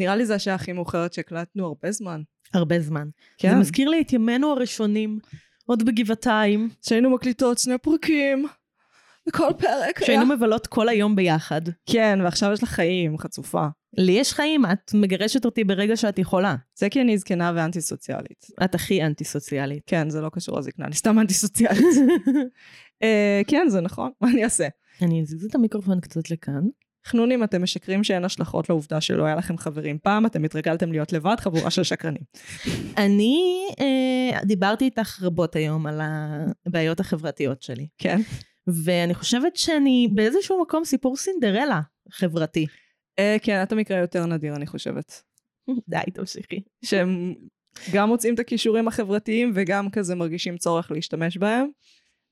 נראה 0.00 0.16
לי 0.16 0.26
זה 0.26 0.34
השעה 0.34 0.54
הכי 0.54 0.72
מאוחרת 0.72 1.12
שהקלטנו 1.12 1.66
הרבה 1.66 1.92
זמן. 1.92 2.22
הרבה 2.54 2.80
זמן. 2.80 3.08
כן. 3.38 3.50
זה 3.50 3.56
מזכיר 3.56 3.88
לי 3.88 4.00
את 4.00 4.12
ימינו 4.12 4.52
הראשונים, 4.52 5.18
עוד 5.66 5.82
בגבעתיים, 5.82 6.68
שהיינו 6.82 7.10
מקליטות 7.10 7.58
שני 7.58 7.78
פרקים, 7.78 8.46
וכל 9.28 9.48
פרק 9.58 10.04
שהיינו 10.04 10.26
מבלות 10.26 10.66
כל 10.66 10.88
היום 10.88 11.16
ביחד. 11.16 11.60
כן, 11.86 12.18
ועכשיו 12.24 12.52
יש 12.52 12.62
לך 12.62 12.68
חיים, 12.68 13.18
חצופה. 13.18 13.66
לי 13.96 14.12
יש 14.12 14.32
חיים, 14.32 14.66
את 14.66 14.94
מגרשת 14.94 15.44
אותי 15.44 15.64
ברגע 15.64 15.96
שאת 15.96 16.18
יכולה. 16.18 16.56
זה 16.74 16.88
כי 16.88 17.00
אני 17.00 17.18
זקנה 17.18 17.52
ואנטי 17.54 17.80
סוציאלית. 17.80 18.46
את 18.64 18.74
הכי 18.74 19.02
אנטי 19.02 19.24
סוציאלית. 19.24 19.82
כן, 19.86 20.10
זה 20.10 20.20
לא 20.20 20.30
קשור 20.32 20.58
לזקנה, 20.58 20.86
אני 20.86 20.94
סתם 20.94 21.18
אנטי 21.18 21.34
סוציאלית. 21.34 21.84
אה, 23.02 23.40
כן, 23.46 23.66
זה 23.68 23.80
נכון, 23.80 24.10
מה 24.20 24.30
אני 24.30 24.44
אעשה? 24.44 24.68
אני 25.02 25.22
אזיז 25.22 25.44
את 25.44 25.54
המיקרופון 25.54 26.00
קצת 26.00 26.30
לכאן. 26.30 26.62
חנונים, 27.06 27.44
אתם 27.44 27.62
משקרים 27.62 28.04
שאין 28.04 28.24
השלכות 28.24 28.68
לעובדה 28.68 29.00
שלא 29.00 29.24
היה 29.24 29.34
לכם 29.34 29.58
חברים 29.58 29.98
פעם, 29.98 30.26
אתם 30.26 30.44
התרגלתם 30.44 30.92
להיות 30.92 31.12
לבד, 31.12 31.36
חבורה 31.40 31.70
של 31.70 31.82
שקרנים. 31.82 32.22
אני 32.96 33.66
אה, 33.80 34.44
דיברתי 34.44 34.84
איתך 34.84 35.22
רבות 35.22 35.56
היום 35.56 35.86
על 35.86 36.00
הבעיות 36.66 37.00
החברתיות 37.00 37.62
שלי, 37.62 37.88
כן? 37.98 38.20
ואני 38.84 39.14
חושבת 39.14 39.56
שאני 39.56 40.08
באיזשהו 40.14 40.62
מקום 40.62 40.84
סיפור 40.84 41.16
סינדרלה 41.16 41.80
חברתי. 42.10 42.66
אה, 43.18 43.36
כן, 43.42 43.62
את 43.62 43.72
המקרה 43.72 43.96
היותר 43.96 44.26
נדיר, 44.26 44.56
אני 44.56 44.66
חושבת. 44.66 45.22
די, 45.88 46.10
תמשיכי. 46.14 46.60
שהם 46.84 47.34
גם 47.92 48.08
מוצאים 48.08 48.34
את 48.34 48.38
הכישורים 48.38 48.88
החברתיים 48.88 49.52
וגם 49.54 49.90
כזה 49.90 50.14
מרגישים 50.14 50.56
צורך 50.56 50.90
להשתמש 50.90 51.36
בהם. 51.36 51.68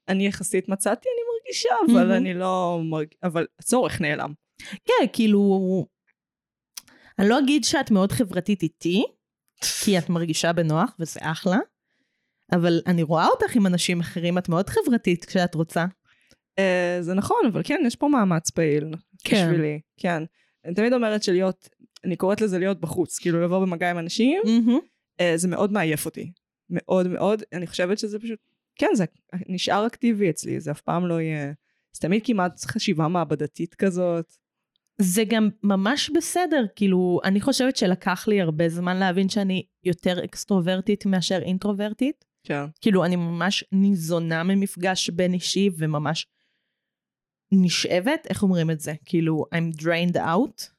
אני 0.09 0.27
יחסית 0.27 0.69
מצאתי, 0.69 1.09
אני 1.09 1.23
מרגישה, 1.35 1.69
אבל. 1.87 2.13
אני 2.13 2.35
לא 2.35 2.81
מרג... 2.85 3.07
אבל 3.23 3.47
הצורך 3.59 4.01
נעלם. 4.01 4.33
כן, 4.59 5.07
כאילו... 5.13 5.87
אני 7.19 7.29
לא 7.29 7.39
אגיד 7.39 7.65
שאת 7.65 7.91
מאוד 7.91 8.13
חברתית 8.13 8.63
איתי, 8.63 9.05
כי 9.85 9.99
את 9.99 10.09
מרגישה 10.09 10.53
בנוח, 10.53 10.97
וזה 10.99 11.21
אחלה, 11.23 11.59
אבל 12.53 12.81
אני 12.87 13.03
רואה 13.03 13.27
אותך 13.27 13.57
עם 13.57 13.67
אנשים 13.67 14.01
אחרים, 14.01 14.39
את 14.39 14.49
מאוד 14.49 14.69
חברתית 14.69 15.25
כשאת 15.25 15.55
רוצה. 15.55 15.87
אה, 16.59 16.99
זה 17.01 17.15
נכון, 17.15 17.39
אבל 17.53 17.63
כן, 17.65 17.81
יש 17.87 17.97
פה 17.97 18.09
מאמץ 18.09 18.51
פעיל. 18.51 18.95
כן. 19.25 19.47
בשבילי, 19.49 19.81
כן. 19.97 20.23
אני 20.65 20.75
תמיד 20.75 20.93
אומרת 20.93 21.23
שלהיות, 21.23 21.69
אני 22.05 22.17
קוראת 22.17 22.41
לזה 22.41 22.59
להיות 22.59 22.81
בחוץ, 22.81 23.19
כאילו 23.19 23.43
לבוא 23.45 23.59
במגע 23.59 23.91
עם 23.91 23.99
אנשים, 23.99 24.43
מהמם. 24.45 24.79
אה, 25.21 25.33
זה 25.37 25.49
מאוד 25.49 25.73
מעייף 25.73 26.07
אותי. 26.07 26.33
מאוד 26.71 27.09
מאוד, 27.09 27.43
אני 27.53 27.67
חושבת 27.67 27.99
שזה 27.99 28.19
פשוט, 28.19 28.39
כן, 28.77 28.91
זה 28.95 29.05
נשאר 29.49 29.87
אקטיבי 29.87 30.31
אצלי, 30.31 30.61
זה 30.61 30.71
אף 30.71 30.81
פעם 30.81 31.07
לא 31.07 31.21
יהיה, 31.21 31.53
זה 31.93 32.01
תמיד 32.01 32.23
כמעט 32.25 32.61
חשיבה 32.65 33.09
מעבדתית 33.09 33.75
כזאת. 33.75 34.33
זה 35.01 35.23
גם 35.29 35.49
ממש 35.63 36.11
בסדר, 36.11 36.67
כאילו, 36.77 37.21
אני 37.25 37.41
חושבת 37.41 37.77
שלקח 37.77 38.29
לי 38.29 38.41
הרבה 38.41 38.69
זמן 38.69 38.97
להבין 38.97 39.29
שאני 39.29 39.67
יותר 39.85 40.25
אקסטרוברטית 40.25 41.07
מאשר 41.07 41.39
אינטרוברטית. 41.43 42.25
כן. 42.45 42.65
כאילו, 42.81 43.05
אני 43.05 43.17
ממש 43.17 43.65
ניזונה 43.73 44.43
ממפגש 44.43 45.11
בין 45.11 45.35
אישי 45.35 45.71
וממש 45.79 46.27
נשאבת, 47.53 48.27
איך 48.31 48.43
אומרים 48.43 48.71
את 48.71 48.81
זה? 48.81 48.95
כאילו, 49.05 49.45
I'm 49.55 49.83
drained 49.83 50.17
out, 50.17 50.71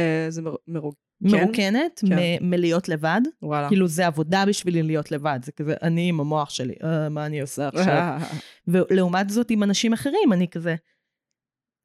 אה, 0.00 0.26
זה 0.28 0.42
מר, 0.42 0.54
מרוג... 0.68 0.94
מרוקנת 1.20 2.02
כן. 2.08 2.16
מ- 2.16 2.50
מלהיות 2.50 2.88
לבד. 2.88 3.20
וואלה. 3.42 3.68
כאילו, 3.68 3.88
זה 3.88 4.06
עבודה 4.06 4.44
בשבילי 4.46 4.82
להיות 4.82 5.12
לבד, 5.12 5.40
זה 5.42 5.52
כזה, 5.52 5.74
אני 5.82 6.08
עם 6.08 6.20
המוח 6.20 6.50
שלי, 6.50 6.74
אה, 6.84 7.08
מה 7.08 7.26
אני 7.26 7.40
עושה 7.40 7.68
עכשיו? 7.68 8.18
ולעומת 8.68 9.30
זאת, 9.30 9.50
עם 9.50 9.62
אנשים 9.62 9.92
אחרים, 9.92 10.32
אני 10.32 10.48
כזה, 10.48 10.74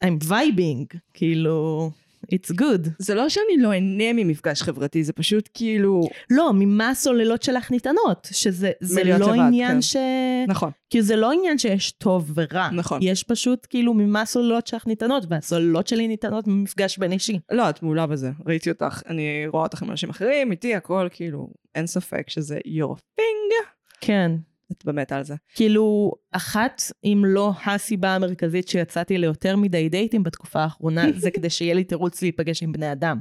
I'm 0.06 0.30
vibing, 0.30 0.98
כאילו, 1.14 1.92
it's 2.24 2.52
good. 2.52 2.90
זה 3.00 3.16
לא 3.16 3.30
שאני 3.30 3.58
לא 3.58 3.72
אהנה 3.72 4.14
ממפגש 4.14 4.62
חברתי, 4.62 5.04
זה 5.04 5.14
פשוט 5.14 5.50
כאילו... 5.54 6.02
לא, 6.30 6.52
ממה 6.54 6.90
הסוללות 6.90 7.44
שלך 7.44 7.72
ניתנות, 7.72 8.28
שזה 8.32 8.72
זה 8.80 9.04
לא 9.04 9.16
לבד, 9.16 9.28
עניין 9.30 9.72
כן. 9.72 9.82
ש... 9.82 9.96
נכון, 10.48 10.72
כי 10.90 11.02
זה 11.02 11.16
לא 11.16 11.32
עניין 11.32 11.58
שיש 11.58 11.92
טוב 11.92 12.32
ורע. 12.36 12.70
נכון. 12.70 13.00
יש 13.04 13.24
פשוט 13.24 13.68
כאילו 13.70 13.94
ממה 13.94 14.22
הסוללות 14.22 14.68
שלך 14.68 14.88
ניתנות, 14.88 15.26
והסוללות 15.30 15.88
שלי 15.88 16.08
ניתנות 16.08 16.48
ממפגש 16.48 16.98
בין 16.98 17.12
אישי. 17.12 17.40
לא, 17.52 17.70
את 17.70 17.84
מעולה 17.84 18.08
בזה, 18.08 18.32
ראיתי 18.46 18.70
אותך, 18.70 19.02
אני 19.10 19.48
רואה 19.48 19.64
אותך 19.64 19.82
עם 19.82 19.92
אנשים 19.92 20.10
אחרים, 20.10 20.52
איתי, 20.52 20.76
הכל, 20.76 21.08
כאילו, 21.12 21.50
אין 21.76 21.88
ספק 21.88 22.30
שזה 22.30 22.58
your 22.58 22.96
thing. 23.20 23.68
כן. 24.02 24.32
את 24.78 24.86
באמת 24.86 25.12
על 25.12 25.24
זה. 25.24 25.36
כאילו, 25.56 26.12
אחת, 26.32 26.82
אם 27.04 27.24
לא 27.26 27.54
הסיבה 27.66 28.16
המרכזית 28.16 28.68
שיצאתי 28.68 29.18
ליותר 29.18 29.56
מדי 29.56 29.90
דייטים 29.90 30.24
בתקופה 30.24 30.60
האחרונה, 30.60 31.06
זה 31.18 31.32
כדי 31.32 31.50
שיהיה 31.50 31.74
לי 31.74 31.84
תירוץ 31.84 32.22
להיפגש 32.22 32.64
עם 32.64 32.72
בני 32.72 32.92
אדם. 32.92 33.20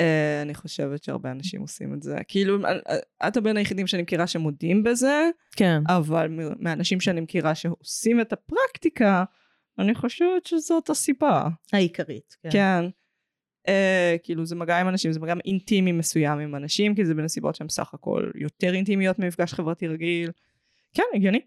Uh, 0.00 0.42
אני 0.42 0.54
חושבת 0.54 1.04
שהרבה 1.04 1.30
אנשים 1.30 1.60
עושים 1.60 1.94
את 1.94 2.02
זה. 2.02 2.16
כאילו, 2.28 2.66
אה, 2.66 3.28
את 3.28 3.36
הבין 3.36 3.56
היחידים 3.56 3.86
שאני 3.86 4.02
מכירה 4.02 4.26
שמודים 4.26 4.82
בזה, 4.82 5.30
כן. 5.56 5.82
אבל 5.88 6.28
מהאנשים 6.58 7.00
שאני 7.00 7.20
מכירה 7.20 7.54
שעושים 7.54 8.20
את 8.20 8.32
הפרקטיקה, 8.32 9.24
אני 9.78 9.94
חושבת 9.94 10.46
שזאת 10.46 10.90
הסיבה. 10.90 11.48
העיקרית. 11.72 12.36
כן. 12.42 12.50
כן. 12.50 12.84
Uh, 13.68 14.18
כאילו 14.22 14.46
זה 14.46 14.56
מגע 14.56 14.80
עם 14.80 14.88
אנשים, 14.88 15.12
זה 15.12 15.20
מגע 15.20 15.34
אינטימי 15.44 15.92
מסוים 15.92 16.38
עם 16.38 16.54
אנשים, 16.54 16.94
כי 16.94 17.04
זה 17.04 17.14
בנסיבות 17.14 17.54
שהן 17.54 17.68
סך 17.68 17.94
הכל 17.94 18.30
יותר 18.34 18.74
אינטימיות 18.74 19.18
ממפגש 19.18 19.54
חברתי 19.54 19.86
רגיל. 19.88 20.30
כן, 20.94 21.02
הגיוני. 21.14 21.40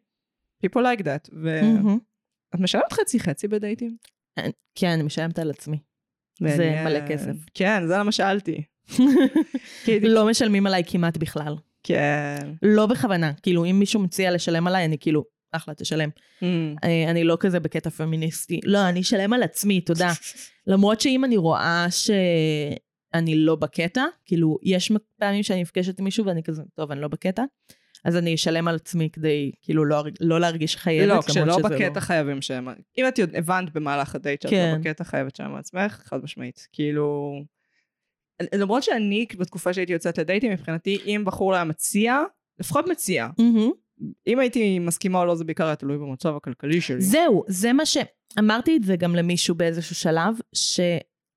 People 0.66 0.80
like 0.80 1.02
that. 1.02 1.30
ואת 1.44 1.64
מהמם. 1.64 1.98
משלמת 2.56 2.94
חצי 2.94 3.20
חצי 3.20 3.48
בדייטים? 3.48 3.98
כן, 4.76 4.88
אני 4.88 5.04
משלמת 5.04 5.40
על 5.40 5.50
עצמי. 5.50 5.78
זה. 6.40 6.82
מלא 6.86 7.08
כסף. 7.08 7.32
כן, 7.54 7.88
זה 7.88 7.98
למה 7.98 8.12
שאלתי. 8.12 8.64
לא 10.16 10.28
משלמים 10.28 10.68
עליי 10.68 10.84
כמעט 10.88 11.18
בכלל. 11.18 11.56
כן. 11.84 12.52
לא 12.62 12.86
בכוונה. 12.86 13.34
כאילו, 13.42 13.66
אם 13.66 13.80
מישהו 13.80 14.00
מציע 14.00 14.32
לשלם 14.32 14.68
עליי, 14.68 14.86
אני 14.86 14.98
כאילו, 14.98 15.24
אחלה, 15.52 15.74
תשלם. 15.74 16.10
Mm. 16.10 16.44
אני, 16.84 17.08
אני 17.08 17.24
לא 17.24 17.38
כזה 17.40 17.60
בקטע 17.60 17.90
פמיניסטי. 17.90 18.60
לא, 18.64 18.90
אני 18.90 19.02
אשלם 19.02 19.34
על 19.34 19.44
עצמי, 19.44 19.82
תודה. 19.82 20.12
למרות 20.68 21.02
שאם 21.02 21.26
אני 21.26 21.38
רואה 21.38 21.86
שאני 21.90 23.36
לא 23.36 23.56
בקטע, 23.56 24.04
כאילו, 24.26 24.58
יש 24.64 24.92
פעמים 25.20 25.44
שאני 25.44 25.62
נפגשת 25.62 26.00
עם 26.00 26.06
מישהו 26.06 26.26
ואני 26.26 26.44
כזה, 26.44 26.62
טוב, 26.76 26.92
אני 26.92 27.02
לא 27.02 27.08
בקטע, 27.08 27.44
אז 28.08 28.16
אני 28.16 28.36
אשלם 28.36 28.68
על 28.68 28.76
עצמי 28.76 29.10
כדי, 29.10 29.52
כאילו, 29.62 29.86
לא, 29.86 30.04
לא 30.20 30.40
להרגיש 30.40 30.76
חייבת, 30.76 31.08
לא, 31.08 31.22
כשלא 31.22 31.58
בקטע 31.58 32.00
חייבים 32.00 32.42
שהם... 32.42 32.68
אם 32.98 33.08
את 33.08 33.20
הבנת 33.34 33.74
במהלך 33.74 34.16
הדייט 34.16 34.42
שאת 34.42 34.52
כן. 34.52 34.72
לא 34.74 34.80
בקטע 34.80 35.04
חייבת 35.04 35.36
שם 35.36 35.52
מעצמך, 35.52 36.02
חד 36.06 36.24
משמעית. 36.24 36.68
כאילו... 36.72 37.40
למרות 38.56 38.84
שאני, 38.84 39.26
בתקופה 39.38 39.74
שהייתי 39.74 39.94
יוצאת 39.94 40.18
לדייטים, 40.18 40.52
מבחינתי, 40.52 40.98
אם 41.06 41.24
בחור 41.26 41.52
לא 41.52 41.56
היה 41.56 41.66
מציע, 41.66 42.20
לפחות 42.60 42.88
מציע. 42.88 43.28
מהמם. 43.40 43.72
אם 44.28 44.40
הייתי 44.40 44.80
מסכימה 44.80 45.20
או 45.20 45.26
לא, 45.26 45.36
זה 45.36 45.44
בעיקר 45.44 45.66
היה 45.66 45.76
תלוי 45.76 45.98
במצב 45.98 46.36
הכלכלי 46.36 46.82
שלי. 46.82 47.02
זהו, 47.02 47.44
זה 47.48 47.74
מה 47.74 47.86
ש... 47.86 47.98
אמרתי 48.40 48.78
את 48.78 48.84
זה 48.84 48.96
גם 48.96 49.16
למישהו 49.16 49.56
באיזשהו 49.56 49.96
שלב, 49.96 50.34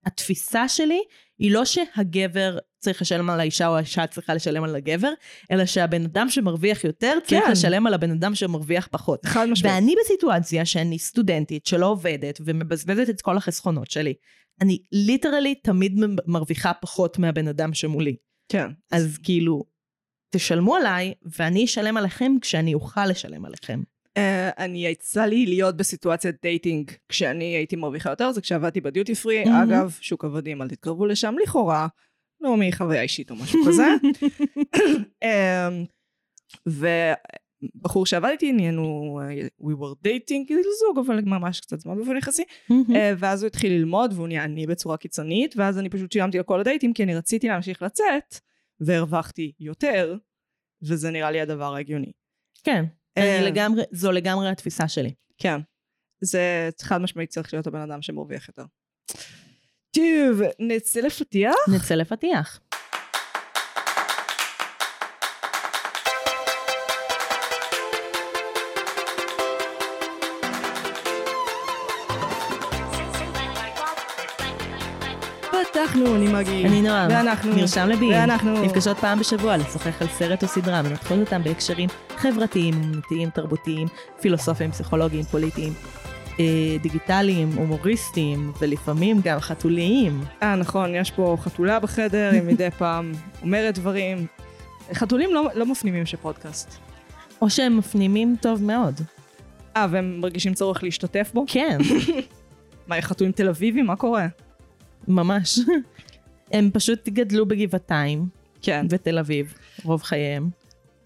שהתפיסה 0.04 0.68
שלי 0.68 1.00
היא 1.38 1.52
לא 1.52 1.64
שהגבר 1.64 2.58
צריך 2.78 3.02
לשלם 3.02 3.30
על 3.30 3.40
האישה 3.40 3.68
או 3.68 3.76
האישה 3.76 4.06
צריכה 4.06 4.34
לשלם 4.34 4.64
על 4.64 4.76
הגבר, 4.76 5.12
אלא 5.50 5.66
שהבן 5.66 6.04
אדם 6.04 6.30
שמרוויח 6.30 6.84
יותר 6.84 7.18
צריך 7.24 7.44
כן. 7.44 7.52
לשלם 7.52 7.86
על 7.86 7.94
הבן 7.94 8.10
אדם 8.10 8.34
שמרוויח 8.34 8.88
פחות. 8.90 9.26
חד 9.26 9.46
משמעית. 9.46 9.74
ואני 9.74 9.94
בסיטואציה 10.04 10.64
שאני 10.64 10.98
סטודנטית 10.98 11.66
שלא 11.66 11.86
עובדת 11.86 12.40
ומבזבזת 12.44 13.10
את 13.10 13.20
כל 13.20 13.36
החסכונות 13.36 13.90
שלי, 13.90 14.14
אני 14.60 14.78
ליטרלי 14.92 15.54
תמיד 15.54 16.00
מרוויחה 16.26 16.72
פחות 16.72 17.18
מהבן 17.18 17.48
אדם 17.48 17.74
שמולי. 17.74 18.16
כן. 18.48 18.66
אז 18.92 19.18
כאילו, 19.22 19.64
תשלמו 20.30 20.76
עליי 20.76 21.14
ואני 21.38 21.64
אשלם 21.64 21.96
עליכם 21.96 22.32
כשאני 22.40 22.74
אוכל 22.74 23.06
לשלם 23.06 23.44
עליכם. 23.44 23.80
Uh, 24.18 24.54
אני 24.58 24.86
יצא 24.86 25.24
לי 25.24 25.46
להיות 25.46 25.76
בסיטואציית 25.76 26.36
dating 26.42 26.90
כשאני 27.08 27.44
הייתי 27.44 27.76
מרוויחה 27.76 28.10
יותר, 28.10 28.32
זה 28.32 28.40
כשעבדתי 28.40 28.80
בדיוטי 28.80 29.14
פרי, 29.14 29.44
מהמם. 29.44 29.72
אגב, 29.72 29.98
שוק 30.00 30.24
עבדים, 30.24 30.62
אל 30.62 30.68
תתקרבו 30.68 31.06
לשם, 31.06 31.34
לכאורה, 31.42 31.88
לא 32.40 32.56
מחוויה 32.56 33.02
אישית 33.02 33.30
או 33.30 33.36
משהו 33.36 33.60
כזה. 33.66 33.86
um, 35.24 35.86
ובחור 37.76 38.06
שעבדתי, 38.06 38.52
נהיינו, 38.52 39.20
uh, 39.22 39.64
we 39.64 39.74
were 39.74 40.06
dating, 40.06 40.46
כאילו 40.46 40.62
זוג, 40.80 41.06
אבל 41.06 41.20
ממש 41.20 41.60
קצת 41.60 41.80
זמן 41.80 41.96
באופן 41.96 42.16
יחסי, 42.16 42.42
uh, 42.70 42.74
ואז 43.18 43.42
הוא 43.42 43.46
התחיל 43.46 43.72
ללמוד, 43.72 44.12
והוא 44.12 44.28
נהיה 44.28 44.44
עני 44.44 44.66
בצורה 44.66 44.96
קיצונית, 44.96 45.54
ואז 45.56 45.78
אני 45.78 45.88
פשוט 45.88 46.12
שילמתי 46.12 46.38
על 46.38 46.44
כל 46.44 46.60
הדייטים, 46.60 46.92
כי 46.92 47.02
אני 47.02 47.14
רציתי 47.14 47.48
להמשיך 47.48 47.82
לצאת, 47.82 48.34
והרווחתי 48.80 49.52
יותר, 49.60 50.16
וזה 50.82 51.10
נראה 51.10 51.30
לי 51.30 51.40
הדבר 51.40 51.74
ההגיוני. 51.74 52.12
כן, 52.64 52.84
לגמרי, 53.18 53.82
זו 53.92 54.12
לגמרי 54.12 54.48
התפיסה 54.48 54.88
שלי. 54.88 55.14
כן. 55.38 55.60
זה 56.20 56.68
חד 56.80 56.98
משמעית 56.98 57.30
צריך 57.30 57.54
להיות 57.54 57.66
הבן 57.66 57.80
אדם 57.80 58.02
שמרוויח 58.02 58.48
יותר. 58.48 58.64
טוב, 59.90 60.40
נצא 60.58 61.00
לפתיח? 61.00 61.54
נצא 61.74 61.94
לפתיח. 61.94 62.60
פתחנו, 75.90 76.16
אני 76.16 76.32
מגי. 76.32 76.66
אני 76.66 76.82
נועם. 76.82 77.10
ואנחנו. 77.10 77.54
נרשם 77.54 77.88
לבין. 77.88 78.12
ואנחנו. 78.12 78.64
נפגשות 78.64 78.96
פעם 78.98 79.18
בשבוע 79.18 79.56
לשוחח 79.56 80.02
על 80.02 80.08
סרט 80.08 80.42
או 80.42 80.48
סדרה 80.48 80.82
ונותחות 80.84 81.18
אותם 81.18 81.42
בהקשרים 81.44 81.88
חברתיים, 82.16 82.74
אומנותיים, 82.74 83.30
תרבותיים, 83.30 83.88
פילוסופיים, 84.20 84.70
פסיכולוגיים, 84.70 85.22
פוליטיים, 85.22 85.72
אה, 86.40 86.44
דיגיטליים, 86.82 87.52
הומוריסטיים, 87.56 88.52
ולפעמים 88.60 89.20
גם 89.24 89.40
חתוליים. 89.40 90.20
אה, 90.42 90.56
נכון, 90.56 90.94
יש 90.94 91.10
פה 91.10 91.36
חתולה 91.40 91.80
בחדר, 91.80 92.30
היא 92.32 92.42
מדי 92.42 92.68
פעם 92.78 93.12
אומרת 93.42 93.78
דברים. 93.78 94.26
חתולים 94.94 95.34
לא, 95.34 95.48
לא 95.54 95.66
מפנימים 95.66 96.06
שפודקאסט. 96.06 96.78
או 97.42 97.50
שהם 97.50 97.76
מפנימים 97.76 98.36
טוב 98.40 98.62
מאוד. 98.62 99.00
אה, 99.76 99.86
והם 99.90 100.20
מרגישים 100.20 100.54
צורך 100.54 100.82
להשתתף 100.82 101.30
בו? 101.34 101.44
כן, 101.48 101.78
מה, 102.88 103.00
חתולים 103.00 103.32
תל 103.32 103.48
אביבים? 103.48 103.86
מה 103.86 103.96
קורה? 103.96 104.26
ממש. 105.08 105.58
הם 106.52 106.70
פשוט 106.72 107.08
גדלו 107.08 107.46
בגבעתיים 107.46 108.28
כן. 108.62 108.86
ותל 108.90 109.18
אביב, 109.18 109.54
רוב 109.84 110.02
חייהם. 110.02 110.50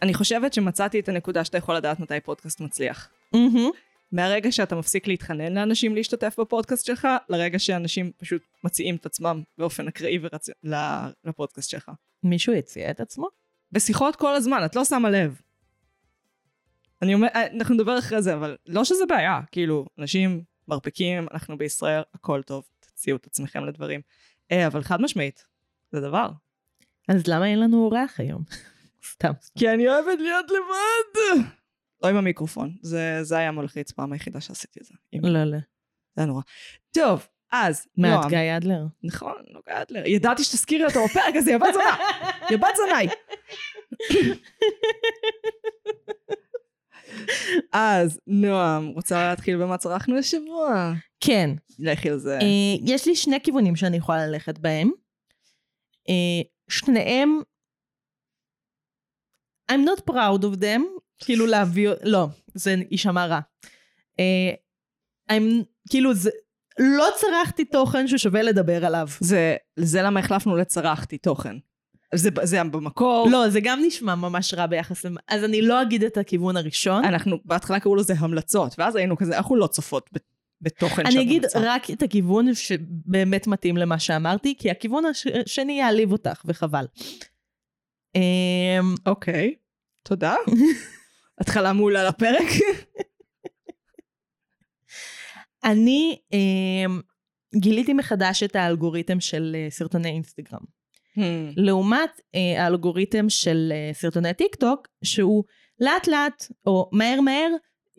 אני 0.02 0.14
חושבת 0.14 0.52
שמצאתי 0.52 1.00
את 1.00 1.08
הנקודה 1.08 1.44
שאתה 1.44 1.58
יכול 1.58 1.74
לדעת 1.74 2.00
מתי 2.00 2.20
פודקאסט 2.20 2.60
מצליח. 2.60 3.08
מהמם. 3.32 3.70
מהרגע 4.12 4.52
שאתה 4.52 4.76
מפסיק 4.76 5.06
להתחנן 5.06 5.52
לאנשים 5.54 5.94
להשתתף 5.94 6.40
בפודקאסט 6.40 6.86
שלך, 6.86 7.08
לרגע 7.28 7.58
שאנשים 7.58 8.12
פשוט 8.16 8.42
מציעים 8.64 8.96
את 8.96 9.06
עצמם 9.06 9.42
באופן 9.58 9.88
אקראי 9.88 10.18
ורצ... 10.22 10.48
לפודקאסט 11.24 11.70
שלך. 11.70 11.90
מישהו 12.22 12.54
הציע 12.54 12.90
את 12.90 13.00
עצמו? 13.00 13.28
בשיחות 13.72 14.16
כל 14.16 14.34
הזמן, 14.34 14.64
את 14.64 14.76
לא 14.76 14.84
שמה 14.84 15.10
לב. 15.10 15.40
אני 17.02 17.14
אומר, 17.14 17.28
אה, 17.34 17.46
אנחנו 17.46 17.74
נדבר 17.74 17.98
אחרי 17.98 18.22
זה, 18.22 18.34
אבל 18.34 18.56
לא 18.66 18.84
שזה 18.84 19.06
בעיה, 19.06 19.40
כאילו, 19.52 19.86
אנשים 19.98 20.42
מרפקים, 20.68 21.26
אנחנו 21.32 21.58
בישראל, 21.58 22.02
הכל 22.14 22.42
טוב, 22.42 22.64
תציעו 23.04 23.16
את 23.16 23.26
עצמכם 23.26 23.64
לדברים. 23.64 24.00
אה, 24.52 24.66
אבל 24.66 24.82
חד 24.82 25.00
משמעית, 25.00 25.44
זה 25.92 26.00
דבר. 26.00 26.30
אז 27.08 27.26
למה 27.26 27.46
אין 27.46 27.60
לנו 27.60 27.84
אורח 27.84 28.20
היום? 28.20 28.42
סתם. 29.12 29.32
כי 29.58 29.70
אני 29.70 29.88
אוהבת 29.88 30.18
להיות 30.18 30.46
לבד. 30.50 31.44
לא 32.02 32.08
עם 32.08 32.16
המיקרופון, 32.16 32.76
זה, 32.82 33.18
זה 33.22 33.38
היה 33.38 33.50
מלחיץ 33.50 33.92
פעם 33.92 34.12
היחידה 34.12 34.40
שעשיתי 34.40 34.80
את 34.80 34.84
זה. 34.84 34.94
לא, 35.12 35.44
לא. 35.44 35.50
זה 35.50 35.58
היה 36.16 36.26
נורא. 36.26 36.42
טוב, 36.90 37.26
אז, 37.52 37.86
מה, 37.96 38.08
נועם. 38.08 38.24
את 38.24 38.28
גיא 38.28 38.56
אדלר? 38.56 38.86
נכון, 39.02 39.42
נוגע 39.50 39.82
אדלר. 39.82 40.06
ידעתי 40.06 40.44
שתזכירי 40.44 40.84
אותו 40.84 41.04
בפרק 41.04 41.36
הזה, 41.36 41.50
יא 41.50 41.58
בת 41.58 41.74
זונה. 41.74 41.98
יא 42.50 42.56
בת. 42.56 42.74
אז, 47.72 48.20
נועם, 48.26 48.86
רוצה 48.86 49.28
להתחיל 49.28 49.56
במה 49.56 49.78
צרכנו 49.78 50.18
השבוע? 50.18 50.92
כן. 51.20 51.50
לכי 51.78 52.10
על 52.10 52.18
זה. 52.18 52.38
אה, 52.38 52.76
יש 52.84 53.06
לי 53.06 53.16
שני 53.16 53.40
כיוונים 53.40 53.76
שאני 53.76 53.96
יכולה 53.96 54.26
ללכת 54.26 54.58
בהם. 54.58 54.90
אה, 56.08 56.42
שניהם, 56.68 57.40
I'm 59.72 59.88
not 59.88 60.10
proud 60.10 60.42
of 60.42 60.60
them, 60.60 60.82
כאילו 61.18 61.46
להביא, 61.46 61.90
לא, 62.02 62.26
זה 62.54 62.74
יישמע 62.90 63.26
רע. 63.26 63.40
אה, 64.20 64.54
I'm, 65.30 65.64
כאילו, 65.90 66.14
זה, 66.14 66.30
לא 66.78 67.06
צרכתי 67.16 67.64
תוכן 67.64 68.08
ששווה 68.08 68.42
לדבר 68.42 68.84
עליו. 68.84 69.08
זה, 69.20 69.56
זה 69.76 70.02
למה 70.02 70.20
החלפנו 70.20 70.56
לצרכתי 70.56 71.18
תוכן. 71.18 71.56
זה, 72.14 72.30
זה 72.42 72.64
במקור. 72.64 73.28
לא, 73.30 73.48
זה 73.48 73.60
גם 73.62 73.80
נשמע 73.86 74.14
ממש 74.14 74.54
רע 74.54 74.66
ביחס 74.66 75.04
למ... 75.04 75.14
אז 75.28 75.44
אני 75.44 75.62
לא 75.62 75.82
אגיד 75.82 76.04
את 76.04 76.16
הכיוון 76.16 76.56
הראשון. 76.56 77.04
אנחנו 77.04 77.36
בהתחלה 77.44 77.80
קראו 77.80 77.96
לזה 77.96 78.14
המלצות, 78.18 78.74
ואז 78.78 78.96
היינו 78.96 79.16
כזה, 79.16 79.36
אנחנו 79.36 79.56
לא 79.56 79.66
צופות 79.66 80.10
בתוכן 80.60 81.02
של 81.10 81.16
אני 81.16 81.22
אגיד 81.22 81.42
המלצה. 81.44 81.58
רק 81.62 81.90
את 81.90 82.02
הכיוון 82.02 82.54
שבאמת 82.54 83.46
מתאים 83.46 83.76
למה 83.76 83.98
שאמרתי, 83.98 84.54
כי 84.58 84.70
הכיוון 84.70 85.04
הש- 85.04 85.26
השני 85.26 85.72
יעליב 85.72 86.12
אותך, 86.12 86.42
וחבל. 86.44 86.84
אמ, 88.14 88.20
אוקיי, 89.06 89.54
תודה. 90.02 90.34
התחלה 91.40 91.72
מעולה 91.72 92.08
לפרק. 92.08 92.48
אני 95.64 96.18
אמ, 96.32 97.00
גיליתי 97.54 97.92
מחדש 97.92 98.42
את 98.42 98.56
האלגוריתם 98.56 99.20
של 99.20 99.56
אה, 99.58 99.66
סרטוני 99.70 100.08
אינסטגרם. 100.08 100.60
לעומת 101.56 102.20
אה, 102.34 102.62
האלגוריתם 102.62 103.28
של 103.28 103.72
אה, 103.72 103.90
סרטוני 103.94 104.34
טיק 104.34 104.54
טוק, 104.54 104.88
שהוא 105.04 105.44
לאט 105.80 106.06
לאט, 106.08 106.46
או 106.66 106.90
מהר 106.92 107.20
מהר, 107.20 107.50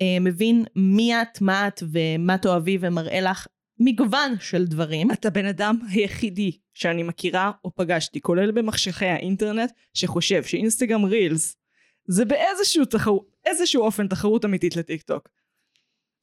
אה, 0.01 0.17
מבין 0.21 0.65
מי 0.75 1.21
את, 1.21 1.41
מה 1.41 1.67
את 1.67 1.83
ומה 1.91 2.37
תאהבי 2.37 2.77
ומראה 2.81 3.21
לך 3.21 3.47
מגוון 3.79 4.35
של 4.39 4.65
דברים. 4.65 5.11
אתה 5.11 5.29
בן 5.29 5.45
אדם 5.45 5.79
היחידי 5.89 6.51
שאני 6.73 7.03
מכירה 7.03 7.51
או 7.63 7.75
פגשתי, 7.75 8.21
כולל 8.21 8.51
במחשכי 8.51 9.05
האינטרנט, 9.05 9.71
שחושב 9.93 10.43
שאינסטגרם 10.43 11.05
reels 11.05 11.57
זה 12.07 12.25
באיזשהו 12.25 12.85
תחרות, 12.85 13.35
איזשהו 13.45 13.83
אופן 13.83 14.07
תחרות 14.07 14.45
אמיתית 14.45 14.75
לטיק 14.75 15.01
טוק. 15.01 15.29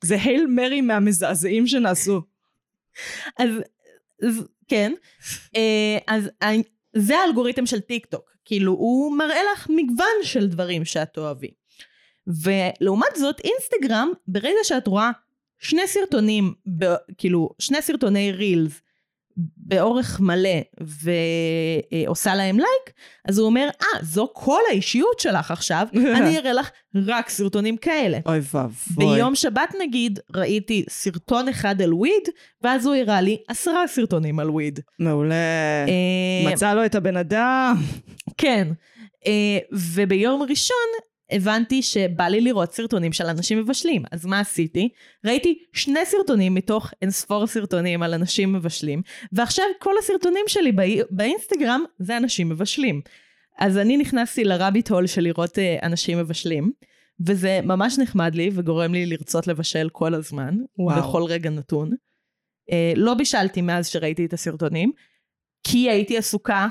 זה 0.04 0.16
Hail 0.24 0.46
Mary 0.46 0.80
מהמזעזעים 0.80 1.66
שנעשו. 1.66 2.22
אז, 3.38 3.50
אז 4.22 4.48
כן, 4.68 4.92
אה, 5.56 5.98
אז 6.06 6.30
זה 6.96 7.18
האלגוריתם 7.18 7.66
של 7.66 7.80
טיק 7.80 8.06
טוק, 8.06 8.36
כאילו 8.44 8.72
הוא 8.72 9.16
מראה 9.16 9.40
לך 9.52 9.66
מגוון 9.70 10.16
של 10.22 10.46
דברים 10.46 10.84
שאת 10.84 11.14
תאהבי. 11.14 11.50
ולעומת 12.26 13.16
זאת 13.16 13.40
אינסטגרם, 13.40 14.08
ברגע 14.28 14.58
שאת 14.62 14.86
רואה 14.86 15.10
שני 15.58 15.86
סרטונים, 15.86 16.54
ב, 16.78 16.84
כאילו 17.18 17.50
שני 17.58 17.82
סרטוני 17.82 18.32
reels 18.32 18.80
באורך 19.56 20.20
מלא 20.20 20.60
ועושה 22.06 22.34
להם 22.34 22.56
לייק, 22.56 22.96
אז 23.28 23.38
הוא 23.38 23.46
אומר, 23.46 23.68
אה, 23.82 24.02
זו 24.02 24.30
כל 24.32 24.60
האישיות 24.70 25.20
שלך 25.20 25.50
עכשיו, 25.50 25.86
אני 26.18 26.38
אראה 26.38 26.52
לך 26.52 26.70
רק 27.06 27.28
סרטונים 27.28 27.76
כאלה. 27.76 28.18
אוי 28.26 28.40
ואבוי. 28.52 29.06
ביום 29.14 29.34
שבת 29.34 29.74
נגיד 29.80 30.18
ראיתי 30.34 30.84
סרטון 30.90 31.48
אחד 31.48 31.82
על 31.82 31.94
וויד, 31.94 32.28
ואז 32.62 32.86
הוא 32.86 32.94
הראה 32.94 33.20
לי 33.20 33.36
עשרה 33.48 33.86
סרטונים 33.86 34.38
על 34.38 34.50
וויד. 34.50 34.80
מעולה. 34.98 35.34
אה, 35.88 36.52
מצא 36.52 36.74
לו 36.74 36.84
את 36.84 36.94
הבן 36.94 37.16
אדם. 37.16 37.76
כן. 38.38 38.68
אה, 39.26 39.58
וביום 39.72 40.42
ראשון 40.42 40.76
הבנתי 41.32 41.82
שבא 41.82 42.24
לי 42.24 42.40
לראות 42.40 42.72
סרטונים 42.72 43.12
של 43.12 43.26
אנשים 43.26 43.58
מבשלים. 43.58 44.02
אז 44.12 44.26
מה 44.26 44.40
עשיתי? 44.40 44.88
ראיתי 45.26 45.58
שני 45.72 46.00
סרטונים 46.04 46.54
מתוך 46.54 46.90
אינספור 47.02 47.46
סרטונים 47.46 48.02
על 48.02 48.14
אנשים 48.14 48.52
מבשלים, 48.52 49.02
ועכשיו 49.32 49.64
כל 49.80 49.94
הסרטונים 49.98 50.44
שלי 50.46 50.72
באי- 50.72 51.00
באינסטגרם 51.10 51.84
זה 51.98 52.16
אנשים 52.16 52.48
מבשלים. 52.48 53.00
אז 53.58 53.78
אני 53.78 53.96
נכנסתי 53.96 54.44
לרביט 54.44 54.90
הול 54.90 55.06
של 55.06 55.22
לראות 55.22 55.58
אה, 55.58 55.78
אנשים 55.82 56.18
מבשלים, 56.18 56.72
וזה 57.26 57.60
ממש 57.62 57.98
נחמד 57.98 58.34
לי 58.34 58.50
וגורם 58.52 58.92
לי 58.92 59.06
לרצות 59.06 59.46
לבשל 59.46 59.88
כל 59.92 60.14
הזמן, 60.14 60.54
וואו. 60.78 60.98
בכל 61.02 61.22
רגע 61.24 61.50
נתון. 61.50 61.90
אה, 62.72 62.92
לא 62.96 63.14
בישלתי 63.14 63.60
מאז 63.62 63.88
שראיתי 63.88 64.24
את 64.24 64.32
הסרטונים, 64.32 64.92
כי 65.66 65.90
הייתי 65.90 66.18
עסוקה 66.18 66.68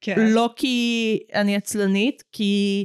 כן. 0.00 0.14
לא 0.20 0.50
כי 0.56 1.18
אני 1.34 1.56
עצלנית, 1.56 2.22
כי 2.32 2.84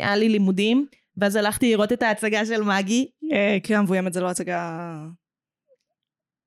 היה 0.00 0.16
לי 0.16 0.28
לימודים, 0.28 0.86
ואז 1.16 1.36
הלכתי 1.36 1.70
לראות 1.70 1.92
את 1.92 2.02
ההצגה 2.02 2.46
של 2.46 2.62
מגי, 2.62 3.10
אה, 3.32 3.58
קריאה 3.62 3.82
מבוימת 3.82 4.12
זה 4.12 4.20
לא 4.20 4.30
הצגה... 4.30 4.98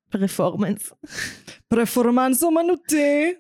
פרפורמנס. 0.10 0.94
פרפורמנס 1.68 2.44
אומנותי. 2.44 3.34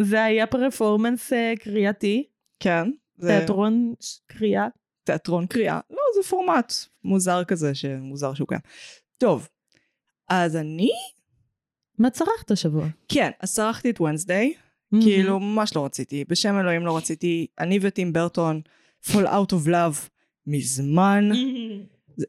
זה 0.00 0.24
היה 0.24 0.46
פרפורמנס 0.46 1.32
אה, 1.32 1.52
קריאתי, 1.60 2.24
כן. 2.60 2.90
תיאטרון 3.20 3.94
קריאה. 4.26 4.66
תיאטרון 5.04 5.46
קריאה. 5.46 5.80
לא, 5.90 6.02
זה 6.14 6.28
פורמט 6.28 6.72
מוזר 7.04 7.44
כזה, 7.44 7.74
שמוזר 7.74 8.34
שהוא 8.34 8.48
קיים. 8.48 8.60
טוב, 9.18 9.48
אז 10.28 10.56
אני... 10.56 10.90
מה 11.98 12.10
צרכת 12.10 12.50
השבוע? 12.50 12.86
כן, 13.08 13.30
אז 13.40 13.54
צרכתי 13.54 13.90
את 13.90 14.00
ונסדיי. 14.00 14.54
כאילו, 15.02 15.40
ממש 15.40 15.76
לא 15.76 15.84
רציתי. 15.84 16.24
בשם 16.28 16.58
אלוהים 16.60 16.86
לא 16.86 16.96
רציתי. 16.96 17.46
אני 17.58 17.78
וטים 17.82 18.12
ברטון, 18.12 18.60
fall 19.06 19.26
out 19.26 19.52
of 19.52 19.68
love, 19.68 20.08
מזמן. 20.46 21.30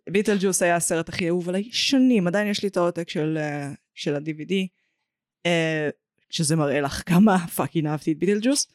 ביטל 0.10 0.38
ג'וס 0.39 0.62
היה 0.62 0.75
הסרט 0.75 1.10
הכי 1.10 1.28
אהוב 1.28 1.50
עליי 1.50 1.70
שנים, 1.72 2.28
עדיין 2.28 2.48
יש 2.48 2.63
לי 2.63 2.70
את 2.70 2.78
העותק 2.78 3.10
של, 3.10 3.38
אה, 3.38 3.72
של 3.94 4.16
ה-DVD, 4.16 4.54
אה, 5.46 5.89
שזה 6.30 6.56
מראה 6.56 6.82
לך 6.82 7.04
כמה 7.06 7.48
fucking 7.48 7.88
אהבתי 7.88 8.12
את 8.12 8.18
ביטלג'וס. 8.18 8.68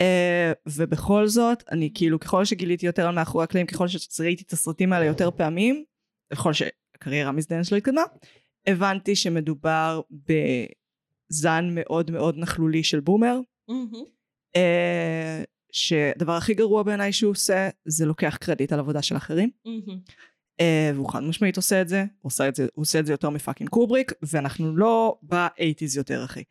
אה, 0.00 0.52
ובכל 0.66 1.26
זאת, 1.26 1.64
אני 1.72 1.90
כאילו, 1.94 2.20
ככל 2.20 2.44
שגיליתי 2.44 2.86
יותר 2.86 3.06
על 3.08 3.14
מאחורי 3.14 3.44
הקלעים, 3.44 3.66
ככל 3.66 3.88
שראיתי 3.88 4.42
את 4.46 4.52
הסרטים 4.52 4.92
האלה 4.92 5.04
יותר 5.04 5.30
פעמים, 5.30 5.84
ככל 6.32 6.52
שהקריירה 6.52 7.28
המזדיינת 7.28 7.66
שלו 7.66 7.76
התקדמה, 7.76 8.02
הבנתי 8.66 9.16
שמדובר 9.16 10.00
בזן 11.30 11.68
מאוד 11.70 12.10
מאוד 12.10 12.34
נכלולי 12.38 12.82
של 12.82 13.00
boomer, 13.00 13.38
אה, 14.56 15.42
שהדבר 15.72 16.32
הכי 16.32 16.54
גרוע 16.54 16.82
בעיניי 16.82 17.12
שהוא 17.12 17.30
עושה, 17.30 17.68
זה 17.84 18.06
לוקח 18.06 18.36
קרדיט 18.40 18.72
על 18.72 18.78
עבודה 18.78 19.02
של 19.02 19.16
אחרים. 19.16 19.50
אה, 20.60 20.90
והוא 20.94 21.10
חד 21.12 21.22
משמעית 21.22 21.56
עושה 21.56 21.80
את 21.80 21.88
זה, 21.88 22.00
הוא 22.00 22.30
עושה 22.30 22.48
את 22.48 22.54
זה, 22.54 22.66
הוא 22.74 22.82
עושה 22.82 22.98
את 23.00 23.06
זה 23.06 23.12
יותר 23.12 23.30
מ 23.30 23.35
fucking 23.35 23.70
קובריק, 23.70 24.12
ואנחנו 24.22 24.76
לא 24.76 25.18
ב 25.22 25.30
eighties 25.30 25.96
יותר, 25.96 26.24
אחי. 26.24 26.42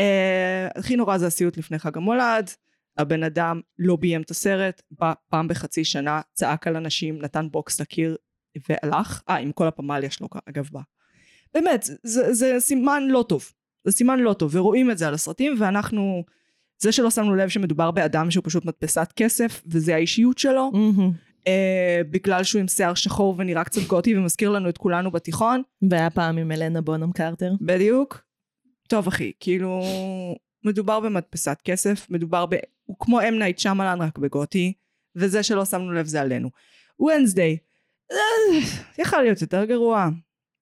אה, 0.00 0.68
הכי 0.76 0.96
נורא 0.96 1.18
זה 1.18 1.26
הסיוט 1.26 1.56
לפני 1.56 1.78
חג 1.78 1.96
המולד, 1.96 2.50
הבן 2.98 3.22
אדם 3.22 3.60
לא 3.78 3.96
ביים 3.96 4.22
את 4.22 4.30
הסרט, 4.30 4.82
בא 4.90 5.12
פעם 5.28 5.48
בחצי 5.48 5.84
שנה, 5.84 6.20
צעק 6.32 6.66
על 6.66 6.76
אנשים, 6.76 7.18
נתן 7.22 7.48
בוקס 7.50 7.80
לקיר 7.80 8.16
והלך. 8.68 9.22
אה, 9.28 9.36
עם 9.36 9.52
כל 9.52 9.66
הפמליה 9.66 10.10
שלו, 10.10 10.28
אגב, 10.48 10.68
בא. 10.72 10.80
באמת, 11.54 11.84
זה, 12.02 12.34
זה 12.34 12.56
סימן 12.58 13.02
לא 13.08 13.24
טוב. 13.28 13.52
זה 13.84 13.92
סימן 13.92 14.20
לא 14.20 14.32
טוב, 14.32 14.56
ורואים 14.56 14.90
את 14.90 14.98
זה 14.98 15.08
על 15.08 15.14
הסרטים, 15.14 15.54
ואנחנו... 15.58 16.24
זה 16.78 16.92
שלא 16.92 17.10
שמנו 17.10 17.34
לב 17.34 17.48
שמדובר 17.48 17.90
באדם 17.90 18.30
שהוא 18.30 18.44
פשוט 18.44 18.64
מדפסת 18.64 19.12
כסף, 19.16 19.62
וזה 19.66 19.94
האישיות 19.94 20.38
שלו, 20.38 20.70
מהמם. 20.72 21.12
אה, 21.46 22.00
בגלל 22.10 22.44
שהוא 22.44 22.60
עם 22.60 22.68
שיער 22.68 22.94
שחור 22.94 23.34
ונראה 23.38 23.64
קצת 23.64 23.82
גותי 23.86 24.16
ומזכיר 24.16 24.50
לנו 24.50 24.68
את 24.68 24.78
כולנו 24.78 25.10
בתיכון, 25.10 25.62
והיה 25.90 26.10
פעם 26.10 26.38
עם 26.38 26.52
הלנה 26.52 26.80
בונהם 26.80 27.12
קרטר. 27.12 27.52
בדיוק. 27.60 28.24
טוב 28.88 29.06
אחי, 29.06 29.32
כאילו, 29.40 29.80
מדובר 30.64 31.00
במדפסת 31.00 31.58
כסף, 31.64 32.06
מדובר 32.10 32.46
ב... 32.46 32.54
הוא 32.84 32.96
כמו 33.00 33.20
אם 33.28 33.38
נייט 33.38 33.58
שאמלן 33.58 34.02
רק 34.02 34.18
בגותי, 34.18 34.72
וזה 35.16 35.42
שלא 35.42 35.64
שמנו 35.64 35.92
לב 35.92 36.06
זה 36.06 36.20
עלינו. 36.20 36.50
וונסדיי, 37.00 37.56
יכל 38.98 39.22
להיות 39.22 39.42
יותר 39.42 39.64
גרוע. 39.64 40.08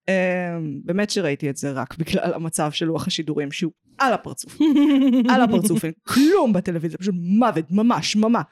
אה, 0.09 0.59
באמת 0.85 1.11
שראיתי 1.11 1.51
את 1.51 1.57
זה 1.57 1.73
רק 1.73 1.99
בגלל 1.99 2.35
המצב 2.35 2.73
של 2.73 2.87
לוח 2.87 3.07
השידורים 3.07 3.53
שהוא 3.53 3.73
על 3.99 4.13
הפרצוף. 4.13 4.59
על 5.35 5.43
הפרצוף, 5.43 5.85
אין 5.85 5.93
כלום 6.03 6.53
בטלוויזיה, 6.53 6.99
פשוט 6.99 7.15
מוות, 7.19 7.65
ממש, 7.71 8.17
ממש. 8.17 8.45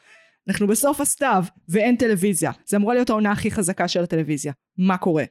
אנחנו 0.48 0.66
בסוף 0.66 1.00
הסתיו 1.00 1.44
ואין 1.68 1.96
טלוויזיה. 1.96 2.52
זה 2.66 2.76
אמורה 2.76 2.94
להיות 2.94 3.10
העונה 3.10 3.32
הכי 3.32 3.50
חזקה 3.50 3.88
של 3.88 4.02
הטלוויזיה. 4.02 4.52
מה 4.78 4.98
קורה? 4.98 5.24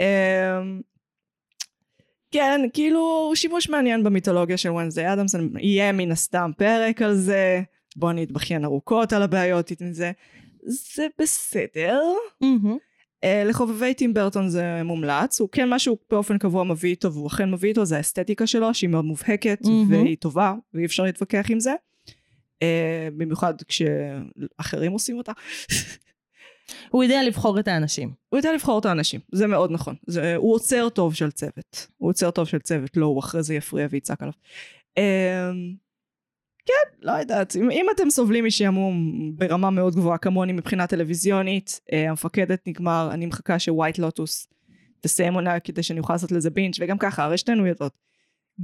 אמ, 0.00 0.80
כן, 2.30 2.60
כאילו 2.72 3.32
שימוש 3.34 3.68
מעניין 3.68 4.04
במיתולוגיה 4.04 4.56
של 4.56 4.70
ונסדי 4.70 5.12
אדמס, 5.12 5.34
יהיה 5.58 5.92
מן 5.92 6.12
הסתם 6.12 6.50
פרק 6.56 7.02
על 7.02 7.14
זה, 7.14 7.62
בוא 7.96 8.12
נתבכיין 8.12 8.64
ארוכות 8.64 9.12
על 9.12 9.22
הבעיות 9.22 9.70
עם 9.80 9.92
זה. 9.92 10.12
זה 10.62 11.06
בסדר. 11.20 12.02
מהמם. 12.40 12.78
Uh, 13.24 13.48
לחובבי 13.48 13.94
טים 13.94 14.14
ברטון 14.14 14.48
זה 14.48 14.82
מומלץ, 14.84 15.40
הוא 15.40 15.48
כן 15.52 15.70
משהו 15.70 15.98
באופן 16.10 16.38
קבוע 16.38 16.64
מביא 16.64 16.90
איתו, 16.90 17.12
והוא 17.12 17.26
אכן 17.26 17.50
מביא 17.50 17.68
איתו, 17.68 17.84
זה 17.84 17.96
האסתטיקה 17.96 18.46
שלו, 18.46 18.74
שהיא 18.74 18.90
מאוד 18.90 19.04
מובהקת, 19.04 19.58
מהמם. 19.64 19.90
והיא 19.90 20.16
טובה, 20.16 20.54
ואי 20.74 20.84
אפשר 20.84 21.02
להתווכח 21.02 21.46
עם 21.50 21.60
זה. 21.60 21.74
Uh, 22.08 22.64
במיוחד 23.16 23.54
כשאחרים 23.62 24.92
עושים 24.92 25.18
אותה. 25.18 25.32
הוא 26.90 27.04
יודע 27.04 27.22
לבחור 27.22 27.60
את 27.60 27.68
האנשים. 27.68 28.12
הוא 28.28 28.38
יודע 28.38 28.52
לבחור 28.52 28.78
את 28.78 28.86
האנשים, 28.86 29.20
זה 29.32 29.46
מאוד 29.46 29.70
נכון. 29.70 29.94
זה, 30.06 30.36
הוא 30.36 30.54
עוצר 30.54 30.88
טוב 30.88 31.14
של 31.14 31.30
צוות. 31.30 31.86
הוא 31.96 32.10
עוצר 32.10 32.30
טוב 32.30 32.48
של 32.48 32.58
צוות, 32.58 32.96
לא 32.96 33.06
הוא 33.06 33.18
אחרי 33.18 33.42
זה 33.42 33.54
יפריע 33.54 33.86
ויצעק 33.90 34.22
עליו. 34.22 34.34
כן, 36.66 36.96
לא 37.02 37.12
יודעת. 37.12 37.56
אם, 37.56 37.70
אם 37.70 37.86
אתם 37.94 38.10
סובלים 38.10 38.44
משעמום 38.44 38.96
ברמה 39.36 39.70
מאוד 39.70 39.94
גבוהה 39.94 40.18
כמוני 40.18 40.52
מבחינה 40.52 40.86
טלוויזיונית, 40.86 41.80
uh, 41.90 41.94
המפקדת 42.08 42.62
נגמר, 42.66 43.08
אני 43.12 43.26
מחכה 43.26 43.58
שווייט 43.58 43.98
לוטוס 43.98 44.46
תסיים 45.00 45.34
עונה 45.34 45.60
כדי 45.60 45.82
שאני 45.82 46.00
אוכל 46.00 46.14
לעשות 46.14 46.32
לזה 46.32 46.50
בינץ', 46.50 46.76
וגם 46.80 46.98
ככה, 46.98 47.24
הרי 47.24 47.38
שתינו 47.38 47.66
יודעות. 47.66 47.92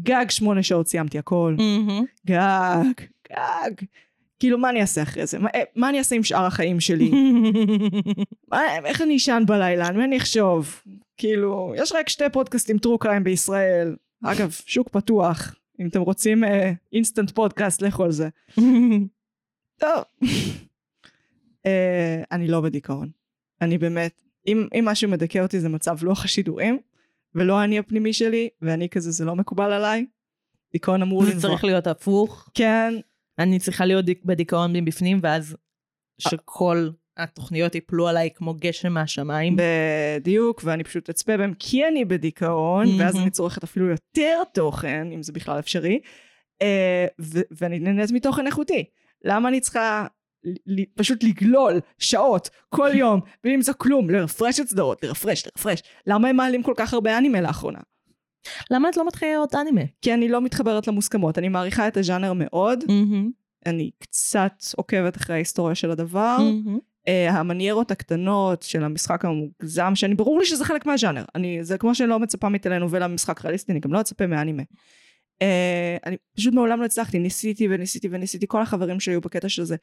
גג 0.03 0.31
שמונה 0.31 0.63
שעות 0.63 0.89
סיימתי 0.89 1.19
הכל. 1.19 1.55
מהמם. 1.59 2.05
גג, 2.27 3.05
גג. 3.31 3.87
כאילו, 4.41 4.59
מה 4.59 4.71
אני 4.71 4.81
אעשה 4.81 5.03
אחרי 5.03 5.27
זה? 5.27 5.39
מה, 5.39 5.49
אה, 5.55 5.63
מה 5.77 5.89
אני 5.89 5.99
אעשה 5.99 6.17
עם 6.17 6.23
שאר 6.23 6.45
החיים 6.45 6.81
שלי? 6.81 7.11
מה, 8.53 8.61
איך 8.85 9.03
אני 9.03 9.17
אשן 9.17 9.43
בלילה? 9.47 9.87
על 9.87 9.97
מי 9.97 10.05
אני 10.05 10.17
אחשוב? 10.17 10.83
כאילו, 11.17 11.75
יש 11.77 11.93
רק 11.93 12.09
שתי 12.09 12.25
פודקאסטים 12.33 12.79
true 12.79 12.99
crime 12.99 13.25
בישראל. 13.25 13.97
אגב, 14.25 14.51
שוק 14.67 14.89
פתוח. 14.89 15.55
אם 15.81 15.89
אתם 15.89 16.01
רוצים 16.01 16.45
אינסטנט 16.93 17.31
פודקאסט, 17.31 17.83
לכו 17.83 18.05
על 18.05 18.13
זה. 18.13 18.29
טוב. 19.81 20.05
אה, 21.67 22.23
אני 22.33 22.49
לא 22.49 22.61
בדיכאון. 22.61 23.11
אני 23.61 23.79
באמת, 23.79 24.23
אם, 24.47 24.69
אם 24.79 24.85
משהו 24.85 25.11
מדכא 25.11 25.39
אותי 25.39 25.61
זה 25.61 25.69
מצב 25.69 25.97
לוח 26.03 26.25
השידורים, 26.25 26.79
ולא 27.35 27.65
אני 27.65 27.79
הפנימי 27.79 28.13
שלי, 28.13 28.49
ואני 28.63 28.89
כזה, 28.89 29.11
זה 29.11 29.25
לא 29.25 29.37
מקובל 29.37 29.73
עליי. 29.73 30.07
דיכאון 30.73 31.03
אמור 31.03 31.25
זה 31.25 31.31
לנבוע. 31.31 31.51
צריך 31.51 31.65
להיות 31.65 31.87
הפוך. 31.87 32.49
כן, 32.55 32.95
אני 33.39 33.59
צריכה 33.59 33.87
להיות 33.87 34.05
בדיכאון 34.25 34.73
מבפנים, 34.73 35.21
ואז 35.23 35.57
שכל 36.19 36.91
התוכניות 37.17 37.75
ייפלו 37.75 38.09
עליי 38.09 38.31
כמו 38.35 38.55
גשם 38.55 38.93
מהשמיים. 38.93 39.57
בדיוק, 40.21 40.61
ואני 40.65 40.85
פשוט 40.85 41.09
אצפה 41.09 41.37
בהם 41.37 41.55
כי 41.59 41.87
אני 41.87 42.05
בדיכאון, 42.05 42.87
מהמם. 42.87 43.01
ואז 43.01 43.17
אני 43.17 43.31
צורכת 43.31 43.65
אפילו 43.65 43.87
יותר 43.87 44.43
תוכן, 44.55 45.09
אם 45.13 45.23
זה 45.23 45.33
בכלל 45.33 45.59
אפשרי, 45.59 46.01
אה, 46.63 47.07
ו- 47.21 47.41
ואני 47.51 47.79
נהנית 47.79 48.11
מתוכן 48.11 48.47
איכותי. 48.47 48.85
למה 49.25 49.49
אני 49.49 49.61
צריכה 49.61 50.07
פשוט 50.95 51.25
לגלול 51.25 51.81
שעות 51.99 52.51
כל 52.69 52.89
יום 52.95 53.21
בלי 53.45 53.57
למצוא 53.57 53.75
כלום, 53.75 54.11
לרפרש 54.11 54.61
את 54.61 54.69
סדרות, 54.69 55.05
לרפרש, 55.05 55.47
לרפרש? 55.47 55.83
למה 56.07 56.29
הם 56.29 56.37
מעלים 56.37 56.63
כל 56.63 56.75
כך 56.77 56.95
הרבה 56.95 57.19
אנימה 57.19 57.41
לאחרונה? 57.41 57.79
למה 58.71 58.89
את 58.89 58.97
לא 58.97 59.07
מתחילה 59.07 59.33
לראות 59.33 59.55
אנימה? 59.55 59.81
כי 60.03 60.15
אני 60.15 60.29
לא 60.29 60.41
מתחברת 60.41 60.89
למוסכמות, 60.89 61.39
אני 61.39 61.49
מעריכה 61.49 61.89
את 61.89 61.97
הז'אנר 61.97 62.33
מאוד, 62.33 62.85
מהמם. 62.89 63.31
אני 63.67 63.91
קצת 63.99 64.53
עוקבת 64.77 65.17
אחרי 65.17 65.35
ההיסטוריה 65.35 65.75
של 65.75 65.91
הדבר. 65.91 66.37
מהמם. 66.39 66.79
Uh, 67.09 67.33
המניירות 67.33 67.91
הקטנות 67.91 68.63
של 68.63 68.85
המשחק 68.85 69.25
המוגזם, 69.25 69.95
שאני 69.95 70.15
ברור 70.15 70.39
לי 70.39 70.45
שזה 70.45 70.65
חלק 70.65 70.87
מהז'אנר. 70.87 71.25
אני, 71.35 71.65
זה 71.65 71.79
כמו 71.79 71.95
שאני 71.95 72.09
לא 72.09 72.19
מצפה 72.19 72.49
מטלנובלה 72.49 73.09
ממשחק 73.09 73.45
ריאליסטי, 73.45 73.73
אני 73.73 73.81
גם 73.81 73.93
לא 73.93 74.01
אצפה 74.01 74.27
מאנימה. 74.27 74.63
Uh, 75.43 76.07
אני 76.07 76.17
פשוט 76.37 76.55
מעולם 76.55 76.81
לא 76.81 76.85
הצלחתי, 76.85 77.19
ניסיתי 77.19 77.69
וניסיתי 77.71 78.09
וניסיתי, 78.11 78.47
כל 78.49 78.63
החברים 78.63 79.01
שהיו 79.01 79.21
בקטע 79.21 79.49
של 79.49 79.65
זה, 79.65 79.77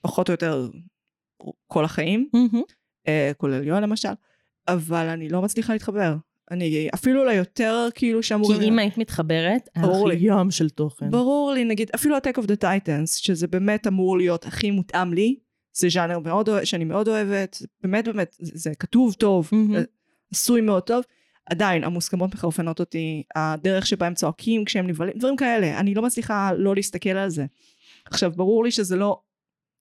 פחות 0.00 0.28
או 0.28 0.32
יותר 0.32 0.68
כל 1.66 1.84
החיים, 1.84 2.28
מהמם. 2.32 2.62
uh, 3.08 3.34
כולל 3.36 3.66
יואל 3.66 3.82
למשל, 3.82 4.12
אבל 4.68 5.06
אני 5.06 5.28
לא 5.28 5.42
מצליחה 5.42 5.72
להתחבר. 5.72 6.14
אני 6.50 6.88
אפילו 6.94 7.24
ליותר 7.24 7.88
כאילו 7.94 8.20
כי 8.20 8.26
שאמורים... 8.26 8.62
אם 8.62 8.78
היית 8.78 8.98
מתחברת, 8.98 9.68
ברור 9.80 10.08
לי. 10.08 10.16
ים 10.20 10.50
של 10.50 10.70
תוכן. 10.70 11.10
ברור 11.10 11.52
לי, 11.52 11.64
נגיד, 11.64 11.90
אפילו 11.94 12.16
ה-Tech 12.16 12.42
of 12.42 12.44
the 12.44 12.62
Titans, 12.62 13.06
שזה 13.06 13.46
באמת 13.46 13.86
אמור 13.86 14.18
להיות 14.18 14.46
הכי 14.46 14.70
מותאם 14.70 15.12
לי, 15.12 15.36
זה 15.72 15.88
ז'אנר 15.88 16.18
מאוד, 16.18 16.48
שאני 16.64 16.84
מאוד 16.84 17.08
אוהבת, 17.08 17.62
באמת 17.82 18.04
באמת, 18.04 18.36
זה, 18.40 18.52
זה 18.54 18.74
כתוב 18.74 19.14
טוב. 19.14 19.50
אה, 19.74 19.82
עשוי 20.32 20.60
מאוד 20.60 20.82
טוב, 20.82 21.04
עדיין 21.46 21.84
המוסכמות 21.84 22.34
מחרפנות 22.34 22.80
אותי, 22.80 23.22
הדרך 23.34 23.86
שבה 23.86 24.06
הם 24.06 24.14
צועקים 24.14 24.64
כשהם 24.64 24.86
נבהלים, 24.86 25.18
דברים 25.18 25.36
כאלה, 25.36 25.80
אני 25.80 25.94
לא 25.94 26.02
מצליחה 26.02 26.52
לא 26.52 26.74
להסתכל 26.74 27.10
על 27.10 27.28
זה. 27.28 27.46
עכשיו, 28.04 28.32
ברור 28.36 28.64
לי 28.64 28.70
שזה 28.70 28.96
לא 28.96 29.20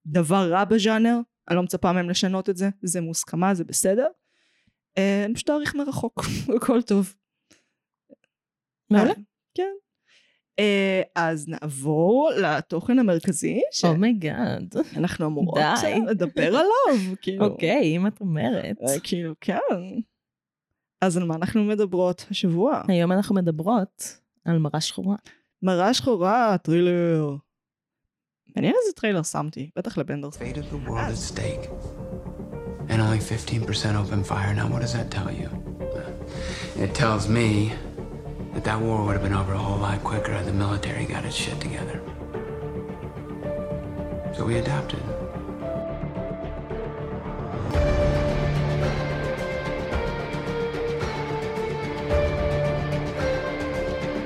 דבר 0.05 0.51
רע 0.51 0.65
בז'אנר, 0.65 1.19
אני 1.49 1.55
לא 1.55 1.63
מצפה 1.63 1.91
מהם 1.91 2.09
לשנות 2.09 2.49
את 2.49 2.57
זה, 2.57 2.69
זה 2.81 3.01
מוסכמה, 3.01 3.53
זה 3.53 3.63
בסדר. 3.63 4.07
אה, 4.97 5.25
אני 5.25 5.33
פשוט 5.33 5.49
אעריך 5.49 5.75
מרחוק, 5.75 6.23
הכל 6.55 6.81
טוב. 6.81 7.15
מעולה. 8.89 9.09
אה, 9.09 9.15
כן. 9.53 9.71
אה, 10.61 11.01
אז 11.15 11.47
נעבור 11.47 12.31
לתוכן 12.37 12.99
המרכזי, 12.99 13.61
oh 13.83 14.06
my 14.06 14.29
god. 14.29 14.75
שאנחנו 14.93 15.25
אמורות 15.25 15.59
די. 15.81 15.87
אה, 15.87 15.99
לדבר 16.07 16.47
עליו, 16.47 17.15
כאילו. 17.21 17.45
אוקיי, 17.45 17.97
אם 17.97 18.07
את 18.07 18.21
אומרת. 18.21 18.77
אה, 18.81 18.99
כאילו, 19.03 19.33
כן. 19.41 19.57
אז 21.01 21.17
על 21.17 21.23
מה 21.23 21.35
אנחנו 21.35 21.63
מדברות 21.63 22.25
השבוע? 22.31 22.81
היום 22.87 23.11
אנחנו 23.11 23.35
מדברות 23.35 24.19
על 24.45 24.57
מראה 24.57 24.81
שחורה. 24.81 25.15
מראה 25.63 25.93
שחורה, 25.93 26.57
טרילר. 26.57 27.35
מעניין 28.55 28.73
איזה 28.81 28.93
טריילר 28.95 29.23
שמתי, 29.23 29.69
בטח 29.75 29.97
stake. 31.31 31.67
And 32.89 32.99
only 32.99 33.19
15% 33.19 33.95
open 33.95 34.23
fire. 34.23 34.53
Now, 34.53 34.67
what 34.67 34.81
does 34.81 34.93
that 34.93 35.09
tell 35.17 35.31
you? 35.31 35.49
It 36.83 36.93
tells 36.93 37.29
me 37.29 37.71
that 38.53 38.63
that 38.63 38.81
war 38.81 39.03
would 39.05 39.13
have 39.13 39.23
been 39.23 39.33
over 39.33 39.53
a 39.53 39.57
whole 39.57 39.77
lot 39.77 40.03
quicker 40.03 40.33
had 40.33 40.45
the 40.45 40.53
military 40.53 41.05
got 41.05 41.23
its 41.25 41.35
shit 41.35 41.59
together. 41.59 42.01
So 44.35 44.45
we 44.45 44.57
adapted. 44.57 44.99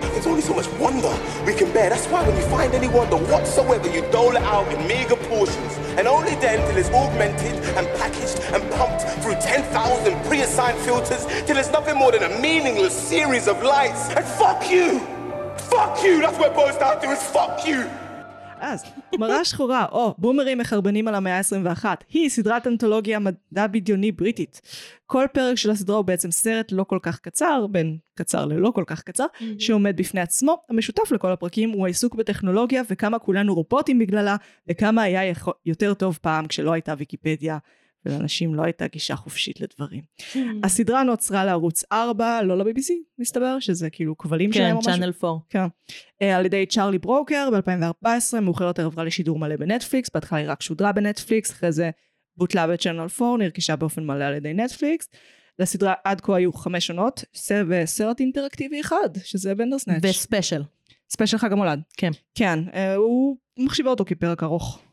There's 0.02 0.28
only 0.28 0.42
so 0.42 0.56
much 0.56 0.68
wonder 0.80 1.14
we 1.46 1.54
can 1.54 1.72
bear. 1.72 1.90
That's 1.90 2.08
why 2.08 2.26
when 2.28 2.36
you 2.36 2.44
find 2.48 2.74
any 2.74 2.88
wonder 2.88 3.18
whatsoever, 3.18 3.88
you 3.90 4.02
dole 4.12 4.36
it 4.36 4.42
out 4.44 4.72
in 4.74 4.88
meager 4.88 5.16
portions. 5.16 5.78
And 5.98 6.08
only 6.08 6.36
then 6.36 6.68
till 6.68 6.78
it's 6.78 6.90
augmented 6.90 7.56
and 7.78 7.88
packaged 8.00 8.35
10,000 10.36 10.46
pre-assigned 10.46 10.80
filters 10.86 11.24
till 11.48 11.58
it's 11.58 11.72
nothing 11.72 11.98
more 11.98 12.12
than 12.12 12.24
a 12.24 12.42
meaningless 12.42 12.96
series 13.12 13.48
of 13.48 13.64
lights. 13.64 14.02
And 14.16 14.26
fuck 14.40 14.62
you! 14.70 14.88
Fuck 15.72 15.94
you! 16.04 16.16
That's 16.24 16.40
what 16.44 16.52
boils 16.60 16.78
down 16.84 16.96
to 17.02 17.08
is 17.16 17.24
fuck 17.36 17.66
you! 17.68 17.82
אז, 18.60 18.84
מראה 19.20 19.46
שחורה, 19.46 19.86
או 19.92 20.16
בומרים 20.18 20.58
מחרבנים 20.58 21.08
על 21.08 21.16
המאה 21.16 21.38
ה-21, 21.38 21.86
היא 22.10 22.30
סדרת 22.30 22.68
אנתולוגיה 22.68 23.20
מדע 23.20 23.68
בדיוני 23.68 24.12
בריטית. 24.12 24.62
כל 25.06 25.26
פרק 25.34 25.58
של 25.58 25.72
הסדרה 25.72 25.96
הוא 25.96 26.06
בעצם 26.06 26.32
סרט 26.32 26.72
לא 26.72 26.84
כל 26.84 27.00
כך 27.02 27.20
קצר, 27.20 27.66
בין 27.72 27.98
קצר 28.16 28.46
ללא 28.46 28.72
כל 28.76 28.84
כך 28.88 29.02
קצר, 29.02 29.26
שעומד 29.60 29.98
בפני 29.98 30.22
עצמו. 30.22 30.62
המשותף 30.70 31.12
לכל 31.12 31.32
הפרקים 31.32 31.70
הוא 31.70 31.86
העיסוק 31.86 32.16
בטכנולוגיה 32.16 32.82
וכמה 32.90 33.20
כולנו 33.20 33.56
רובוטים 33.56 34.00
בגללה, 34.00 34.36
וכמה 34.70 35.02
היה 35.02 35.26
יכול- 35.26 35.54
יותר 35.66 35.94
טוב 35.94 36.20
פעם 36.22 36.48
כשלא 36.48 36.74
הייתה 36.74 36.94
ויקיפדיה. 36.98 37.58
ולאנשים 38.06 38.56
לא 38.56 38.64
הייתה 38.64 38.88
גישה 38.88 39.16
חופשית 39.16 39.62
לדברים. 39.62 40.02
הסדרה 40.64 41.04
נוצרה 41.04 41.46
לערוץ 41.46 41.84
4, 41.92 42.42
לא 42.42 42.58
ל-BBC, 42.58 42.92
מסתבר, 43.20 43.60
שזה 43.60 43.90
כאילו 43.90 44.18
כבלים 44.18 44.54
שלהם 44.54 44.70
כן, 44.70 44.74
או 44.74 44.80
משהו. 44.80 44.92
צ'אנל 44.92 45.12
4. 45.24 45.40
כן. 45.50 45.66
אה, 46.22 46.38
על 46.38 46.46
ידי 46.46 46.66
צ'ארלי 46.66 46.98
ברוקר 46.98 47.50
ב-2014, 47.54 48.40
מאוחר 48.42 48.66
יותר 48.66 48.86
עברה 48.86 49.04
לשידור 49.04 49.40
מלא 49.40 49.56
בנטפליקס, 49.56 50.10
בהתחלה 50.14 50.40
היא 50.40 50.50
רק 50.50 50.62
שודרה 50.62 50.92
בנטפליקס, 50.92 51.52
אחרי 51.52 51.72
זה 51.72 51.90
בוטלה 52.38 52.68
בצ'אנל 52.68 53.00
4, 53.22 53.38
נרכשה 53.40 53.76
באופן 53.76 54.04
מלא 54.04 54.24
על 54.24 54.34
ידי 54.34 54.54
נטפליקס. 54.54 55.10
לסדרה 55.60 55.94
עד 56.04 56.22
כה 56.22 56.36
היו 56.36 56.54
חמש 56.54 56.90
עונות, 56.90 57.24
וסרט 57.68 58.20
אינטראקטיבי 58.20 58.82
אחד, 58.82 59.10
שזה 59.24 59.56
בנדרסנאץ'. 59.56 60.02
ו 60.04 60.11
special. 60.11 60.64
special 61.10 61.38
חג 61.38 61.52
המולד. 61.52 61.82
כן. 61.98 62.12
כן, 62.36 62.60
אה, 62.74 62.96
הוא 62.96 63.38
מחשיבה 63.60 63.90
אותו 63.90 64.06
כפרק 64.06 64.44
ארוך. 64.44 64.85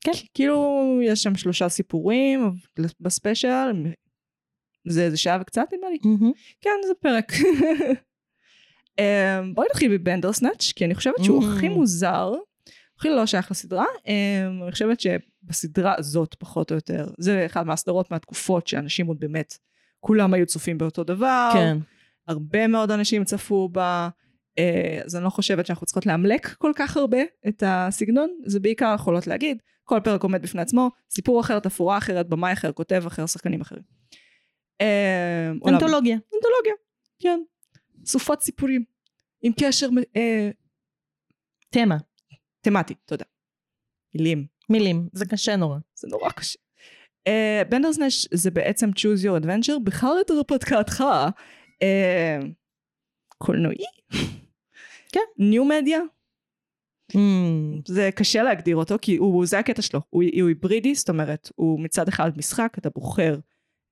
כן. 0.00 0.12
כאילו, 0.34 0.82
יש 1.04 1.22
שם 1.22 1.36
שלושה 1.36 1.68
סיפורים 1.68 2.50
ב 3.00 3.10
special, 3.10 3.86
זה 4.88 5.02
איזה 5.04 5.16
שעה 5.16 5.38
וקצת 5.40 5.66
נדמה 5.72 5.90
לי. 5.90 5.98
כן, 6.60 6.70
זה 6.86 6.92
פרק. 7.00 7.32
אמ, 8.98 9.54
בואי 9.54 9.66
נתחיל 9.70 9.98
בבנדרסנאץ', 9.98 10.72
כי 10.76 10.84
אני 10.84 10.94
חושבת 10.94 11.14
שהוא 11.22 11.42
Mm. 11.42 11.46
הכי 11.56 11.68
מוזר, 11.68 12.32
הכי 12.98 13.08
לא 13.08 13.26
שייך 13.26 13.50
לסדרה. 13.50 13.84
אמ, 14.06 14.62
אני 14.62 14.72
חושבת 14.72 15.00
שבסדרה 15.00 15.94
הזאת, 15.98 16.34
פחות 16.38 16.70
או 16.70 16.76
יותר, 16.76 17.08
זה 17.18 17.46
אחד 17.46 17.66
מהסדרות 17.66 18.10
מהתקופות 18.10 18.66
שאנשים 18.66 19.06
עוד 19.06 19.20
באמת, 19.20 19.58
כולם 20.00 20.34
היו 20.34 20.46
צופים 20.46 20.78
באותו 20.78 21.04
דבר. 21.04 21.50
כן. 21.52 21.78
הרבה 22.28 22.66
מאוד 22.66 22.90
אנשים 22.90 23.24
צפו 23.24 23.68
בה. 23.68 24.08
אה, 24.58 25.00
אז 25.04 25.16
אני 25.16 25.24
לא 25.24 25.30
חושבת 25.30 25.66
שאנחנו 25.66 25.86
צריכות 25.86 26.06
לאמלק 26.06 26.46
כל 26.58 26.72
כך 26.76 26.96
הרבה 26.96 27.18
את 27.48 27.62
הסגנון, 27.66 28.30
זה 28.46 28.60
בעיקר 28.60 28.92
יכולות 28.94 29.26
להגיד, 29.26 29.58
כל 29.84 30.00
פרק 30.04 30.22
עומד 30.22 30.42
בפני 30.42 30.62
עצמו, 30.62 30.90
סיפור 31.10 31.40
אחר, 31.40 31.58
תפאורה 31.58 31.98
אחרת, 31.98 32.28
במאי 32.28 32.52
אחר, 32.52 32.72
כותב 32.72 33.02
אחר, 33.06 33.26
שחקנים 33.26 33.60
אחרים. 33.60 33.82
אה, 34.80 35.50
עולם- 35.60 35.74
אנתולוגיה. 35.74 36.14
אנתולוגיה, 36.14 36.72
כן. 37.18 37.40
סופת 38.04 38.40
סיפורים. 38.40 38.84
עם 39.42 39.52
קשר 39.60 39.88
אה, 40.16 40.50
תמה. 41.70 41.96
תמטי, 42.60 42.94
תודה. 43.04 43.24
מילים, 44.14 44.46
מילים. 44.70 45.08
זה 45.12 45.26
קשה 45.26 45.56
נורא. 45.56 45.78
זה 45.94 46.08
נורא 46.08 46.30
קשה. 46.30 46.58
אה, 47.26 47.62
בנדרסנש 47.68 48.28
זה 48.34 48.50
בעצם 48.50 48.90
choose 48.90 49.22
your 49.24 49.42
adventure, 49.44 49.78
בחר 49.84 50.12
את 50.20 50.30
הרפתקתך. 50.30 51.04
אה, 51.82 52.38
קולנועי? 53.38 53.76
כן. 55.12 55.20
ניו 55.38 55.64
מדיה? 55.64 56.00
Mm, 57.12 57.82
זה 57.86 58.10
קשה 58.14 58.42
להגדיר 58.42 58.76
אותו, 58.76 58.96
כי 59.02 59.16
הוא, 59.16 59.46
זה 59.46 59.58
הקטע 59.58 59.82
שלו. 59.82 60.00
הוא, 60.10 60.22
הוא 60.40 60.48
היברידי, 60.48 60.94
זאת 60.94 61.08
אומרת, 61.08 61.50
הוא 61.54 61.80
מצד 61.80 62.08
אחד 62.08 62.38
משחק, 62.38 62.74
אתה 62.78 62.90
בוחר 62.90 63.38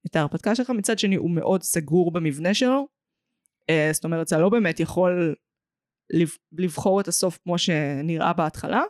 את 0.07 0.17
ההרפתקה 0.17 0.55
שלך, 0.55 0.71
מצד 0.71 0.99
שני 0.99 1.17
הוא 1.17 1.31
מאוד 1.31 1.63
סגור 1.63 2.11
במבנה 2.11 2.55
שלו. 2.55 2.89
אה, 3.71 3.89
זאת 3.93 4.05
אומרת, 4.05 4.27
אתה 4.27 4.39
לא 4.39 4.49
באמת 4.49 4.81
יכול 4.81 5.35
לב, 6.13 6.29
לבחור 6.53 7.01
את 7.01 7.09
הסוף 7.09 7.39
כמו 7.43 7.59
שנראה 7.59 8.33
בהתחלה. 8.33 8.83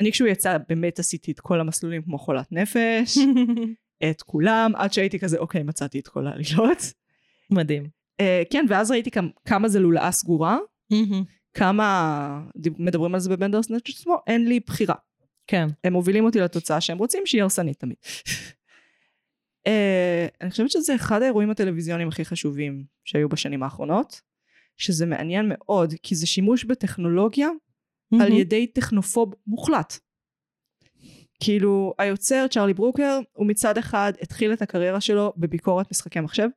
אני 0.00 0.12
כשהוא 0.12 0.28
יצא 0.28 0.56
באמת 0.68 0.98
עשיתי 0.98 1.32
את 1.32 1.40
כל 1.40 1.60
המסלולים 1.60 2.02
כמו 2.02 2.18
חולת 2.18 2.52
נפש, 2.52 3.18
את 4.10 4.22
כולם, 4.22 4.72
עד 4.76 4.92
שהייתי 4.92 5.18
כזה, 5.18 5.38
אוקיי, 5.38 5.62
מצאתי 5.62 6.00
את 6.00 6.08
כל 6.08 6.26
העלילות. 6.26 6.78
מדהים. 7.50 7.88
אה, 8.20 8.42
כן, 8.50 8.64
ואז 8.68 8.90
ראיתי 8.90 9.10
כמה, 9.10 9.28
כמה 9.44 9.68
זה 9.68 9.80
לולאה 9.80 10.12
סגורה. 10.12 10.58
כמה 11.54 12.44
מדברים 12.78 13.14
על 13.14 13.20
זה 13.20 13.30
בבנדרסנט 13.30 13.88
עצמו, 13.88 14.16
אין 14.26 14.48
לי 14.48 14.60
בחירה. 14.60 14.94
כן. 15.46 15.66
הם 15.84 15.92
מובילים 15.92 16.24
אותי 16.24 16.40
לתוצאה 16.40 16.80
שהם 16.80 16.98
רוצים, 16.98 17.26
שהיא 17.26 17.42
הרסנית 17.42 17.78
תמיד. 17.78 17.96
אה, 19.66 20.26
אני 20.40 20.50
חושבת 20.50 20.70
שזה 20.70 20.94
אחד 20.94 21.22
האירועים 21.22 21.50
הטלוויזיוניים 21.50 22.08
הכי 22.08 22.24
חשובים 22.24 22.84
שהיו 23.04 23.28
בשנים 23.28 23.62
האחרונות, 23.62 24.20
שזה 24.76 25.06
מעניין 25.06 25.46
מאוד, 25.48 25.94
כי 26.02 26.14
זה 26.14 26.26
שימוש 26.26 26.64
בטכנולוגיה 26.64 27.48
על. 28.20 28.32
ידי 28.32 28.66
טכנופוב 28.66 29.34
מוחלט. 29.46 29.98
כאילו, 31.42 31.94
היוצר, 31.98 32.46
צ'רלי 32.50 32.74
ברוקר, 32.74 33.20
הוא 33.32 33.46
מצד 33.46 33.78
אחד 33.78 34.12
התחיל 34.22 34.52
את 34.52 34.62
הקריירה 34.62 35.00
שלו 35.00 35.32
בביקורת 35.36 35.90
משחקי 35.90 36.20
מחשב. 36.20 36.48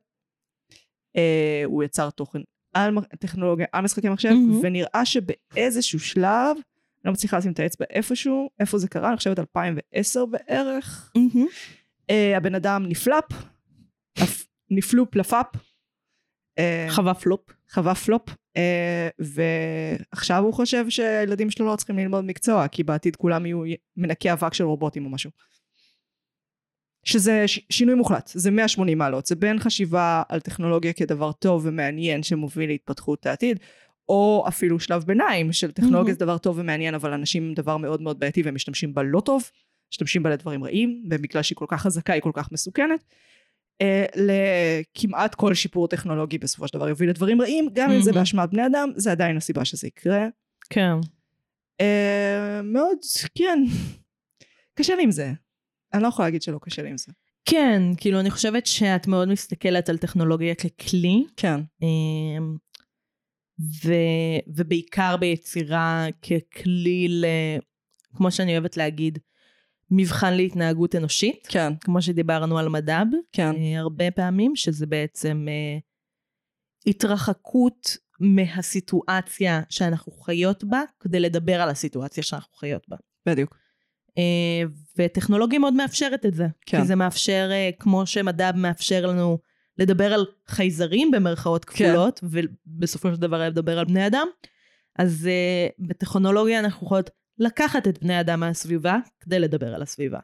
אה, 1.16 1.62
הוא 1.64 1.84
יצר 1.84 2.10
תוכן 2.10 2.40
על 2.76 2.94
טכנולוגיה, 3.18 3.66
על 3.72 3.84
משחקי 3.84 4.08
מחשב, 4.08 4.28
מהמם. 4.28 4.60
ונראה 4.62 5.04
שבאיזשהו 5.04 6.00
שלב, 6.00 6.56
לא 7.04 7.12
מצליחה 7.12 7.38
לשים 7.38 7.52
את 7.52 7.60
האצבע 7.60 7.86
איפשהו, 7.90 8.50
איפה 8.60 8.78
זה 8.78 8.88
קרה, 8.88 9.08
אני 9.08 9.16
חושבת 9.16 9.38
2010 9.38 10.24
בערך, 10.26 11.12
מהמם. 11.16 11.46
אה, 12.10 12.36
הבן 12.36 12.54
אדם 12.54 12.86
נפלפ, 12.88 13.24
אפ- 14.22 14.46
נפלופ 14.70 15.14
לפאפ, 15.16 15.46
אה, 16.58 16.86
חווה 16.90 17.14
פלופ. 17.14 17.40
חווה 17.72 17.94
פלופ, 17.94 18.22
אה, 18.56 19.08
ועכשיו 19.18 20.42
הוא 20.44 20.54
חושב 20.54 20.90
שהילדים 20.90 21.50
שלו 21.50 21.66
לא 21.66 21.76
צריכים 21.76 21.98
ללמוד 21.98 22.24
מקצוע, 22.24 22.68
כי 22.68 22.82
בעתיד 22.84 23.16
כולם 23.16 23.46
יהיו 23.46 23.62
מנקי 23.96 24.32
אבק 24.32 24.54
של 24.54 24.64
רובוטים 24.64 25.04
או 25.04 25.10
משהו. 25.10 25.30
שזה 27.06 27.44
שינוי 27.70 27.94
מוחלט, 27.94 28.30
זה 28.34 28.50
180 28.50 28.98
מעלות, 28.98 29.26
זה 29.26 29.36
בין 29.36 29.58
חשיבה 29.58 30.22
על 30.28 30.40
טכנולוגיה 30.40 30.92
כדבר 30.92 31.32
טוב 31.32 31.62
ומעניין 31.64 32.22
שמוביל 32.22 32.70
להתפתחות 32.70 33.26
העתיד, 33.26 33.58
או 34.08 34.44
אפילו 34.48 34.80
שלב 34.80 35.04
ביניים 35.04 35.52
של 35.52 35.72
טכנולוגיה 35.72 36.02
מהמם. 36.02 36.12
זה 36.12 36.18
דבר 36.18 36.38
טוב 36.38 36.58
ומעניין, 36.58 36.94
אבל 36.94 37.12
אנשים 37.12 37.54
דבר 37.54 37.76
מאוד 37.76 38.02
מאוד 38.02 38.20
בעייתי 38.20 38.42
והם 38.42 38.54
משתמשים 38.54 38.94
בה 38.94 39.02
לא 39.02 39.20
טוב, 39.20 39.50
משתמשים 39.92 40.22
בה 40.22 40.30
לדברים 40.30 40.64
רעים, 40.64 41.02
ובגלל 41.10 41.42
שהיא 41.42 41.56
כל 41.56 41.66
כך 41.68 41.82
חזקה 41.82 42.12
היא 42.12 42.22
כל 42.22 42.32
כך 42.34 42.52
מסוכנת. 42.52 43.04
אה, 43.82 44.04
לכמעט 44.14 45.34
כל 45.34 45.54
שיפור 45.54 45.88
טכנולוגי 45.88 46.38
בסופו 46.38 46.68
של 46.68 46.78
דבר 46.78 46.88
יוביל 46.88 47.10
לדברים 47.10 47.42
רעים, 47.42 47.68
גם 47.72 47.90
אם 47.90 48.02
זה 48.02 48.10
מהמם. 48.10 48.20
באשמת 48.20 48.50
בני 48.50 48.66
אדם, 48.66 48.88
זה 48.96 49.12
עדיין 49.12 49.36
הסיבה 49.36 49.64
שזה 49.64 49.86
יקרה. 49.86 50.26
כן. 50.70 50.92
אה, 51.80 52.60
מאוד, 52.64 52.98
כן, 53.34 53.64
קשה 54.74 54.94
לי 54.94 55.02
עם 55.02 55.10
זה. 55.10 55.32
אני 55.96 56.02
לא 56.02 56.08
יכולה 56.08 56.28
להגיד 56.28 56.42
שלא 56.42 56.58
קשה 56.62 56.82
לי 56.82 56.90
עם 56.90 56.96
זה. 56.96 57.12
כן, 57.44 57.82
כאילו 57.96 58.20
אני 58.20 58.30
חושבת 58.30 58.66
שאת 58.66 59.06
מאוד 59.06 59.28
מסתכלת 59.28 59.88
על 59.88 59.98
טכנולוגיה 59.98 60.54
ככלי, 60.54 61.24
כן. 61.36 61.60
אמ, 61.82 62.56
ו, 63.84 63.92
ובעיקר 64.56 65.16
ביצירה 65.16 66.06
ככלי 66.22 67.08
ל... 67.08 67.24
כמו 68.16 68.30
שאני 68.30 68.52
אוהבת 68.52 68.76
להגיד, 68.76 69.18
מבחן 69.90 70.34
להתנהגות 70.34 70.94
אנושית, 70.94 71.46
כן, 71.50 71.72
כמו 71.80 72.02
שדיברנו 72.02 72.58
על 72.58 72.68
מדב 72.68 73.06
כן, 73.32 73.54
אה, 73.56 73.78
הרבה 73.78 74.10
פעמים, 74.10 74.56
שזה 74.56 74.86
בעצם 74.86 75.46
אה, 75.48 75.78
התרחקות 76.86 77.96
מהסיטואציה 78.20 79.60
שאנחנו 79.68 80.12
חיות 80.12 80.64
בה, 80.64 80.82
כדי 81.00 81.20
לדבר 81.20 81.60
על 81.60 81.68
הסיטואציה 81.68 82.22
שאנחנו 82.22 82.54
חיות 82.56 82.88
בה. 82.88 82.96
בדיוק. 83.26 83.56
אה, 84.18 84.62
וטכנולוגיה 84.98 85.58
מאוד 85.58 85.74
מאפשרת 85.74 86.26
את 86.26 86.34
זה. 86.34 86.46
כן. 86.66 86.80
כי 86.80 86.86
זה 86.86 86.94
מאפשר, 86.94 87.48
אה, 87.52 87.70
כמו 87.78 88.06
שמדע 88.06 88.50
מאפשר 88.54 89.06
לנו 89.06 89.38
לדבר 89.78 90.12
על 90.12 90.26
חייזרים 90.46 91.10
במרכאות 91.10 91.64
כן. 91.64 91.84
כפולות, 91.84 92.20
ובסופו 92.22 93.14
של 93.14 93.20
דבר 93.20 93.48
לדבר 93.48 93.78
על 93.78 93.84
בני 93.84 94.06
אדם, 94.06 94.26
אז 94.98 95.26
אה, 95.26 95.68
בטכנולוגיה 95.78 96.58
אנחנו 96.58 96.86
יכולות 96.86 97.10
לקחת 97.38 97.88
את 97.88 98.02
בני 98.02 98.20
אדם 98.20 98.40
מהסביבה 98.40 98.98
כדי 99.20 99.38
לדבר 99.38 99.74
על 99.74 99.82
הסביבה. 99.82 100.18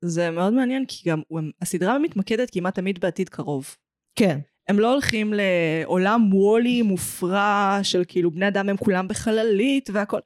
זה 0.00 0.30
מאוד 0.30 0.52
מעניין, 0.52 0.84
כי 0.88 1.10
גם 1.10 1.22
הסדרה 1.62 1.98
מתמקדת 1.98 2.50
כמעט 2.50 2.74
תמיד 2.74 3.00
בעתיד 3.00 3.28
קרוב. 3.28 3.76
כן. 4.16 4.38
הם 4.68 4.78
לא 4.78 4.92
הולכים 4.92 5.34
לעולם 5.36 6.34
וולי 6.34 6.82
מופרע 6.82 7.78
של 7.82 8.02
כאילו 8.08 8.30
בני 8.30 8.48
אדם 8.48 8.68
הם 8.68 8.76
כולם 8.76 9.08
בחללית 9.08 9.90
והכל. 9.92 10.20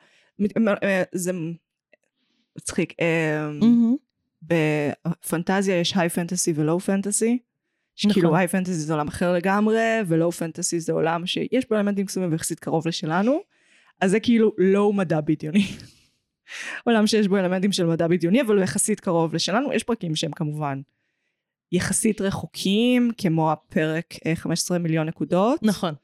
זה 1.12 1.32
מצחיק. 2.58 2.92
אה, 3.00 3.50
בפנטזיה 4.42 5.80
יש 5.80 5.92
היי 5.96 6.08
פנטסי 6.08 6.52
ולואו 6.56 6.80
פנטסי. 6.80 7.38
שכאילו 7.96 8.28
נכון. 8.28 8.38
היי 8.38 8.48
פנטסי 8.48 8.72
זה 8.72 8.92
עולם 8.92 9.08
אחר 9.08 9.32
לגמרי, 9.32 9.82
ולואו 10.06 10.32
פנטסי 10.32 10.80
זה 10.80 10.92
עולם 10.92 11.26
שיש 11.26 11.68
בו 11.70 11.76
אלמנטים 11.76 12.06
קסומים 12.06 12.32
ויחסית 12.32 12.60
קרוב 12.60 12.88
לשלנו. 12.88 13.40
אז 14.00 14.10
זה 14.10 14.20
כאילו 14.20 14.52
לואו 14.58 14.92
מדע 14.92 15.20
בדיוני. 15.20 15.66
עולם 16.86 17.06
שיש 17.06 17.28
בו 17.28 17.36
אלמנטים 17.36 17.72
של 17.72 17.86
מדע 17.86 18.06
בדיוני, 18.06 18.40
אבל 18.40 18.56
הוא 18.56 18.64
יחסית 18.64 19.00
קרוב 19.00 19.34
לשלנו. 19.34 19.72
יש 19.72 19.84
פרקים 19.84 20.16
שהם 20.16 20.32
כמובן 20.32 20.80
יחסית 21.72 22.20
רחוקים, 22.20 23.10
כמו 23.18 23.52
הפרק 23.52 24.14
אה, 24.26 24.36
15 24.36 24.78
מיליון 24.78 25.06
נקודות. 25.06 25.62
נכון. 25.62 25.94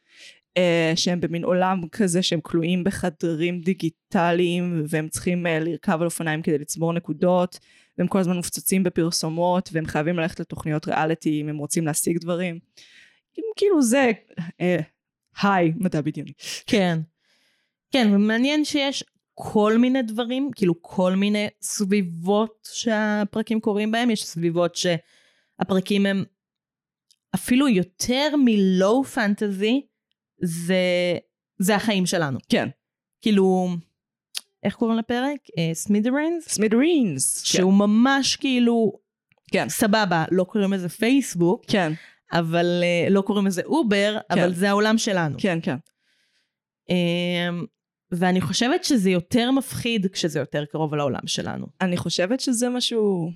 אה, 0.57 0.93
שהם 0.97 1.21
במין 1.21 1.45
עולם 1.45 1.88
כזה 1.93 2.23
שהם 2.23 2.40
כלואים 2.40 2.85
בחדרים 2.85 3.61
דיגיטליים 3.61 4.85
והם 4.88 5.09
צריכים 5.09 5.47
אה, 5.47 5.59
לרכב 5.59 5.99
על 6.01 6.05
אופניים 6.05 6.43
כדי 6.43 6.59
לצבור 6.59 6.93
נקודות 6.93 7.59
והם 7.99 8.09
כל 8.09 8.19
הזמן 8.19 8.37
מופצצים 8.37 8.83
בפרסומות 8.83 9.71
והם 9.73 9.87
חייבים 9.87 10.19
ללכת 10.19 10.40
לתוכניות 10.40 10.88
ריאליטי 10.88 11.40
אם 11.40 11.49
הם 11.49 11.57
רוצים 11.57 11.87
להשיג 11.87 12.19
דברים. 12.19 12.59
כאילו 13.57 13.83
זה 13.83 14.11
אה, 14.61 14.81
high 15.43 15.73
מדע 15.77 16.01
בדיוני. 16.01 16.33
כן. 16.67 16.99
כן, 17.93 18.11
ומעניין 18.14 18.64
שיש 18.64 19.05
כל 19.35 19.79
מיני 19.79 20.03
דברים, 20.03 20.51
כאילו 20.57 20.75
כל 20.83 21.14
מיני 21.14 21.49
סביבות 21.62 22.69
שהפרקים 22.73 23.61
קורים 23.61 23.90
בהם, 23.90 24.11
יש 24.11 24.25
סביבות 24.25 24.77
שהפרקים 24.77 26.07
הם 26.07 26.25
אפילו 27.35 27.69
יותר 27.69 28.35
מ 28.45 28.60
low 28.60 29.05
fantasy, 29.05 29.87
זה, 30.45 30.77
זה 31.59 31.77
החיים 31.77 32.07
שלנו. 32.07 32.39
כן. 32.49 32.69
כאילו, 33.23 33.69
איך 34.63 34.75
קוראים 34.75 34.99
לפרק? 34.99 35.39
Smithereens? 35.73 36.49
Smithereens. 36.49 37.43
שהוא 37.45 37.73
כן. 37.73 37.79
ממש 37.79 38.37
כאילו, 38.37 38.93
כן. 39.51 39.69
סבבה, 39.69 40.25
לא 40.31 40.45
קוראים 40.45 40.73
לזה 40.73 40.89
פייסבוק, 40.89 41.65
כן. 41.69 41.93
אבל 42.33 42.83
uh, 42.83 43.11
לא 43.11 43.21
קוראים 43.21 43.47
לזה 43.47 43.63
אובר, 43.65 44.19
כן. 44.29 44.39
אבל 44.39 44.55
זה 44.55 44.69
העולם 44.69 44.99
שלנו. 44.99 45.37
כן, 45.39 45.59
כן. 45.63 45.77
Um, 46.91 47.67
ואני 48.11 48.41
חושבת 48.41 48.85
שזה 48.85 49.11
יותר 49.11 49.51
מפחיד 49.51 50.07
כשזה 50.07 50.39
יותר 50.39 50.65
קרוב 50.65 50.95
לעולם 50.95 51.27
שלנו. 51.27 51.67
אני 51.81 51.97
חושבת 51.97 52.41
שזה 52.41 52.69
משהו... 52.69 53.31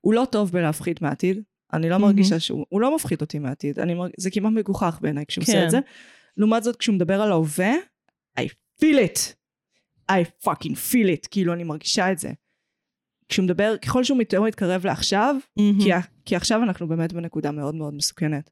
הוא 0.00 0.14
לא 0.14 0.26
טוב 0.30 0.52
בלהפחיד 0.52 0.98
מהעתיד. 1.00 1.42
אני 1.72 1.90
לא 1.90 1.98
מרגישה 1.98 2.40
שהוא... 2.40 2.66
הוא 2.68 2.80
לא 2.80 2.94
מפחיד 2.94 3.20
אותי 3.20 3.38
מהעתיד. 3.38 3.78
אני 3.78 3.94
מרג... 3.94 4.10
זה 4.18 4.30
כמעט 4.30 4.52
מגוחך 4.52 4.98
בעיניי 5.02 5.24
כשהוא 5.28 5.44
כן. 5.44 5.52
עושה 5.52 5.64
את 5.64 5.70
זה. 5.70 5.78
לעומת 6.38 6.62
זאת, 6.62 6.76
כשהוא 6.76 6.94
מדבר 6.94 7.22
על 7.22 7.32
ההווה, 7.32 7.72
I 8.40 8.42
feel 8.82 8.96
it. 8.96 9.34
I 10.12 10.44
fucking 10.44 10.74
feel 10.92 11.08
it. 11.16 11.28
כאילו, 11.30 11.52
אני 11.52 11.64
מרגישה 11.64 12.12
את 12.12 12.18
זה. 12.18 12.32
כשהוא 13.28 13.44
מדבר, 13.44 13.76
ככל 13.76 14.04
שהוא 14.04 14.20
יותר 14.20 14.42
מתקרב 14.42 14.86
לעכשיו, 14.86 15.36
mm-hmm. 15.58 15.82
כי, 15.84 15.90
כי 16.24 16.36
עכשיו 16.36 16.62
אנחנו 16.62 16.88
באמת 16.88 17.12
בנקודה 17.12 17.50
מאוד 17.50 17.74
מאוד 17.74 17.94
מסוכנת. 17.94 18.50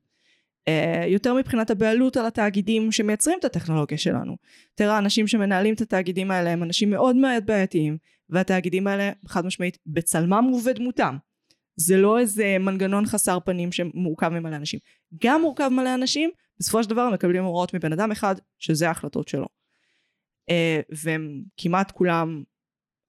Uh, 0.71 1.07
יותר 1.07 1.35
מבחינת 1.35 1.71
הבעלות 1.71 2.17
על 2.17 2.27
התאגידים 2.27 2.93
שמייצרים 2.93 3.39
את 3.41 3.45
הטכנולוגיה 3.45 3.99
שלנו. 3.99 4.37
יותר 4.71 4.91
האנשים 4.91 5.27
שמנהלים 5.27 5.75
את 5.75 5.81
התאגידים 5.81 6.31
האלה 6.31 6.51
הם 6.51 6.63
אנשים 6.63 6.91
מאוד 6.91 7.17
מאוד 7.17 7.47
בעייתיים, 7.47 7.99
והתאגידים 8.31 8.87
האלה 8.87 9.11
חד 9.27 9.47
משמעית 9.47 9.79
בצלמם 9.87 10.53
ובדמותם. 10.55 11.17
זה 11.77 11.97
לא 11.97 12.19
איזה 12.19 12.57
מנגנון 12.61 13.07
חסר 13.07 13.39
פנים 13.41 13.73
שמורכב 13.73 14.29
ממלא 14.29 14.57
אנשים. 14.57 14.81
גם 15.23 15.41
מורכב 15.41 15.69
מלא 15.69 15.95
אנשים, 15.95 16.31
בסופו 16.59 16.83
של 16.83 16.91
דבר 16.91 17.11
מקבלים 17.11 17.45
הוראות 17.45 17.75
מבן 17.75 17.93
אדם 17.93 18.13
אחד, 18.13 18.35
שזה 18.59 18.89
ההחלטות 18.89 19.29
שלו. 19.29 19.47
Uh, 20.51 20.95
והם 21.05 21.43
כמעט 21.57 21.91
כולם 21.91 22.43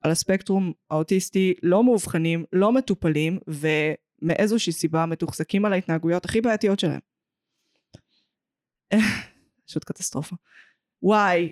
על 0.01 0.11
הספקטרום 0.11 0.73
האוטיסטי 0.89 1.53
לא 1.63 1.83
מאובחנים, 1.83 2.45
לא 2.53 2.71
מטופלים, 2.71 3.39
ומאיזושהי 3.47 4.73
סיבה 4.73 5.05
מתוחזקים 5.05 5.65
על 5.65 5.73
ההתנהגויות 5.73 6.25
הכי 6.25 6.41
בעייתיות 6.41 6.79
שלהם. 6.79 6.99
פשוט 9.67 9.83
קטסטרופה. 9.83 10.35
וואי, 11.03 11.51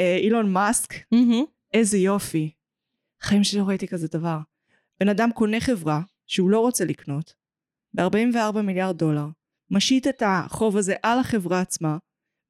אה, 0.00 0.16
אילון 0.16 0.52
מאסק, 0.52 0.94
איזה 1.72 1.98
יופי. 1.98 2.50
חיים 3.22 3.44
שלי 3.44 3.60
לא 3.60 3.64
ראיתי 3.64 3.88
כזה 3.88 4.08
דבר. 4.08 4.38
בן 5.00 5.08
אדם 5.08 5.30
קונה 5.34 5.60
חברה 5.60 6.00
שהוא 6.26 6.50
לא 6.50 6.60
רוצה 6.60 6.84
לקנות, 6.84 7.34
ב-44 7.94 8.60
מיליארד 8.62 8.98
דולר, 8.98 9.26
משית 9.70 10.06
את 10.06 10.22
החוב 10.26 10.76
הזה 10.76 10.94
על 11.02 11.18
החברה 11.18 11.60
עצמה, 11.60 11.98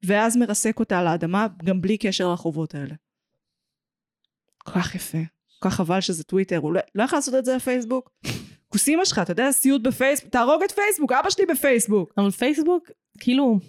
ואז 0.05 0.37
מרסק 0.37 0.79
אותה 0.79 0.99
על 0.99 1.07
האדמה 1.07 1.47
גם 1.63 1.81
בלי 1.81 1.97
קשר 1.97 2.33
לחובות 2.33 2.75
האלה. 2.75 2.95
כל 4.57 4.71
כך 4.71 4.95
יפה. 4.95 5.17
כל 5.59 5.69
כך 5.69 5.75
חבל 5.75 6.01
שזה 6.01 6.23
טוויטר, 6.23 6.57
הוא 6.57 6.73
לא, 6.73 6.81
לא 6.95 7.03
יכול 7.03 7.17
לעשות 7.17 7.35
את 7.35 7.45
זה 7.45 7.55
לפייסבוק. 7.55 8.09
כוס 8.67 8.87
אימא 8.87 9.05
שלך, 9.05 9.19
אתה 9.19 9.31
יודע, 9.31 9.51
סיוט 9.51 9.81
בפייסבוק, 9.81 10.31
תהרוג 10.31 10.63
את 10.63 10.71
פייסבוק, 10.71 11.11
אבא 11.11 11.29
שלי 11.29 11.45
בפייסבוק. 11.45 12.13
אבל 12.17 12.31
פייסבוק, 12.31 12.91
כאילו, 13.19 13.59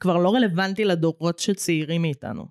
כבר 0.00 0.16
לא 0.16 0.34
רלוונטי 0.34 0.84
לדורות 0.84 1.38
שצעירים 1.38 2.02
מאיתנו. 2.02 2.44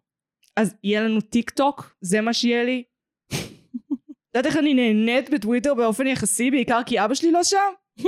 אז 0.55 0.75
יהיה 0.83 1.01
לנו 1.01 1.21
טיק 1.21 1.49
טוק? 1.49 1.95
זה 2.01 2.21
מה 2.21 2.33
שיהיה 2.33 2.63
לי? 2.63 2.83
את 3.33 4.35
יודעת 4.35 4.45
איך 4.45 4.57
אני 4.57 4.73
נהנית 4.73 5.29
בטוויטר 5.29 5.73
באופן 5.73 6.07
יחסי, 6.07 6.51
בעיקר 6.51 6.81
כי 6.85 7.05
אבא 7.05 7.13
שלי 7.13 7.31
לא 7.31 7.43
שם? 7.43 7.71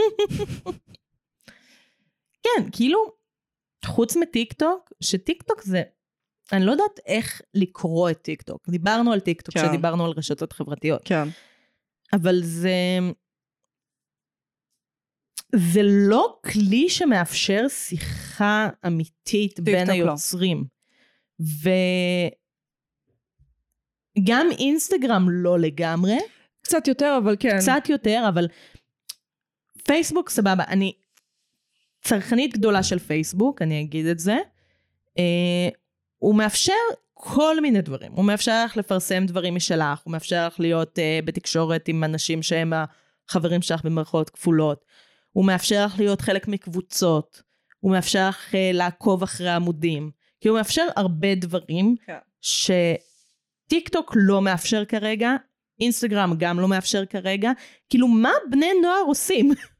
כן, 2.57 2.69
כאילו, 2.71 2.99
חוץ 3.85 4.15
מטיק 4.15 4.53
טוק, 4.53 4.93
שטיק 5.01 5.43
טוק 5.43 5.61
זה... 5.61 5.83
אני 6.51 6.65
לא 6.65 6.71
יודעת 6.71 6.99
איך 7.05 7.41
לקרוא 7.53 8.09
את 8.09 8.21
טיק 8.21 8.41
טוק. 8.41 8.69
דיברנו 8.69 9.13
על 9.13 9.19
טיק 9.19 9.41
טוק 9.41 9.53
כן. 9.53 9.63
כשדיברנו 9.63 10.05
על 10.05 10.11
רשתות 10.17 10.53
חברתיות. 10.53 11.01
כן. 11.05 11.27
אבל 12.13 12.39
זה... 12.43 12.71
זה 15.55 15.81
לא 15.83 16.39
כלי 16.51 16.89
שמאפשר 16.89 17.67
שיחה 17.67 18.69
אמיתית 18.87 19.59
בין 19.59 19.87
לא. 19.87 19.93
היוצרים. 19.93 20.65
לא. 21.39 21.45
וגם 24.19 24.47
אינסטגרם 24.59 25.29
לא 25.29 25.59
לגמרי. 25.59 26.17
קצת 26.61 26.87
יותר, 26.87 27.19
אבל 27.23 27.35
כן. 27.39 27.57
קצת 27.57 27.89
יותר, 27.89 28.25
אבל 28.29 28.47
פייסבוק, 29.83 30.29
סבבה. 30.29 30.63
אני 30.67 30.93
צרכנית 32.01 32.57
גדולה 32.57 32.83
של 32.83 32.99
פייסבוק, 32.99 33.61
אני 33.61 33.81
אגיד 33.81 34.05
את 34.05 34.19
זה. 34.19 34.37
Uh, 35.09 35.21
הוא 36.17 36.35
מאפשר 36.35 36.73
כל 37.13 37.61
מיני 37.61 37.81
דברים. 37.81 38.11
הוא 38.11 38.25
מאפשר 38.25 38.65
לך 38.65 38.77
לפרסם 38.77 39.25
דברים 39.25 39.55
משלך, 39.55 39.99
הוא 40.03 40.11
מאפשר 40.11 40.47
לך 40.47 40.59
להיות 40.59 40.99
uh, 40.99 41.25
בתקשורת 41.25 41.87
עם 41.87 42.03
אנשים 42.03 42.43
שהם 42.43 42.73
החברים 43.29 43.61
שלך 43.61 43.85
במרכאות 43.85 44.29
כפולות. 44.29 44.85
הוא 45.31 45.45
מאפשר 45.45 45.85
לך 45.85 45.99
להיות 45.99 46.21
חלק 46.21 46.47
מקבוצות, 46.47 47.41
הוא 47.79 47.91
מאפשר 47.91 48.29
לך 48.29 48.53
uh, 48.53 48.57
לעקוב 48.73 49.23
אחרי 49.23 49.49
עמודים, 49.49 50.11
כי 50.41 50.47
הוא 50.47 50.57
מאפשר 50.57 50.87
הרבה 50.95 51.35
דברים 51.35 51.95
כן. 52.05 52.17
שטיק 52.41 53.89
טוק 53.89 54.13
לא 54.15 54.41
מאפשר 54.41 54.85
כרגע, 54.85 55.35
אינסטגרם 55.79 56.33
גם 56.37 56.59
לא 56.59 56.67
מאפשר 56.67 57.05
כרגע, 57.05 57.51
כאילו 57.89 58.07
מה 58.07 58.31
בני 58.51 58.69
נוער 58.81 59.03
עושים? 59.07 59.51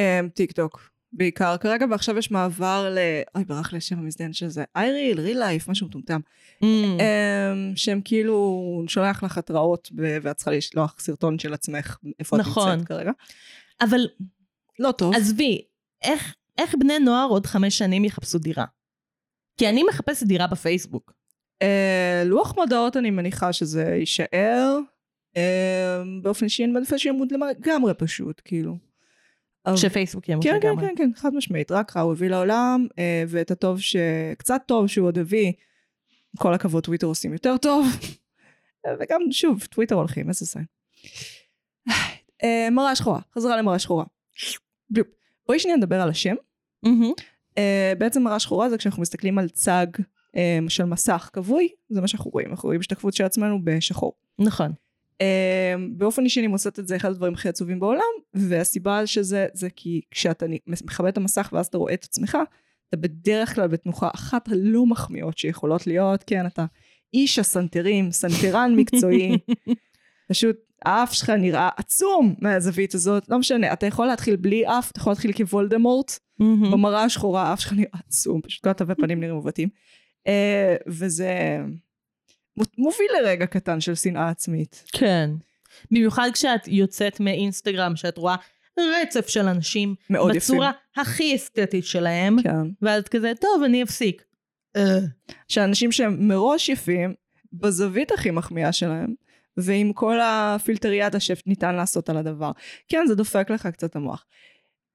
um, 0.00 0.28
טיק 0.34 0.52
טוק. 0.52 0.90
בעיקר 1.12 1.56
כרגע, 1.56 1.86
ועכשיו 1.90 2.18
יש 2.18 2.30
מעבר 2.30 2.94
ל... 2.94 2.98
אוי, 3.34 3.44
ברח 3.44 3.72
לי 3.72 3.78
השם 3.78 3.98
המזדיין 3.98 4.32
של 4.32 4.48
זה. 4.48 4.64
אייריל, 4.76 5.20
ריל 5.20 5.38
לייף, 5.38 5.68
משהו 5.68 5.86
מטומטם. 5.86 6.20
Mm. 6.60 6.64
Um, 6.64 7.76
שהם 7.76 8.00
כאילו, 8.04 8.84
שולח 8.88 9.22
לך 9.22 9.38
התראות 9.38 9.88
ואת 10.22 10.36
צריכה 10.36 10.50
לשלוח 10.50 10.94
סרטון 10.98 11.38
של 11.38 11.54
עצמך, 11.54 11.96
איפה 12.18 12.36
נכון. 12.36 12.68
את 12.68 12.74
נמצאת 12.74 12.88
כרגע. 12.88 13.10
אבל 13.80 14.00
לא 14.78 14.92
טוב. 14.92 15.14
עזבי, 15.14 15.62
איך, 16.02 16.34
איך 16.58 16.74
בני 16.78 16.98
נוער 16.98 17.28
עוד 17.28 17.46
חמש 17.46 17.78
שנים 17.78 18.04
יחפשו 18.04 18.38
דירה? 18.38 18.64
כי 19.56 19.68
אני 19.68 19.82
מחפשת 19.88 20.26
דירה 20.26 20.46
בפייסבוק. 20.46 21.12
Uh, 21.64 21.66
לוח 22.24 22.56
מודעות 22.56 22.96
אני 22.96 23.10
מניחה 23.10 23.52
שזה 23.52 23.84
יישאר. 23.84 24.78
Uh, 25.34 25.38
באופן 26.22 26.46
אני 26.58 26.72
מעדיפה 26.72 26.98
שימות 26.98 27.28
לגמרי 27.32 27.94
פשוט, 27.94 28.42
כאילו. 28.44 28.87
שפייסבוק 29.76 30.28
ימות 30.28 30.44
כן, 30.44 30.56
לגמרי. 30.56 30.86
כן, 30.86 30.94
כן, 30.96 31.04
כן, 31.04 31.20
חד 31.20 31.34
משמעית. 31.34 31.70
רק 31.70 31.96
רע 31.96 32.02
הוא 32.02 32.12
הביא 32.12 32.28
לעולם, 32.28 32.86
uh, 32.90 32.94
ואת 33.28 33.50
הטוב 33.50 33.80
ש... 33.80 33.96
קצת 34.38 34.62
טוב 34.66 34.86
שהוא 34.86 35.06
עוד 35.06 35.18
הביא, 35.18 35.52
כל 36.38 36.54
הכבוד 36.54 36.84
טוויטר 36.84 37.06
עושים 37.06 37.32
יותר 37.32 37.56
טוב. 37.56 37.86
וגם, 39.00 39.20
שוב, 39.30 39.64
טוויטר 39.64 39.94
הולכים, 39.94 40.28
איזה 40.28 40.46
סיין. 40.46 40.64
Uh, 41.88 42.70
מראה 42.70 42.96
שחורה, 42.96 43.20
חזרה 43.34 43.56
למראה 43.56 43.78
שחורה. 43.78 44.04
בואי 45.46 45.58
שנייה 45.58 45.76
נדבר 45.76 46.00
על 46.00 46.08
השם. 46.08 46.34
בעצם 47.98 48.22
מראה 48.22 48.38
שחורה 48.38 48.70
זה 48.70 48.78
כשאנחנו 48.78 49.02
מסתכלים 49.02 49.38
על 49.38 49.48
צג 49.48 49.86
של 50.68 50.84
מסך 50.84 51.30
כבוי, 51.32 51.68
זה 51.88 52.00
מה 52.00 52.08
שאנחנו 52.08 52.30
רואים, 52.30 52.50
אנחנו 52.50 52.66
רואים 52.66 52.80
השתקפות 52.80 53.14
של 53.14 53.24
עצמנו 53.24 53.64
בשחור. 53.64 54.12
נכון. 54.38 54.72
אה, 55.22 55.80
באופן 55.96 56.24
אישי 56.24 56.40
אני 56.40 56.46
מוצאת 56.46 56.78
את 56.78 56.88
זה 56.88 56.96
אחד 56.96 57.10
הדברים 57.10 57.34
הכי 57.34 57.48
עצובים 57.48 57.80
בעולם, 57.80 58.02
והסיבה 58.34 59.06
שזה 59.06 59.46
זה 59.52 59.70
כי 59.70 60.00
כשאתה 60.10 60.46
מכבה 60.66 61.08
את 61.08 61.16
המסך 61.16 61.50
ואז 61.52 61.66
אתה 61.66 61.78
רואה 61.78 61.94
את 61.94 62.04
עצמך, 62.04 62.38
אתה 62.88 62.96
בדרך 62.96 63.54
כלל 63.54 63.68
בתנוחה 63.68 64.08
אחת 64.14 64.48
הלא 64.48 64.86
מחמיאות 64.86 65.38
שיכולות 65.38 65.86
להיות, 65.86 66.24
כן, 66.26 66.46
אתה 66.46 66.64
איש 67.14 67.38
הסנטרים, 67.38 68.10
סנטרן 68.10 68.74
מקצועי, 68.76 69.38
פשוט 70.30 70.56
האף 70.84 71.12
שלך 71.12 71.30
נראה 71.30 71.68
עצום 71.76 72.34
מהזווית 72.38 72.94
הזאת, 72.94 73.28
לא 73.28 73.38
משנה, 73.38 73.72
אתה 73.72 73.86
יכול 73.86 74.06
להתחיל 74.06 74.36
בלי 74.36 74.66
אף, 74.66 74.90
אתה 74.90 75.00
יכול 75.00 75.10
להתחיל 75.10 75.32
כוולדמורט, 75.32 76.10
אהמ. 76.10 76.72
במראה 76.72 77.04
השחורה 77.04 77.42
האף 77.42 77.60
שלך 77.60 77.72
נראה 77.72 78.00
עצום, 78.06 78.40
פשוט 78.40 78.62
כל 78.62 78.70
התווי 78.70 78.94
פנים 78.94 79.20
נראים 79.20 79.34
מעוותים. 79.34 79.68
Uh, 80.28 80.82
וזה 80.86 81.58
מוביל 82.78 83.08
לרגע 83.20 83.46
קטן 83.46 83.80
של 83.80 83.94
שנאה 83.94 84.28
עצמית. 84.28 84.84
כן. 84.92 85.30
במיוחד 85.90 86.30
כשאת 86.32 86.68
יוצאת 86.68 87.20
מאינסטגרם, 87.20 87.96
שאת 87.96 88.18
רואה 88.18 88.36
רצף 88.78 89.28
של 89.28 89.46
אנשים, 89.46 89.94
מאוד 90.10 90.36
בצורה 90.36 90.70
הכי 90.96 91.36
אסתטית 91.36 91.84
שלהם, 91.84 92.42
כן. 92.42 92.66
ואז 92.82 93.02
כזה, 93.02 93.32
טוב, 93.40 93.62
אני 93.64 93.82
אפסיק. 93.82 94.24
אה, 94.76 94.98
שאנשים 95.48 95.92
שהם 95.92 96.28
מראש 96.28 96.68
יפים, 96.68 97.14
בזווית 97.52 98.12
הכי 98.12 98.30
מחמיאה 98.30 98.72
שלהם, 98.72 99.14
ועם 99.56 99.92
כל 99.92 100.18
הפילטריאדה 100.22 101.20
שניתן 101.20 101.74
לעשות 101.74 102.08
על 102.08 102.16
הדבר. 102.16 102.50
כן, 102.88 103.04
זה 103.08 103.14
דופק 103.14 103.50
לך 103.50 103.66
קצת 103.66 103.96
המוח. 103.96 104.24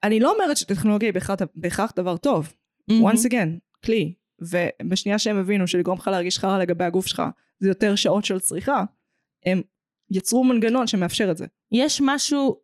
אני 0.04 0.20
לא 0.20 0.34
אומרת 0.34 0.58
שטכנולוגיה 0.58 1.10
היא 1.10 1.14
בהכרח, 1.56 1.92
דבר 1.96 2.18
טוב. 2.18 2.54
once 2.92 3.26
again, 3.30 3.50
כלי. 3.86 4.14
ובשנייה 4.50 5.20
שהם 5.20 5.38
הבינו 5.38 5.68
שלגרום 5.68 5.98
לך 5.98 6.08
להרגיש 6.08 6.40
חרא 6.40 6.60
לגבי 6.60 6.84
הגוף 6.84 7.08
שלך, 7.08 7.24
זה 7.60 7.70
יותר 7.70 7.96
שעות 7.96 8.26
של 8.26 8.40
צריכה, 8.40 8.84
הם 9.46 9.62
יצרו 10.12 10.44
מנגנון 10.44 10.88
שמאפשר 10.88 11.32
את 11.32 11.38
זה. 11.38 11.46
יש 11.72 12.02
משהו 12.06 12.60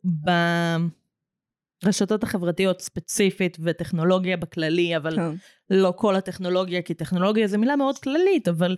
ברשתות 1.83 2.23
החברתיות 2.23 2.81
ספציפית 2.81 3.57
וטכנולוגיה 3.61 4.37
בכללי, 4.37 4.97
אבל 4.97 5.15
כן. 5.15 5.31
לא 5.69 5.93
כל 5.95 6.15
הטכנולוגיה, 6.15 6.81
כי 6.81 6.93
טכנולוגיה 6.93 7.47
זו 7.47 7.59
מילה 7.59 7.75
מאוד 7.75 7.97
כללית, 7.97 8.47
אבל 8.47 8.75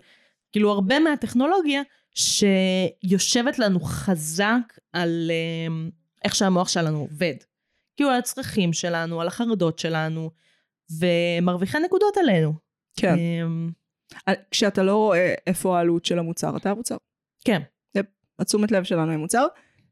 כאילו 0.52 0.72
הרבה 0.72 1.00
מהטכנולוגיה 1.00 1.82
שיושבת 2.16 3.60
לנו 3.60 3.80
חזק 3.80 4.80
על 4.94 5.32
um, 5.68 5.92
איך 6.24 6.36
שהמוח 6.36 6.70
שלנו 6.70 7.00
עובד. 7.00 7.36
כאילו 7.96 8.10
על 8.10 8.20
הצרכים 8.20 8.74
שלנו, 8.74 9.22
על 9.22 9.28
החרדות 9.28 9.80
שלנו, 9.80 10.32
ומרוויחה 11.00 11.80
נקודות 11.80 12.18
עלינו. 12.18 12.54
כן. 12.96 13.16
Um, 13.16 14.30
כשאתה 14.52 14.84
לא 14.84 14.96
רואה 14.96 15.34
איפה 15.48 15.78
העלות 15.78 16.06
של 16.06 16.20
המוצר, 16.20 16.58
אתה 16.58 16.72
המוצר. 16.72 16.98
כן. 17.46 17.62
התשומת 18.40 18.72
לב 18.72 18.84
שלנו 18.84 19.12
היא 19.12 19.20
מוצר. 19.20 19.46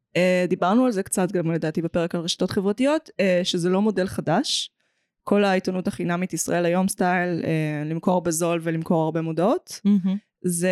Uh, 0.10 0.48
דיברנו 0.48 0.86
על 0.86 0.92
זה 0.92 1.04
קצת 1.04 1.32
גם 1.32 1.52
לדעתי 1.52 1.82
בפרק 1.82 2.16
על 2.16 2.22
רשתות 2.22 2.52
חברתיות, 2.52 3.10
uh, 3.10 3.24
שזה 3.44 3.70
לא 3.70 3.82
מודל 3.82 4.08
חדש. 4.08 4.72
כל 5.24 5.44
העיתונות 5.44 5.88
החינמית 5.88 6.34
ישראל 6.34 6.66
היום 6.66 6.88
סטייל, 6.88 7.42
למכור 7.86 8.22
בזול 8.22 8.60
ולמכור 8.64 9.04
הרבה 9.04 9.22
מודעות. 9.22 9.82
מהמם. 9.86 10.18
זה 10.42 10.72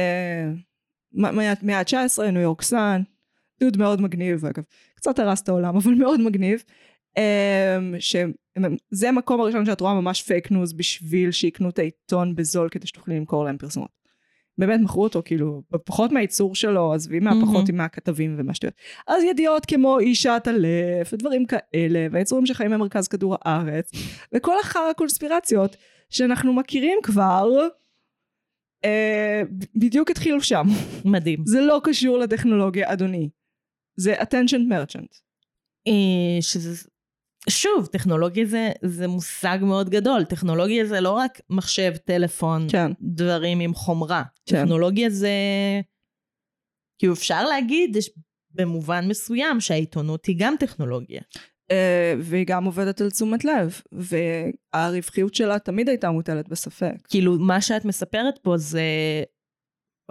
מאה 1.12 1.80
ה-19, 1.80 2.32
ניו 2.32 2.42
יורק 2.42 2.62
סאן, 2.62 3.02
דוד 3.60 3.78
מאוד 3.78 4.02
מגניב 4.02 4.46
אגב, 4.46 4.64
קצת 4.96 5.20
הרס 5.20 5.42
את 5.42 5.50
העולם 5.50 5.76
אבל 5.76 5.94
מאוד 5.94 6.22
מגניב. 6.22 6.64
אמ, 7.18 7.96
שזה 8.00 9.10
המקום 9.10 9.42
הראשון 9.42 9.66
שאת 9.66 9.82
רואה 9.82 9.94
ממש 9.94 10.22
fake 10.22 10.52
news 10.52 10.74
בשביל 10.74 11.32
שיקנו 11.32 11.70
את 11.70 11.80
העיתון 11.80 12.36
בזול 12.36 12.70
כדי 12.70 12.88
שתוכלי 12.88 13.18
למכור 13.18 13.46
להם 13.46 13.58
פרסומות. 13.58 13.98
באמת 14.58 14.80
מכרו 14.84 15.04
אותו 15.04 15.22
כאילו 15.26 15.62
פחות 15.86 16.12
מהייצור 16.12 16.56
שלו 16.56 16.94
עזבי 16.94 17.20
מהפחות 17.20 17.70
עם 17.70 17.78
מהכתבים 17.78 18.36
ומהשטויות. 18.38 18.76
אז 19.08 19.24
ידיעות 19.24 19.66
כמו 19.66 20.00
איש 20.00 20.44
העטלף 20.46 21.08
ודברים 21.14 21.46
כאלה 21.46 22.08
והיצורים 22.12 22.46
שחיים 22.46 22.72
במרכז 22.72 23.08
כדור 23.08 23.36
הארץ 23.42 23.92
וכל 24.34 24.56
שאר 24.62 24.80
הקונספירציות 24.80 25.78
שאנחנו 26.10 26.54
מכירים 26.54 27.00
כבר 27.04 27.50
אה, 28.86 29.42
בדיוק 29.76 30.12
התחילו 30.12 30.42
שם. 30.42 30.64
מדהים. 31.06 31.40
זה 31.46 31.62
לא 31.62 31.82
קשור 31.84 32.18
לטכנולוגיה 32.18 32.94
אדוני. 32.94 33.30
זה 33.96 34.16
attention 34.22 34.72
merchant. 34.72 35.20
אה, 35.88 36.42
שזה, 36.42 36.88
שוב, 37.50 37.86
טכנולוגיה 37.86 38.46
זה, 38.46 38.72
זה 38.82 39.08
מושג 39.08 39.58
מאוד 39.62 39.90
גדול. 39.90 40.24
טכנולוגיה 40.24 40.86
זה 40.86 41.02
לא 41.02 41.12
רק 41.12 41.42
מחשב, 41.50 41.94
טלפון, 42.06 42.68
כן. 42.70 42.92
דברים 43.02 43.60
עם 43.60 43.74
חומרה. 43.74 44.24
כן. 44.46 44.64
טכנולוגיה 44.64 45.10
זה... 45.10 45.32
כאילו 47.00 47.14
אפשר 47.14 47.46
להגיד 47.46 47.96
יש 47.96 48.10
במובן 48.52 49.08
מסוים 49.08 49.62
שהעיתונות 49.62 50.26
היא 50.26 50.36
גם 50.40 50.56
טכנולוגיה. 50.60 51.22
אה, 51.72 52.14
והיא 52.20 52.46
גם 52.48 52.66
עובדת 52.66 53.02
על 53.02 53.12
תשומת 53.12 53.46
לב, 53.46 53.82
והרווחיות 53.92 55.36
שלה 55.36 55.60
תמיד 55.60 55.90
הייתה 55.90 56.12
מוטלת 56.12 56.50
בספק. 56.50 56.96
כאילו, 57.10 57.40
מה 57.40 57.62
שאת 57.62 57.86
מספרת 57.86 58.40
פה 58.42 58.58
זה 58.58 58.84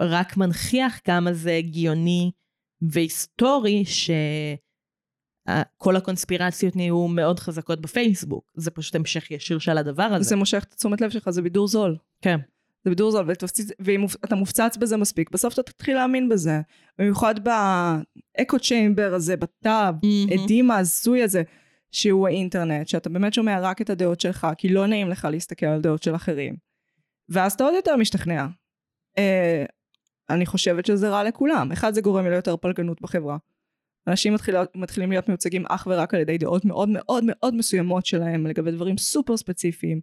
רק 0.01 0.37
מנכיח 0.37 0.99
כמה 1.03 1.33
זה 1.33 1.51
הגיוני 1.51 2.31
והיסטורי 2.81 3.83
שכל 5.49 5.95
הקונספירציות 5.95 6.75
נהיו 6.75 7.07
מאוד 7.07 7.39
חזקות 7.39 7.81
בפייסבוק. 7.81 8.51
זה 8.55 8.71
פשוט 8.71 8.95
המשך 8.95 9.31
ישיר 9.31 9.59
של 9.59 9.77
הדבר 9.77 10.03
הזה. 10.03 10.23
זה 10.23 10.35
מושך 10.35 10.63
את 10.63 10.73
התשומת 10.73 11.01
לב 11.01 11.09
שלך, 11.09 11.29
זה 11.29 11.41
בידור 11.41 11.67
זול. 11.67 11.97
כן. 12.21 12.37
זה 12.83 12.89
בידור 12.89 13.11
זול, 13.11 13.31
ותפציץ- 13.31 13.71
ואם 13.79 14.05
אתה 14.25 14.35
מופצץ 14.35 14.77
בזה 14.79 14.97
מספיק, 14.97 15.29
בסוף 15.31 15.53
אתה 15.53 15.63
תתחיל 15.63 15.95
להאמין 15.95 16.29
בזה. 16.29 16.61
במיוחד 16.99 17.35
באקו 17.43 18.59
צ'יימבר 18.59 19.13
הזה, 19.13 19.37
בטאב, 19.37 19.95
מהמם. 20.03 20.43
עדים 20.43 20.71
ההזוי 20.71 21.23
הזה, 21.23 21.41
שהוא 21.91 22.27
האינטרנט, 22.27 22.87
שאתה 22.87 23.09
באמת 23.09 23.33
שומע 23.33 23.59
רק 23.61 23.81
את 23.81 23.89
הדעות 23.89 24.21
שלך, 24.21 24.47
כי 24.57 24.69
לא 24.69 24.87
נעים 24.87 25.09
לך 25.09 25.27
להסתכל 25.31 25.65
על 25.65 25.81
דעות 25.81 26.03
של 26.03 26.15
אחרים. 26.15 26.55
ואז 27.29 27.53
אתה 27.53 27.63
עוד 27.63 27.73
יותר 27.73 27.95
משתכנע. 27.95 28.45
אה, 29.17 29.65
אני 30.29 30.45
חושבת 30.45 30.85
שזה 30.85 31.09
רע 31.09 31.23
לכולם. 31.23 31.71
אחד, 31.71 31.93
זה 31.93 32.01
גורם 32.01 32.27
ליותר 32.27 32.57
פלגנות 32.57 33.01
בחברה. 33.01 33.37
אנשים 34.07 34.33
מתחילות, 34.33 34.75
מתחילים 34.75 35.11
להיות 35.11 35.27
מיוצגים 35.27 35.65
אך 35.69 35.87
ורק 35.91 36.13
על 36.13 36.19
ידי 36.19 36.37
דעות 36.37 36.65
מאוד 36.65 36.89
מאוד 36.89 37.23
מאוד 37.27 37.55
מסוימות 37.55 38.05
שלהם 38.05 38.47
לגבי 38.47 38.71
דברים 38.71 38.97
סופר 38.97 39.37
ספציפיים. 39.37 40.01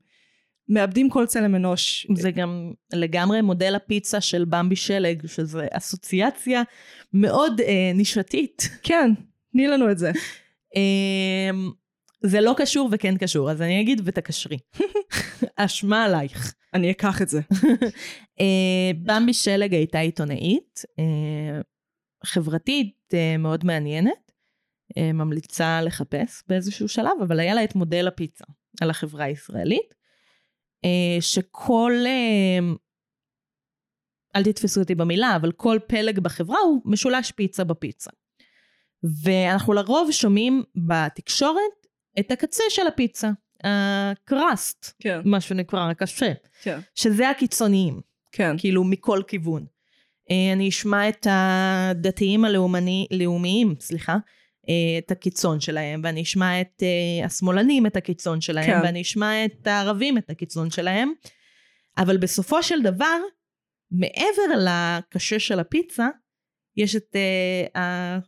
מאבדים 0.68 1.10
כל 1.10 1.26
צלם 1.26 1.54
אנוש. 1.54 2.06
זה 2.14 2.30
גם 2.30 2.72
לגמרי 2.92 3.40
מודל 3.40 3.74
הפיצה 3.74 4.20
של 4.20 4.44
במבי 4.44 4.76
שלג, 4.76 5.26
שזה 5.26 5.66
אסוציאציה 5.70 6.62
מאוד 7.12 7.60
אה, 7.60 7.92
נישתית. 7.94 8.68
כן, 8.82 9.10
תני 9.52 9.66
לנו 9.66 9.90
את 9.90 9.98
זה. 9.98 10.12
אה, 10.76 11.50
זה 12.22 12.40
לא 12.40 12.54
קשור 12.56 12.88
וכן 12.92 13.16
קשור, 13.16 13.50
אז 13.50 13.62
אני 13.62 13.80
אגיד 13.80 14.00
ותקשרי. 14.04 14.58
אשמה 15.56 16.04
עלייך. 16.04 16.54
אני 16.74 16.90
אקח 16.90 17.22
את 17.22 17.28
זה. 17.28 17.40
אה, 18.40 18.90
במבי 19.02 19.34
שלג 19.34 19.74
הייתה 19.74 19.98
עיתונאית, 19.98 20.82
אה, 20.98 21.60
חברתית 22.24 22.96
אה, 23.14 23.36
מאוד 23.38 23.64
מעניינת, 23.64 24.32
אה, 24.98 25.12
ממליצה 25.12 25.80
לחפש 25.82 26.42
באיזשהו 26.48 26.88
שלב, 26.88 27.12
אבל 27.22 27.40
היה 27.40 27.54
לה 27.54 27.64
את 27.64 27.74
מודל 27.74 28.08
הפיצה 28.08 28.44
על 28.80 28.90
החברה 28.90 29.24
הישראלית, 29.24 29.94
אה, 30.84 31.20
שכל, 31.20 31.92
אל 34.36 34.44
תתפסו 34.44 34.80
אותי 34.80 34.94
במילה, 34.94 35.36
אבל 35.36 35.52
כל 35.52 35.78
פלג 35.86 36.18
בחברה 36.18 36.58
הוא 36.58 36.82
משולש 36.84 37.30
פיצה 37.32 37.64
בפיצה. 37.64 38.10
ואנחנו 39.22 39.72
לרוב 39.72 40.10
שומעים 40.10 40.62
בתקשורת 40.76 41.86
את 42.20 42.30
הקצה 42.30 42.64
של 42.68 42.86
הפיצה, 42.86 43.30
הקראסט, 43.64 44.92
כן, 44.98 45.20
מה 45.24 45.40
שנקרא 45.40 45.90
הקשה. 45.90 46.32
כן, 46.62 46.78
שזה 46.94 47.30
הקיצוניים, 47.30 48.00
כן. 48.32 48.58
כאילו 48.58 48.84
מכל 48.84 49.22
כיוון. 49.26 49.66
אה, 50.30 50.52
אני 50.52 50.68
אשמע 50.68 51.08
את 51.08 51.26
הדתיים 51.30 52.44
הלאומני, 52.44 53.06
לאומיים, 53.10 53.74
סליחה, 53.80 54.16
אה, 54.68 54.98
את 54.98 55.10
הקיצון 55.10 55.60
שלהם, 55.60 56.00
ואני 56.04 56.22
אשמע 56.22 56.60
את 56.60 56.82
אה, 56.82 57.26
השמאלנים 57.26 57.86
את 57.86 57.96
הקיצון 57.96 58.40
שלהם, 58.40 58.66
כן. 58.66 58.80
ואני 58.82 59.02
אשמע 59.02 59.44
את 59.44 59.66
הערבים 59.66 60.18
את 60.18 60.30
הקיצון 60.30 60.70
שלהם, 60.70 61.12
אבל 61.98 62.16
בסופו 62.16 62.62
של 62.62 62.82
דבר, 62.82 63.16
מעבר 63.90 64.42
לקשה 64.58 65.38
של 65.38 65.60
הפיצה, 65.60 66.08
יש 66.76 66.96
את 66.96 67.16
ה- 67.74 68.18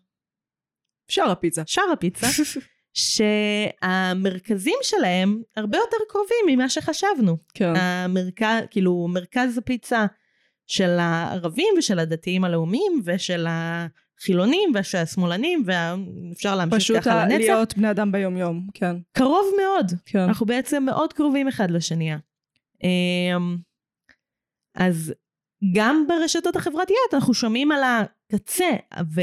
אפשר 1.10 1.30
הפיצה. 1.30 1.62
שאר 1.66 1.90
הפיצה, 1.92 2.26
שהמרכזים 3.82 4.78
שלהם 4.82 5.42
הרבה 5.56 5.78
יותר 5.78 5.96
קרובים 6.08 6.38
ממה 6.46 6.68
שחשבנו. 6.68 7.36
כן. 7.54 7.72
המרכז, 7.76 8.62
כאילו, 8.70 9.06
מרכז 9.10 9.58
הפיצה 9.58 10.06
של 10.66 10.90
הערבים 10.98 11.74
ושל 11.78 11.98
הדתיים 11.98 12.44
הלאומיים 12.44 13.00
ושל 13.04 13.46
החילונים 13.48 14.72
ושל 14.74 14.98
השמאלנים, 14.98 15.64
ואפשר 15.66 16.56
להמשיך 16.56 16.80
פשוט 16.80 16.96
ככה 16.96 17.24
לנצח. 17.24 17.38
להיות 17.38 17.76
בני 17.76 17.90
אדם 17.90 18.12
ביום 18.12 18.36
יום, 18.36 18.66
כן. 18.74 18.96
קרוב 19.12 19.46
מאוד. 19.62 19.92
כן. 20.06 20.18
אנחנו 20.18 20.46
בעצם 20.46 20.82
מאוד 20.82 21.12
קרובים 21.12 21.48
אחד 21.48 21.70
לשנייה. 21.70 22.18
אמ, 22.82 23.56
אז 24.74 25.14
גם 25.74 26.04
ברשתות 26.08 26.56
החברתיות 26.56 27.14
אנחנו 27.14 27.34
שומעים 27.34 27.72
על 27.72 27.80
הקצה, 27.82 28.70
ו... 29.14 29.20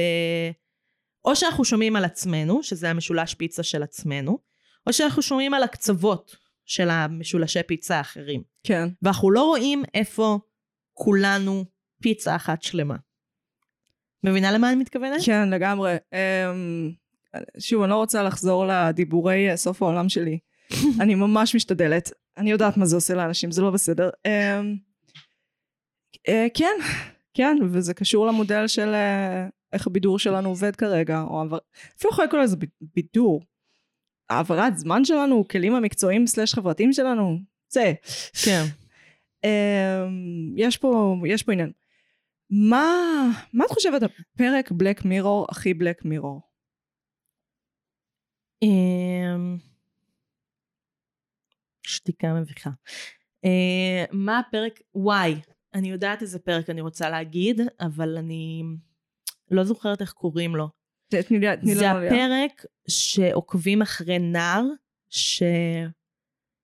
או 1.26 1.36
שאנחנו 1.36 1.66
שומעים 1.66 1.96
על 1.96 2.06
עצמנו, 2.06 2.64
שזה 2.64 2.90
המשולש 2.90 3.34
פיצה 3.34 3.64
של 3.64 3.84
עצמנו, 3.84 4.40
או 4.88 4.94
שאנחנו 4.94 5.22
שומעים 5.22 5.54
על 5.54 5.64
הקצוות 5.64 6.36
של 6.66 6.90
המשולשי 6.90 7.64
פיצה 7.64 7.98
האחרים. 7.98 8.44
כן. 8.64 8.90
ואנחנו 9.02 9.32
לא 9.32 9.44
רואים 9.44 9.84
איפה 9.94 10.40
כולנו 10.94 11.66
פיצה 12.02 12.36
אחת 12.36 12.64
שלמה. 12.64 12.96
מבינה 14.24 14.52
למה 14.52 14.70
אני 14.70 14.76
מתכוונת? 14.76 15.22
כן, 15.26 15.50
לגמרי. 15.50 15.96
אמ, 16.14 16.92
שוב, 17.60 17.82
אני 17.82 17.90
לא 17.90 17.96
רוצה 17.96 18.24
לחזור 18.24 18.66
לדיבורי 18.68 19.52
אה, 19.52 19.58
סוף 19.58 19.82
העולם 19.82 20.10
שלי. 20.10 20.40
אני 21.02 21.16
ממש 21.16 21.56
משתדלת. 21.56 22.12
אני 22.38 22.52
יודעת 22.52 22.78
מה 22.78 22.86
זה 22.86 22.96
עושה 22.96 23.14
לאנשים, 23.14 23.52
זה 23.52 23.62
לא 23.62 23.72
בסדר. 23.72 24.10
אמ, 24.26 24.76
אה, 26.28 26.48
כן, 26.54 26.76
כן, 27.34 27.58
וזה 27.72 27.94
קשור 27.94 28.28
למודל 28.28 28.68
של 28.68 28.94
אה, 28.94 29.48
איך 29.74 29.88
הבידור 29.88 30.20
שלנו 30.20 30.50
עובד 30.50 30.76
כרגע, 30.76 31.22
או 31.22 31.42
עבר... 31.42 31.58
אפילו 31.98 32.12
יכולה 32.14 32.28
לקרוא 32.28 32.42
לזה 32.42 32.58
בידור. 32.82 33.42
העברת 34.30 34.78
זמן 34.78 35.06
שלנו, 35.06 35.48
כלים 35.48 35.76
המקצועיים 35.76 36.28
סלש 36.28 36.54
חברתיים 36.54 36.94
שלנו, 36.94 37.38
זה. 37.70 37.94
כן. 38.46 38.64
אמ, 39.44 40.54
יש 40.58 40.78
פה, 40.78 41.16
יש 41.28 41.44
פה 41.44 41.52
עניין. 41.52 41.72
מה, 42.50 42.86
מה 43.54 43.66
את 43.66 43.70
חושבת 43.70 44.02
הפרק 44.04 44.72
בלק 44.72 45.06
מירור 45.06 45.48
הכי 45.50 45.74
בלק 45.74 46.06
מירור? 46.06 46.42
שתיקה 51.88 52.34
מביכה. 52.34 52.70
אה, 53.46 54.06
מה 54.12 54.40
הפרק? 54.40 54.80
וואי, 54.96 55.36
אני 55.74 55.92
יודעת 55.92 56.22
איזה 56.22 56.40
פרק 56.40 56.70
אני 56.70 56.82
רוצה 56.82 57.10
להגיד, 57.10 57.62
אבל 57.80 58.18
אני 58.18 58.64
לא 59.52 59.64
זוכרת 59.64 60.02
איך 60.02 60.12
קוראים 60.12 60.56
לו. 60.56 60.70
תני 61.08 61.40
לי, 61.40 61.58
תני 61.62 61.76
זה. 61.76 61.92
הפרק 61.92 62.66
שעוקבים 62.88 63.82
אחרי 63.82 64.20
נער, 64.20 64.64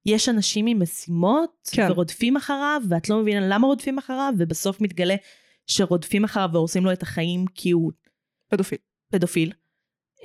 שיש 0.08 0.30
אנשים 0.30 0.66
עם 0.66 0.82
משימות, 0.82 1.70
כן. 1.72 1.88
ורודפים 1.92 2.38
אחריו, 2.38 2.82
ואת 2.90 3.10
לא 3.10 3.22
מבינה 3.22 3.48
למה 3.48 3.68
רודפים 3.68 3.98
אחריו, 3.98 4.34
ובסוף 4.38 4.82
מתגלה 4.82 5.16
שרודפים 5.68 6.24
אחריו 6.24 6.50
והורסים 6.54 6.86
לו 6.86 6.94
את 6.94 7.04
החיים 7.04 7.46
כי 7.56 7.72
הוא 7.72 7.92
פדופיל. 8.50 8.78
פדופיל, 9.12 9.54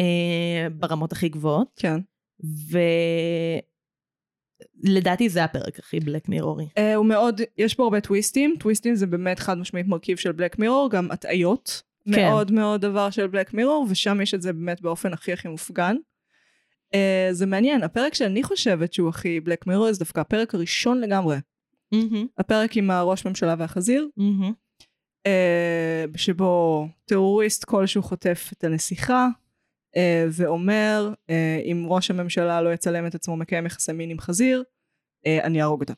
אה, 0.01 0.67
ברמות 0.71 1.13
הכי 1.13 1.29
גבוהות, 1.29 1.69
כן. 1.77 2.01
ולדעתי 4.85 5.29
זה 5.29 5.45
הפרק 5.45 5.79
הכי 5.79 6.01
בלק 6.01 6.29
מירורי. 6.29 6.65
Uh, 6.65 6.81
הוא 6.97 7.07
מאוד, 7.07 7.41
יש 7.59 7.75
פה 7.75 7.85
הרבה 7.85 8.01
טוויסטים, 8.01 8.55
טוויסטים 8.61 8.95
זה 8.95 9.07
באמת 9.07 9.39
חד 9.39 9.59
משמעית 9.59 9.87
מרכיב 9.87 10.17
של 10.17 10.33
בלק 10.33 10.59
מירור, 10.59 10.91
גם 10.91 11.11
הטעיות, 11.11 11.83
כן. 12.05 12.11
מאוד 12.11 12.53
מאוד 12.53 12.81
דבר 12.81 13.11
של 13.11 13.27
בלק 13.27 13.55
מירור, 13.55 13.87
ושם 13.91 14.21
יש 14.21 14.35
את 14.35 14.43
זה 14.43 14.53
באמת 14.53 14.81
באופן 14.81 15.13
הכי 15.13 15.33
הכי 15.33 15.49
מופגן. 15.49 15.97
Uh, 16.95 17.33
זה 17.33 17.47
מעניין, 17.47 17.83
הפרק 17.83 18.15
שאני 18.15 18.43
חושבת 18.43 18.93
שהוא 18.93 19.09
הכי 19.09 19.41
בלק 19.41 19.67
מירור 19.67 19.93
זה 19.93 19.99
דווקא 19.99 20.21
הפרק 20.21 20.55
הראשון 20.55 21.01
לגמרי. 21.01 21.37
מהמם, 21.93 22.27
הפרק 22.39 22.77
עם 22.77 22.91
הראש 22.91 23.27
ממשלה 23.27 23.55
והחזיר, 23.59 24.09
מהמם, 24.17 24.53
uh, 25.29 26.19
שבו 26.19 26.89
טרוריסט 27.05 27.65
כלשהו 27.65 28.03
חוטף 28.03 28.51
את 28.53 28.65
הנסיכה, 28.65 29.29
uh, 29.97 29.99
ואומר, 30.31 31.13
uh, 31.13 31.33
אם 31.65 31.87
ראש 31.89 32.11
הממשלה 32.11 32.63
לא 32.63 32.73
יצלם 32.73 33.07
את 33.07 33.15
עצמו 33.15 33.37
מקיים 33.37 33.67
יחסי 33.67 33.93
מין 33.93 34.11
עם 34.11 34.19
חזיר, 34.19 34.63
uh, 35.27 35.45
אני 35.45 35.63
אהרוג 35.63 35.81
אותה. 35.81 35.93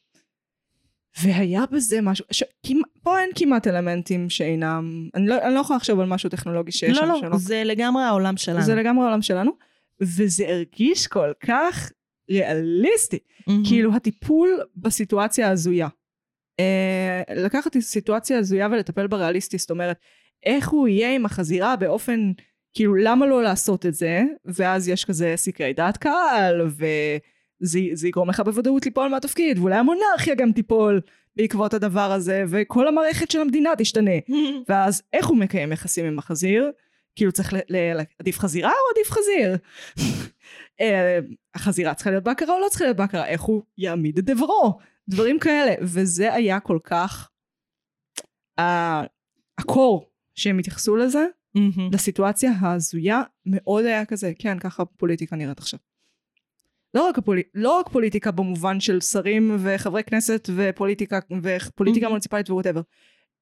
והיה 1.23 1.65
בזה 1.73 2.01
משהו, 2.01 2.25
ש... 2.31 2.43
כמעט, 2.67 2.91
פה 3.03 3.21
אין 3.21 3.31
כמעט 3.35 3.67
אלמנטים 3.67 4.31
שאינם, 4.31 5.09
אני 5.15 5.27
לא, 5.27 5.43
אני 5.43 5.55
לא 5.55 5.61
יכולה 5.61 5.77
לחשוב 5.77 6.01
על 6.01 6.07
משהו 6.07 6.31
טכנולוגי 6.31 6.73
שיש 6.73 6.99
לא, 6.99 7.03
שם 7.03 7.09
לא, 7.09 7.21
שלא. 7.21 7.39
זה 7.39 7.63
לגמרי 7.65 8.03
העולם 8.03 8.37
שלנו. 8.37 8.63
זה 8.63 8.75
לגמרי 8.75 9.05
העולם 9.05 9.23
שלנו, 9.23 9.53
וזה 10.01 10.49
הרגיש 10.49 11.07
כל 11.07 11.33
כך 11.41 11.93
ריאליסטי. 12.31 13.19
מהמם, 13.47 13.63
כאילו 13.67 13.95
הטיפול 13.95 14.61
בסיטואציה 14.77 15.49
ההזויה. 15.49 15.89
אה, 16.61 17.23
לקחת 17.37 17.79
סיטואציה 17.79 18.39
הזויה 18.39 18.69
ולטפל 18.71 19.07
בה 19.07 19.17
ריאליסטי, 19.17 19.59
זאת 19.59 19.71
אומרת, 19.71 19.97
איך 20.45 20.69
הוא 20.69 20.89
יהיה 20.89 21.15
עם 21.15 21.27
החזירה 21.27 21.77
באופן, 21.77 22.33
כאילו 22.75 22.95
למה 22.95 23.27
לא 23.27 23.43
לעשות 23.43 23.87
את 23.87 23.95
זה, 23.95 24.23
ואז 24.45 24.89
יש 24.89 25.05
כזה 25.05 25.33
סקרי 25.37 25.73
דעת 25.73 25.97
קהל, 25.97 26.61
וזה 26.67 27.81
זה 27.93 28.09
יגרום 28.09 28.31
לך 28.31 28.41
בוודאות 28.41 28.85
ליפול 28.85 29.09
מהתפקיד, 29.09 29.59
ואולי 29.59 29.77
המונרכיה 29.77 30.35
גם 30.35 30.53
תיפול 30.53 31.01
בעקבות 31.37 31.75
הדבר 31.75 32.13
הזה, 32.13 32.45
וכל 32.49 32.89
המערכת 32.89 33.31
של 33.31 33.41
המדינה 33.41 33.71
תשתנה. 33.79 34.11
ואז 34.69 35.03
איך 35.13 35.27
הוא 35.27 35.37
מקיים 35.37 35.73
יחסים 35.73 36.07
עם 36.07 36.19
החזיר? 36.19 36.71
כאילו 37.17 37.33
צריך 37.33 37.53
ל- 37.53 37.77
ל- 37.77 38.01
עדיף 38.19 38.39
חזירה 38.39 38.71
או 38.71 38.91
עדיף 38.97 39.11
חזיר? 39.11 39.57
אה, 40.81 41.19
החזירה 41.55 41.95
צריכה 41.95 42.11
להיות 42.11 42.25
בהכרה 42.25 42.55
או 42.55 42.61
לא 42.61 42.67
צריכה 42.69 42.85
להיות 42.85 42.97
בהכרה? 42.97 43.27
איך 43.27 43.41
הוא 43.43 43.63
יעמיד 43.79 44.19
את 44.19 44.25
דברו? 44.25 44.79
דברים 45.09 45.39
כאלה. 45.39 45.73
וזה 45.83 46.35
היה 46.35 46.61
כל 46.61 46.79
כך... 46.85 47.31
ה- 48.61 49.03
הקור 49.59 50.11
שהם 50.35 50.59
התייחסו 50.59 50.97
לזה, 50.97 51.27
מהמם. 51.55 51.91
לסיטואציה 51.93 52.51
ההזויה, 52.61 53.23
מאוד 53.47 53.85
היה 53.85 54.05
כזה, 54.05 54.33
כן, 54.39 54.59
ככה 54.59 54.85
פוליטיקה 54.85 55.37
נראית 55.37 55.59
עכשיו. 55.59 55.81
לא 56.95 57.09
רק, 57.09 57.19
הפולי... 57.19 57.43
לא 57.55 57.79
רק 57.79 57.89
פוליטיקה 57.89 58.31
במובן 58.31 58.81
של 58.81 59.01
שרים 59.01 59.57
וחברי 59.61 60.05
כנסת 60.05 60.49
ופוליטיקה, 60.57 61.19
ופוליטיקה 61.43 62.07
Mhm. 62.07 62.09
מוניציפלית 62.09 62.51
ווואטאבר, 62.51 62.81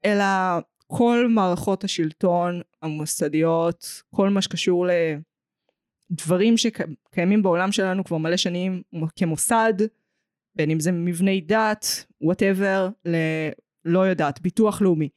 אלא 0.05 0.25
כל 0.87 1.27
מערכות 1.29 1.85
השלטון 1.85 2.61
המוסדיות, 2.83 4.03
כל 4.11 4.31
מה 4.31 4.43
שקשור 4.43 4.87
לדברים 6.11 6.55
שקיימים 6.57 7.43
בעולם 7.43 7.73
שלנו 7.73 8.05
כבר 8.05 8.17
מלא 8.17 8.37
שנים 8.37 8.83
כמוסד, 9.17 9.75
בין 10.57 10.71
אם 10.71 10.81
זה 10.81 10.93
מבני 10.93 11.41
דת, 11.41 11.87
וואטאבר, 12.21 12.89
ל... 13.07 13.17
לא 13.85 14.01
יודעת, 14.01 14.41
ביטוח 14.41 14.83
לאומי. 14.83 15.09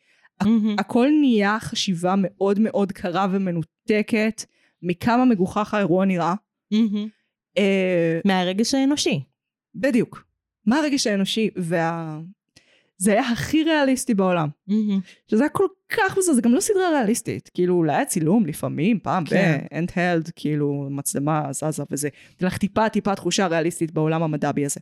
מהמם. 0.44 0.76
הכל 0.80 1.08
נהיה 1.22 1.58
חשיבה 1.60 2.14
מאוד 2.18 2.60
מאוד 2.60 2.92
קרה 2.92 3.28
ומנותקת 3.32 4.46
מכמה 4.82 5.26
מגוחך 5.26 5.74
האירוע 5.74 6.06
נראה. 6.06 6.34
מהמם. 6.72 7.08
אה, 7.58 8.20
מהרגש 8.26 8.74
האנושי. 8.74 9.24
בדיוק. 9.76 10.24
מה 10.66 10.80
הרגש 10.80 11.08
האנושי? 11.08 11.50
וה... 11.56 12.20
זה 12.98 13.12
היה 13.12 13.30
הכי 13.30 13.64
ריאליסטי 13.64 14.14
בעולם. 14.14 14.50
מהמם. 14.68 15.00
שזה 15.32 15.44
היה 15.44 15.50
כל 15.50 15.68
כך 15.90 16.18
בסדר, 16.18 16.34
זה 16.34 16.42
גם 16.42 16.54
לא 16.54 16.60
סדרה 16.60 16.90
ריאליסטית. 16.90 17.50
כאילו, 17.54 17.76
אולי 17.76 17.96
היה 17.96 18.06
צילום 18.06 18.46
לפעמים, 18.46 19.00
פעם 19.00 19.26
כן. 19.26 19.58
ב-handheld, 19.72 20.32
כאילו, 20.36 20.88
מצלמה 20.90 21.54
זזה 21.54 21.84
וזה. 21.92 22.10
נותן 22.32 22.46
לך 22.46 22.58
טיפה 22.58 22.90
טיפה 22.90 23.16
תחושה 23.16 23.48
ריאליסטית 23.48 23.92
בעולם 23.92 24.24
המדבי 24.24 24.66
הזה. 24.66 24.80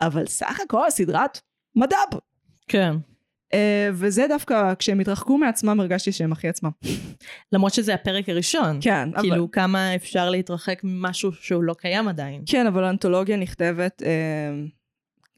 אבל 0.00 0.26
סך 0.26 0.60
הכל 0.64 0.90
סדרת 0.90 1.40
מדב. 1.76 2.18
כן. 2.68 2.94
אה, 3.54 3.90
וזה 3.92 4.26
דווקא, 4.28 4.74
כשהם 4.78 5.00
התרחקו 5.00 5.38
מעצמם, 5.38 5.80
הרגשתי 5.80 6.12
שהם 6.12 6.32
הכי 6.32 6.48
עצמם. 6.48 6.70
למרות 7.52 7.74
שזה 7.74 7.94
הפרק 7.94 8.28
הראשון. 8.28 8.78
כן, 8.80 9.08
אבל... 9.14 9.22
כאילו, 9.22 9.50
כמה 9.50 9.94
אפשר 9.94 10.30
להתרחק 10.30 10.80
ממשהו 10.84 11.32
שהוא 11.32 11.62
לא 11.62 11.74
קיים 11.74 12.08
עדיין. 12.08 12.42
כן, 12.46 12.66
אבל 12.66 12.84
האנתולוגיה 12.84 13.36
נכתבת 13.36 14.02
אה, 14.02 14.08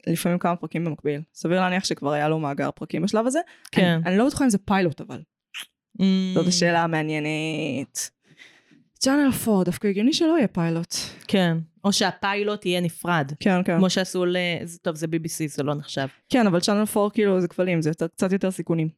לפעמים 0.07 0.39
כמה 0.39 0.55
פרקים 0.55 0.85
במקביל. 0.85 1.21
סביר 1.33 1.59
להניח 1.59 1.83
שכבר 1.83 2.11
היה 2.11 2.29
לו 2.29 2.39
מאגר 2.39 2.71
פרקים 2.71 3.01
בשלב 3.01 3.27
הזה. 3.27 3.39
כן. 3.71 3.83
אני, 3.83 4.05
אני 4.05 4.17
לא 4.17 4.27
בטוחה 4.27 4.45
אם 4.45 4.49
זה 4.49 4.57
פיילוט 4.57 5.01
אבל. 5.01 5.21
Mm. 5.97 6.03
זאת 6.33 6.47
השאלה 6.47 6.83
המעניינת. 6.83 8.09
צ'אנל 8.99 9.29
4, 9.47 9.63
דווקא 9.63 9.87
הגיוני 9.87 10.13
שלא 10.13 10.37
יהיה 10.37 10.47
פיילוט. 10.47 10.95
כן. 11.27 11.57
או 11.83 11.93
שהפיילוט 11.93 12.65
יהיה 12.65 12.81
נפרד. 12.81 13.31
כן, 13.39 13.63
כן. 13.65 13.77
כמו 13.77 13.89
שעשו 13.89 14.25
ל... 14.25 14.37
טוב, 14.81 14.95
זה 14.95 15.05
BBC, 15.05 15.47
זה 15.47 15.63
לא 15.63 15.75
נחשב. 15.75 16.07
כן, 16.29 16.47
אבל 16.47 16.59
צ'אנל 16.59 16.83
4 16.97 17.09
כאילו 17.13 17.41
זה 17.41 17.47
כבלים, 17.47 17.81
זה 17.81 17.89
יותר, 17.89 18.07
קצת 18.07 18.31
יותר 18.31 18.51
סיכונים. 18.51 18.89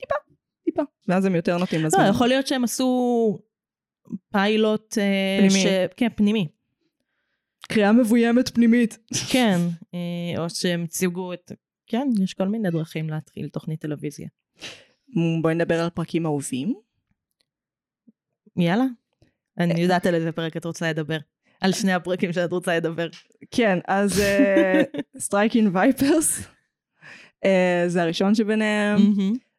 טיפה, 0.00 0.14
טיפה. 0.64 0.82
ואז 1.08 1.24
הם 1.24 1.34
יותר 1.34 1.58
נוטים 1.58 1.80
לא, 1.80 1.86
לזמן. 1.86 2.06
יכול 2.10 2.28
להיות 2.28 2.46
שהם 2.46 2.64
עשו 2.64 3.38
פיילוט... 4.32 4.98
אה, 4.98 5.38
פנימי. 5.38 5.60
ש... 5.60 5.66
כן, 5.96 6.08
פנימי. 6.16 6.48
קריאה 7.72 7.92
מבוימת 7.92 8.48
פנימית. 8.48 8.98
כן. 9.30 9.58
אה, 9.94 10.42
או 10.42 10.50
שהם 10.50 10.84
הציגו 10.84 11.32
את... 11.32 11.52
כן, 11.86 12.08
יש 12.24 12.34
כל 12.34 12.48
מיני 12.48 12.70
דרכים 12.70 13.10
להתחיל 13.10 13.48
תוכנית 13.48 13.80
טלוויזיה. 13.80 14.28
בואי 15.42 15.54
נדבר 15.54 15.80
על 15.80 15.90
פרקים 15.90 16.26
אהובים. 16.26 16.74
יאללה. 18.56 18.84
אני 19.58 19.80
יודעת 19.80 20.06
על 20.06 20.14
איזה 20.14 20.32
פרק 20.32 20.56
את 20.56 20.64
רוצה 20.64 20.90
לדבר. 20.90 21.18
על 21.60 21.72
שני 21.72 21.92
הפרקים 21.92 22.32
שאת 22.32 22.52
רוצה 22.52 22.76
לדבר. 22.76 23.08
כן, 23.50 23.78
אז 23.88 24.22
Striking 25.18 25.76
Vipers. 25.76 26.48
זה 27.86 28.02
הראשון 28.02 28.34
שביניהם. 28.34 28.98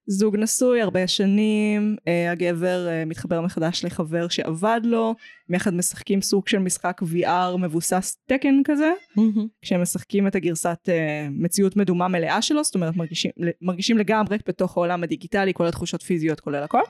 זוג 0.07 0.37
נשוי 0.37 0.81
הרבה 0.81 1.07
שנים, 1.07 1.95
אה, 2.07 2.31
הגבר 2.31 2.87
אה, 2.87 3.05
מתחבר 3.05 3.41
מחדש 3.41 3.85
לחבר 3.85 4.27
שעבד 4.27 4.81
לו, 4.83 5.15
הם 5.49 5.55
יחד 5.55 5.73
משחקים 5.73 6.21
סוג 6.21 6.47
של 6.47 6.59
משחק 6.59 7.01
VR 7.01 7.57
מבוסס 7.57 8.17
טקן 8.25 8.62
כזה, 8.65 8.91
מהמם. 9.15 9.47
כשהם 9.61 9.81
משחקים 9.81 10.27
את 10.27 10.35
הגרסת 10.35 10.89
אה, 10.89 11.27
מציאות 11.31 11.75
מדומה 11.75 12.07
מלאה 12.07 12.41
שלו, 12.41 12.63
זאת 12.63 12.75
אומרת 12.75 12.95
מרגישים, 12.95 13.31
מרגישים 13.61 13.97
לגמרי 13.97 14.37
בתוך 14.47 14.77
העולם 14.77 15.03
הדיגיטלי, 15.03 15.53
כל 15.53 15.67
התחושות 15.67 16.01
פיזיות 16.01 16.39
כולל 16.39 16.63
הכל, 16.63 16.81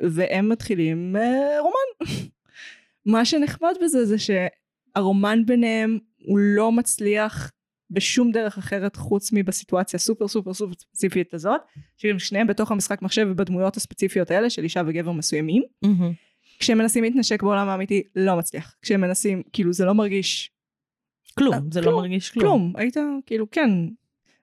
והם 0.00 0.48
מתחילים 0.48 1.16
רומן. 1.60 2.14
מה 3.12 3.24
שנחמד 3.24 3.74
בזה 3.84 4.06
זה 4.06 4.16
שהרומן 4.18 5.46
ביניהם 5.46 5.98
הוא 6.26 6.38
לא 6.38 6.72
מצליח 6.72 7.50
בשום 7.90 8.30
דרך 8.30 8.58
אחרת 8.58 8.96
חוץ 8.96 9.32
מבסיטואציה 9.32 9.98
סופר 9.98 10.28
סופר 10.28 10.54
סופר 10.54 10.72
ספציפית 10.78 11.34
הזאת, 11.34 11.60
שהם 11.96 12.18
שניהם 12.18 12.46
בתוך 12.46 12.70
המשחק 12.70 13.02
מחשב 13.02 13.26
ובדמויות 13.30 13.76
הספציפיות 13.76 14.30
האלה 14.30 14.50
של 14.50 14.62
אישה 14.62 14.82
וגבר 14.86 15.12
מסוימים. 15.12 15.62
מהמם. 15.82 16.12
כשהם 16.58 16.78
מנסים 16.78 17.04
להתנשק 17.04 17.42
בעולם 17.42 17.68
האמיתי, 17.68 18.02
לא 18.16 18.36
מצליח. 18.36 18.74
כשהם 18.82 19.00
מנסים, 19.00 19.42
כאילו 19.52 19.72
זה 19.72 19.84
לא 19.84 19.94
מרגיש 19.94 20.50
כלום, 21.38 21.54
אה, 21.54 21.58
זה 21.70 21.80
לא 21.80 21.86
כלום, 21.86 22.00
מרגיש 22.00 22.30
כלום. 22.30 22.44
כלום. 22.44 22.72
היית, 22.76 22.96
כאילו, 23.26 23.50
כן. 23.50 23.70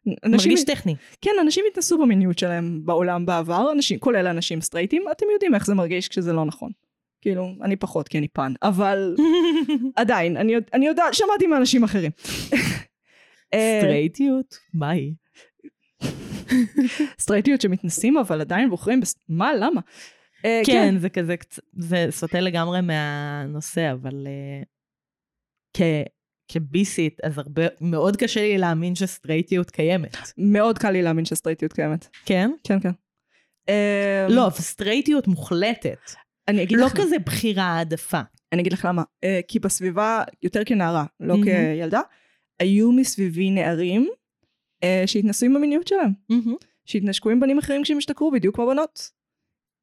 אנשים, 0.08 0.52
מרגיש 0.52 0.64
טכני. 0.64 0.96
כן, 1.22 1.32
אנשים 1.42 1.66
התנסו 1.72 1.98
במיניות 1.98 2.40
שלהם 2.40 2.82
בעולם 2.86 3.26
בעבר, 3.26 3.72
אנשים, 3.72 4.00
כולל 4.00 4.28
אנשים 4.28 4.62
סטרייטים, 4.62 5.04
אתם 5.12 5.26
יודעים 5.34 5.56
איך 5.56 5.66
זה 5.66 5.74
מרגיש 5.74 6.08
כשזה 6.08 6.34
לא 6.34 6.46
נכון. 6.46 6.72
כאילו, 7.22 7.52
אני 7.62 7.76
פחות 7.76 8.08
כי 8.08 8.18
אני 8.18 8.28
פן, 8.28 8.54
אבל 8.62 9.16
עדיין, 9.96 10.38
אני, 10.38 10.54
אני 10.74 10.88
יודעת, 10.88 11.14
שמעתי 11.14 11.48
מאנשים 11.48 11.84
אחרים. 11.84 12.12
אה, 13.54 13.80
סטרייטיות? 13.82 14.58
מה 14.74 14.90
היא? 14.90 15.14
סטרייטיות 17.22 17.62
שמתנסים 17.62 18.18
אבל 18.18 18.42
עדיין 18.42 18.70
בוחרים, 18.70 19.02
בס... 19.02 19.16
מה, 19.30 19.52
למה? 19.54 19.82
אה, 20.46 20.62
כן, 20.66 20.96
זה 21.00 21.10
כזה, 21.10 21.36
קצ- 21.44 21.60
זה 21.78 22.08
סוטה 22.10 22.40
לגמרי 22.40 22.82
מהנושא, 22.82 23.92
אבל 23.92 24.28
אה, 24.28 26.04
כביסית, 26.52 27.20
אז 27.24 27.38
הרבה, 27.38 27.64
מאוד 27.82 28.18
קשה 28.18 28.42
לי 28.42 28.58
להאמין 28.58 28.96
שסטרייטיות 28.96 29.72
קיימת. 29.72 30.18
מאוד 30.38 30.78
קל 30.78 30.92
לי 30.92 31.02
להאמין 31.02 31.26
שסטרייטיות 31.26 31.74
קיימת. 31.74 32.08
כן? 32.26 32.52
כן, 32.64 32.78
כן. 32.80 32.92
לא, 34.30 34.48
אבל 34.48 34.56
סטרייטיות 34.56 35.28
מוחלטת. 35.28 36.00
אני 36.48 36.64
אגיד 36.64 36.78
לא 36.78 36.86
לך, 36.86 36.94
כזה 37.02 37.20
בחירה 37.20 37.64
העדפה. 37.64 38.22
אני 38.54 38.62
אגיד 38.62 38.74
לך 38.74 38.86
למה. 38.86 39.04
כי 39.48 39.60
בסביבה, 39.60 40.24
יותר 40.44 40.62
כנערה, 40.66 41.06
לא. 41.20 41.36
כילדה, 41.44 42.02
היו 42.60 42.92
מסביבי 42.92 43.50
נערים 43.52 44.08
אה, 44.84 45.04
שהתנסו 45.06 45.46
עם 45.46 45.56
המיניות 45.56 45.88
שלהם. 45.88 46.12
שהתנשקו 46.86 47.30
עם 47.30 47.40
בנים 47.40 47.58
אחרים 47.58 47.84
כשהם 47.84 47.98
השתכרו, 47.98 48.32
בדיוק 48.32 48.56
כמו 48.56 48.68
בנות. 48.68 49.12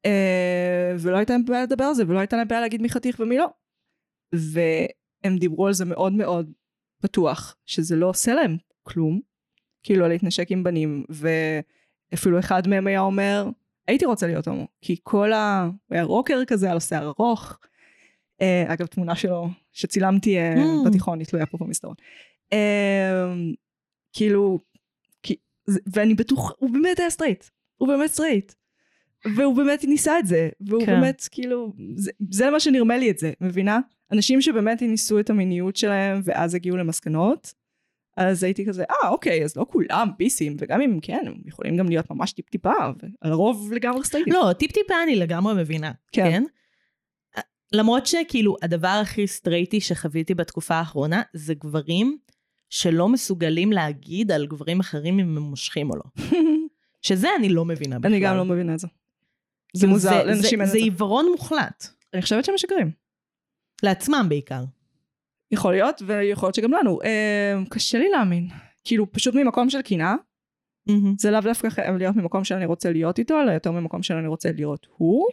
אה, 0.05 0.95
ולא 0.99 1.17
הייתה 1.17 1.33
להם 1.33 1.45
בעיה 1.45 1.63
לדבר 1.63 1.83
על 1.83 1.93
זה, 1.93 2.03
ולא 2.07 2.19
הייתה 2.19 2.37
להם 2.37 2.47
בעיה 2.47 2.61
להגיד 2.61 2.81
מי 2.81 2.89
חתיך 2.89 3.19
ומי 3.19 3.37
לא. 3.37 3.47
והם 4.33 5.37
דיברו 5.37 5.67
על 5.67 5.73
זה 5.73 5.85
מאוד 5.85 6.13
מאוד 6.13 6.51
פתוח, 7.01 7.55
שזה 7.65 7.95
לא 7.95 8.09
עושה 8.09 8.33
להם 8.33 8.57
כלום, 8.83 9.21
כאילו 9.83 10.07
להתנשק 10.07 10.51
עם 10.51 10.63
בנים, 10.63 11.03
ואפילו 11.09 12.39
אחד 12.39 12.67
מהם 12.67 12.87
היה 12.87 13.01
אומר, 13.01 13.49
הייתי 13.87 14.05
רוצה 14.05 14.27
להיות 14.27 14.47
הומו, 14.47 14.67
כי 14.81 14.95
כל 15.03 15.33
ה... 15.33 15.63
הוא 15.87 15.95
היה 15.95 16.03
רוקר 16.03 16.45
כזה, 16.47 16.65
היה 16.65 16.73
לו 16.73 16.81
שיער 16.81 17.07
ארוך. 17.19 17.59
אה, 18.41 18.73
אגב, 18.73 18.85
תמונה 18.85 19.15
שלו 19.15 19.47
שצילמתי 19.71 20.37
ממ. 20.37 20.89
בתיכון, 20.89 21.19
היא 21.19 21.27
תלויה 21.27 21.45
פה 21.45 21.57
במסדרון. 21.61 21.95
אה, 22.53 23.33
כאילו, 24.13 24.59
ואני 25.93 26.13
בטוח, 26.13 26.53
הוא 26.57 26.69
באמת 26.69 26.99
היה 26.99 27.09
סטרייט, 27.09 27.43
הוא 27.77 27.87
באמת 27.87 28.09
סטרייט. 28.09 28.53
והוא 29.35 29.55
באמת 29.55 29.83
ניסה 29.83 30.19
את 30.19 30.27
זה, 30.27 30.49
והוא 30.61 30.85
כן. 30.85 30.91
באמת, 30.91 31.27
כאילו, 31.31 31.73
זה, 31.95 32.11
זה 32.31 32.49
מה 32.49 32.59
שנרמה 32.59 32.97
לי 32.97 33.11
את 33.11 33.17
זה, 33.17 33.31
מבינה? 33.41 33.79
אנשים 34.11 34.41
שבאמת 34.41 34.81
ניסו 34.81 35.19
את 35.19 35.29
המיניות 35.29 35.75
שלהם 35.75 36.21
ואז 36.23 36.55
הגיעו 36.55 36.77
למסקנות, 36.77 37.53
אז 38.17 38.43
הייתי 38.43 38.65
כזה, 38.65 38.83
אה, 38.89 39.09
אוקיי, 39.09 39.43
אז 39.43 39.57
לא 39.57 39.65
כולם 39.69 40.09
ביסים, 40.17 40.55
וגם 40.59 40.81
אם 40.81 40.99
כן, 41.01 41.23
הם 41.25 41.33
יכולים 41.45 41.77
גם 41.77 41.89
להיות 41.89 42.11
ממש 42.11 42.33
טיפ-טיפה, 42.33 42.73
ולרוב 43.23 43.73
לגמרי 43.73 44.03
סטרייטים. 44.03 44.33
לא, 44.33 44.53
טיפ-טיפה 44.53 45.03
אני 45.03 45.15
לגמרי 45.15 45.53
מבינה. 45.53 45.91
כן. 46.11 46.23
כן? 46.23 46.43
למרות 47.73 48.05
שכאילו 48.05 48.55
הדבר 48.61 48.99
הכי 49.01 49.27
סטרייטי 49.27 49.81
שחוויתי 49.81 50.33
בתקופה 50.33 50.75
האחרונה 50.75 51.21
זה 51.33 51.53
גברים 51.53 52.17
שלא 52.73 53.09
מסוגלים 53.09 53.71
להגיד 53.71 54.31
על 54.31 54.47
גברים 54.47 54.79
אחרים 54.79 55.19
אם 55.19 55.37
הם 55.37 55.43
מושכים 55.43 55.89
או 55.89 55.95
לא. 55.95 56.03
שזה 57.07 57.27
אני 57.39 57.49
לא 57.49 57.65
מבינה 57.65 57.99
בכלל. 57.99 58.11
אני 58.11 58.21
גם 58.21 58.37
לא 58.37 58.45
מבינה 58.45 58.73
את 58.73 58.79
זה. 58.79 58.87
זה 58.87 59.79
כאילו, 59.79 59.93
מוזר, 59.93 60.25
לאנשים 60.25 60.61
אין 60.61 60.67
זה, 60.67 60.71
את 60.71 60.71
זה 60.71 60.71
זה. 60.71 60.77
עיוורון 60.77 61.25
מוחלט. 61.31 61.87
אני 62.13 62.21
חושבת 62.21 62.45
שהם 62.45 62.55
משקרים. 62.55 62.91
לעצמם 63.83 64.25
בעיקר. 64.29 64.63
יכול 65.51 65.71
להיות, 65.71 66.01
ויכול 66.05 66.47
להיות 66.47 66.55
שגם 66.55 66.71
לנו. 66.71 67.01
אה, 67.01 67.53
קשה 67.69 67.97
לי 67.97 68.09
להאמין. 68.09 68.47
כאילו, 68.83 69.11
פשוט 69.11 69.35
ממקום 69.35 69.69
של 69.69 69.81
קנאה, 69.81 70.15
זה 71.17 71.31
לאו 71.31 71.41
דווקא 71.41 71.69
חייב 71.69 71.95
להיות 71.95 72.15
ממקום 72.15 72.43
שאני 72.43 72.65
רוצה 72.65 72.91
להיות 72.91 73.19
איתו, 73.19 73.41
אלא 73.41 73.51
יותר 73.51 73.71
ממקום 73.71 74.03
שאני 74.03 74.27
רוצה 74.27 74.51
להיות 74.51 74.87
הוא. 74.97 75.27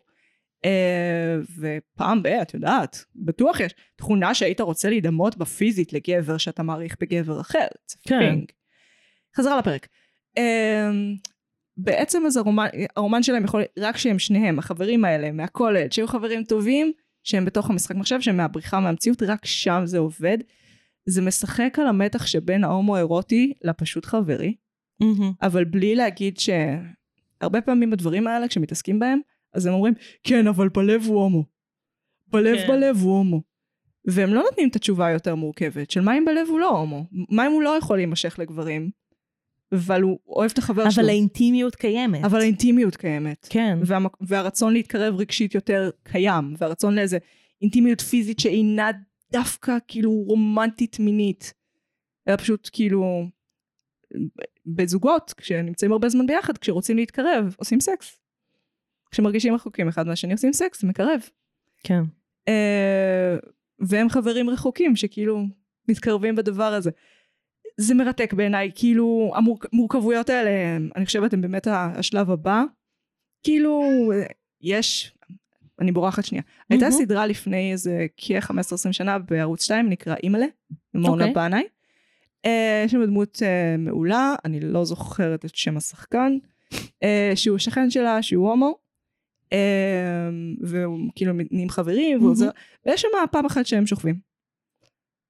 אה, 0.65 1.37
ופעם 1.59 2.23
ב, 2.23 2.27
את 2.27 2.55
יודעת, 2.55 3.05
בטוח 3.17 3.61
יש 3.61 3.75
תכונה 3.97 4.35
שהיית 4.35 4.61
רוצה 4.61 4.89
להידמות 4.89 5.37
בפיזית 5.37 5.93
לגבר 5.93 6.37
שאתה 6.39 6.63
מעריך 6.63 6.97
בגבר 7.01 7.41
אחר. 7.41 7.67
כן. 8.03 8.39
חזרה 9.37 9.59
לפרק. 9.59 9.89
אה, 10.39 10.91
בעצם 11.77 12.23
אז 12.27 12.37
הרומן, 12.37 12.67
הרומן 12.97 13.23
שלהם 13.23 13.45
יכול, 13.45 13.63
רק 13.79 13.97
שהם 13.97 14.19
שניהם, 14.19 14.59
החברים 14.59 15.05
האלה 15.05 15.33
מהקולג' 15.33 15.93
שהיו 15.93 16.09
חברים 16.09 16.45
טובים, 16.45 16.93
שהם 17.25 17.45
בתוך 17.45 17.71
המשחק 17.71 17.95
מחשב, 17.97 18.21
שהם 18.21 18.37
מהבריחה 18.37 18.81
מהמציאות, 18.81 19.23
רק 19.23 19.47
שם 19.47 19.83
זה 19.85 19.99
עובד. 19.99 20.39
זה 21.07 21.23
משחק 21.23 21.79
על 21.81 21.87
המתח 21.87 22.27
שבין 22.27 22.65
ההומו-אירוטי 22.65 23.53
לפשוט 23.63 24.07
חברי. 24.07 24.55
אבל 25.43 25.65
בלי 25.65 25.95
להגיד 25.95 26.39
שהרבה 26.39 27.61
פעמים 27.61 27.91
בדברים 27.91 28.27
האלה 28.27 28.49
כשמתעסקים 28.49 28.99
בהם 28.99 29.21
אז 29.53 29.67
הם 29.67 29.75
אומרים 29.75 29.95
כן 30.23 30.47
אבל 30.47 30.69
בלב 30.69 31.03
הוא 31.07 31.23
הומו. 31.23 31.45
בלב 32.29 32.57
כן. 32.57 32.69
בלב 32.69 32.97
הוא 32.97 33.17
הומו. 33.17 33.43
והם 34.05 34.35
לא 34.35 34.43
נותנים 34.43 34.69
את 34.69 34.77
התשובה 34.77 35.07
היותר 35.07 35.35
מורכבת 35.35 35.91
של 35.91 36.01
מה 36.01 36.19
אם 36.19 36.25
בלב 36.25 36.49
הוא 36.49 36.61
לא 36.61 36.69
הומו? 36.79 37.07
מה 37.31 37.47
אם 37.47 37.53
הוא 37.53 37.63
לא 37.63 37.79
יכול 37.79 37.97
להימשך 37.97 38.39
לגברים? 38.39 38.91
אבל 39.73 40.03
הוא 40.03 40.19
אוהב 40.27 40.51
את 40.53 40.59
החבר 40.59 40.91
שלו. 40.91 41.03
אבל 41.03 41.11
האינטימיות 41.11 41.77
קיימת. 41.77 42.25
אבל 42.25 42.41
האינטימיות 42.41 42.97
קיימת. 42.97 43.47
כן. 43.51 43.79
והמק... 43.83 44.17
והרצון 44.21 44.73
להתקרב 44.73 45.15
רגשית 45.17 45.55
יותר 45.55 45.91
קיים. 46.03 46.55
והרצון 46.59 46.95
לאיזה 46.95 47.19
אינטימיות 47.63 48.01
פיזית 48.01 48.41
שאינה 48.41 48.91
דווקא 49.33 49.77
כאילו 49.89 50.13
רומנטית 50.13 50.99
מינית. 50.99 51.55
אלא 52.29 52.37
פשוט 52.37 52.71
כאילו 52.73 53.27
בזוגות, 54.67 55.35
כשנמצאים 55.37 55.93
הרבה 55.93 56.09
זמן 56.09 56.27
ביחד, 56.27 56.59
כשרוצים 56.59 56.97
להתקרב, 56.97 57.55
עושים 57.59 57.81
סקס. 57.81 58.20
כשמרגישים 59.11 59.55
רחוקים 59.55 59.89
אחד 59.89 60.07
מהשני 60.07 60.33
עושים 60.33 60.53
סקס, 60.53 60.81
זה 60.81 60.89
מקרב. 60.89 61.21
כן. 61.85 62.03
אה, 62.49 63.37
והם 63.79 64.09
חברים 64.09 64.51
רחוקים 64.51 64.97
שכאילו 64.97 65.45
מתקרבים 65.89 66.37
בדבר 66.37 66.73
הזה. 66.75 66.91
זה 67.77 67.95
מרתק 67.95 68.33
בעיניי, 68.33 68.71
כאילו 68.75 69.33
המורכבויות 69.73 70.31
האלה, 70.31 70.51
אני 70.97 71.07
חושבת 71.07 71.33
הן 71.33 71.41
באמת 71.41 71.67
השלב 71.71 72.31
הבא. 72.31 72.63
כאילו, 73.43 73.83
יש, 74.61 75.15
אני 75.81 75.93
בורחת 75.93 76.25
שנייה. 76.25 76.43
הייתה 76.71 76.89
מהמם. 76.89 76.99
סדרה 76.99 77.27
לפני 77.27 77.73
איזה 77.73 78.07
כ-15-20 78.17 78.93
שנה 78.93 79.19
בערוץ 79.19 79.65
2, 79.65 79.89
נקרא 79.89 80.15
אימא'לה, 80.23 80.47
אורנה 80.95 81.29
אוקיי. 81.29 81.35
בנאי. 81.35 81.63
יש 82.85 82.93
שם 82.93 83.05
דמות 83.05 83.43
אה, 83.43 83.77
מעולה, 83.79 84.35
אני 84.45 84.61
לא 84.61 84.85
זוכרת 84.85 85.45
את 85.45 85.57
שם 85.57 85.77
השחקן, 85.77 86.39
אה, 87.03 87.33
שהוא 87.35 87.59
שכן 87.59 87.91
שלה, 87.91 88.23
שהוא 88.23 88.51
הומו, 88.51 88.79
אה, 89.53 90.29
והוא 90.61 90.99
כאילו 91.15 91.33
נהיים 91.51 91.69
חברים, 91.69 92.19
והוא 92.19 92.19
מהמם. 92.19 92.29
עוזר, 92.29 92.51
ויש 92.87 93.03
שם 93.03 93.09
פעם 93.31 93.47
אחת 93.47 93.67
שהם 93.67 93.87
שוכבים. 93.87 94.21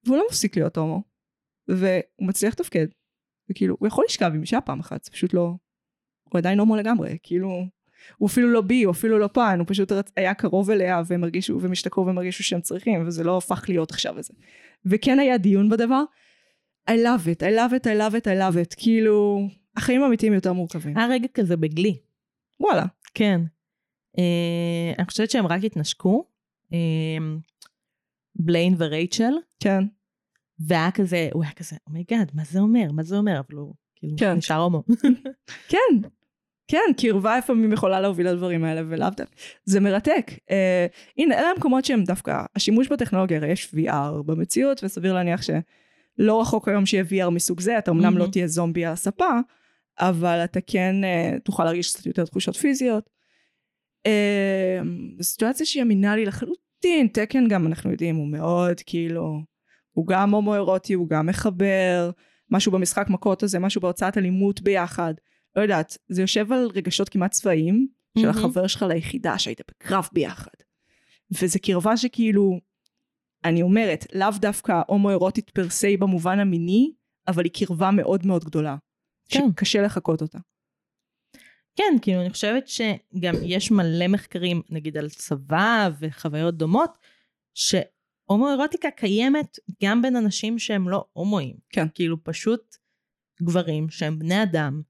והוא 0.05 0.17
לא 0.17 0.23
מפסיק 0.29 0.57
להיות 0.57 0.77
הומו, 0.77 1.03
והוא 1.67 2.27
מצליח 2.27 2.53
לתפקד, 2.53 2.87
וכאילו, 3.49 3.75
הוא 3.79 3.87
יכול 3.87 4.05
לשכב 4.07 4.31
עם 4.35 4.41
אישה 4.41 4.61
פעם 4.61 4.79
אחת, 4.79 5.03
זה 5.03 5.11
פשוט 5.11 5.33
לא, 5.33 5.53
הוא 6.29 6.37
עדיין 6.37 6.59
הומו 6.59 6.75
לגמרי, 6.75 7.17
כאילו, 7.23 7.65
הוא 8.17 8.27
אפילו 8.27 8.51
לא 8.51 8.61
בי, 8.61 8.83
הוא 8.83 8.91
אפילו 8.91 9.19
לא 9.19 9.27
פן, 9.27 9.59
הוא 9.59 9.65
פשוט. 9.67 9.91
היה 10.15 10.33
קרוב 10.33 10.71
אליה, 10.71 11.01
והם 11.07 11.23
הרגישו, 11.23 11.61
והם 11.61 11.71
השתכרו 11.71 12.05
והם 12.05 12.17
הרגישו 12.17 12.43
שהם 12.43 12.61
צריכים, 12.61 13.07
וזה 13.07 13.23
לא 13.23 13.37
הפך 13.37 13.65
להיות 13.67 13.91
עכשיו 13.91 14.17
איזה. 14.17 14.33
וכן 14.85 15.19
היה 15.19 15.37
דיון 15.37 15.69
בדבר, 15.69 16.03
I 16.89 16.93
love 16.93 17.25
it, 17.25 17.41
I 17.41 17.55
love 17.55 17.73
it, 17.73 17.85
I 17.85 17.97
love 17.99 18.13
it, 18.13 18.25
I 18.25 18.39
love 18.39 18.71
it, 18.71 18.75
כאילו, 18.77 19.47
החיים 19.77 20.03
האמיתיים 20.03 20.33
יותר 20.33 20.53
מורכבים. 20.53 20.97
היה 20.97 21.07
רגע 21.07 21.27
כזה 21.33 21.57
ב 21.57 21.64
Glee. 21.64 21.97
וואלה. 22.59 22.85
כן. 23.13 23.41
אה, 24.17 24.93
אני 24.97 25.05
חושבת 25.05 25.31
שהם 25.31 25.47
רק 25.47 25.63
התנשקו. 25.63 26.25
אה, 26.73 26.77
בליין 28.35 28.75
ורייצ'ל. 28.77 29.33
כן. 29.59 29.83
והיה 30.59 30.91
כזה, 30.91 31.29
הוא 31.33 31.43
היה 31.43 31.51
כזה, 31.51 31.75
oh 31.87 31.98
my 31.98 32.09
god, 32.09 32.31
מה 32.33 32.43
זה 32.43 32.59
אומר? 32.59 32.91
מה 32.91 33.03
זה 33.03 33.17
אומר? 33.17 33.39
אבל 33.39 33.57
הוא 33.57 33.73
כאילו 33.95 34.13
כן. 34.17 34.33
נשאר 34.33 34.61
הומו. 34.61 34.83
כן, 35.71 36.07
כן, 36.67 36.77
קרבה 36.97 37.37
לפעמים 37.37 37.73
יכולה 37.73 38.01
להוביל 38.01 38.29
לדברים 38.29 38.63
האלה 38.63 38.81
ולאו 38.89 39.09
דווקא. 39.09 39.35
זה 39.65 39.79
מרתק. 39.79 40.31
אה, 40.51 40.87
הנה, 41.17 41.39
אלה 41.39 41.49
המקומות 41.55 41.85
שהם 41.85 42.03
דווקא, 42.03 42.43
השימוש 42.55 42.87
בטכנולוגיה, 42.87 43.37
הרי 43.37 43.51
יש 43.51 43.75
VR 43.75 44.23
במציאות, 44.25 44.83
וסביר 44.83 45.13
להניח 45.13 45.41
שלא 45.41 46.41
רחוק 46.41 46.67
היום 46.67 46.85
שיהיה 46.85 47.03
VR 47.03 47.29
מסוג 47.29 47.59
זה, 47.59 47.77
אתה 47.77 47.91
אמנם 47.91 48.03
לא 48.03 48.19
מהמם. 48.19 48.31
תהיה 48.31 48.47
זומבי 48.47 48.85
על 48.85 48.93
הספה, 48.93 49.29
אבל 49.99 50.37
אתה 50.43 50.61
כן 50.61 51.03
אה, 51.03 51.35
תוכל 51.43 51.63
להרגיש 51.63 51.93
קצת 51.93 52.05
יותר 52.05 52.25
תחושות 52.25 52.55
פיזיות. 52.55 53.09
זו 55.17 55.23
סיטואציה 55.23 55.65
שהיא 55.65 55.83
אמינה 55.83 56.15
לי 56.15 56.25
לחלוטין, 56.25 57.07
תקן 57.13 57.47
גם 57.47 57.67
אנחנו 57.67 57.91
יודעים, 57.91 58.15
הוא 58.15 58.27
מאוד 58.27 58.81
כאילו, 58.85 59.41
הוא 59.91 60.07
גם 60.07 60.33
הומואירוטי, 60.33 60.93
הוא 60.93 61.09
גם 61.09 61.25
מחבר, 61.25 62.11
משהו 62.51 62.71
במשחק 62.71 63.09
מכות 63.09 63.43
הזה, 63.43 63.59
משהו 63.59 63.81
בהוצאת 63.81 64.17
אלימות 64.17 64.61
ביחד. 64.61 65.13
לא 65.55 65.61
יודעת, 65.61 65.97
זה 66.09 66.21
יושב 66.21 66.51
על 66.53 66.69
רגשות 66.75 67.09
כמעט 67.09 67.31
צבאיים 67.31 67.87
של 68.17 68.25
מהמם. 68.25 68.37
החבר 68.37 68.67
שלך 68.67 68.85
ליחידה 68.89 69.37
שהיית 69.37 69.61
בקרב 69.69 70.09
ביחד. 70.13 70.51
וזה 71.31 71.59
קרבה 71.59 71.97
שכאילו, 71.97 72.59
אני 73.45 73.61
אומרת, 73.61 74.05
לאו 74.13 74.29
דווקא 74.39 74.81
הומואירוטית 74.87 75.49
פר 75.49 75.69
סי 75.69 75.97
במובן 75.97 76.39
המיני, 76.39 76.91
אבל 77.27 77.43
היא 77.43 77.51
קרבה 77.53 77.91
מאוד 77.91 78.25
מאוד 78.25 78.45
גדולה. 78.45 78.75
כן. 79.29 79.47
שקשה 79.51 79.81
לחקות 79.81 80.21
אותה. 80.21 80.37
כן, 81.75 81.97
כאילו 82.01 82.21
אני 82.21 82.29
חושבת 82.29 82.67
שגם 82.67 83.33
יש 83.43 83.71
מלא 83.71 84.07
מחקרים, 84.07 84.61
נגיד 84.69 84.97
על 84.97 85.09
צבא 85.09 85.89
וחוויות 85.99 86.57
דומות, 86.57 86.97
שהומואירוטיקה 87.53 88.91
קיימת 88.91 89.59
גם 89.83 90.01
בין 90.01 90.15
אנשים 90.15 90.59
שהם 90.59 90.89
לא 90.89 91.05
הומואים. 91.13 91.55
כן. 91.69 91.87
כאילו 91.93 92.23
פשוט 92.23 92.75
גברים 93.43 93.89
שהם 93.89 94.19
בני 94.19 94.43
אדם, 94.43 94.81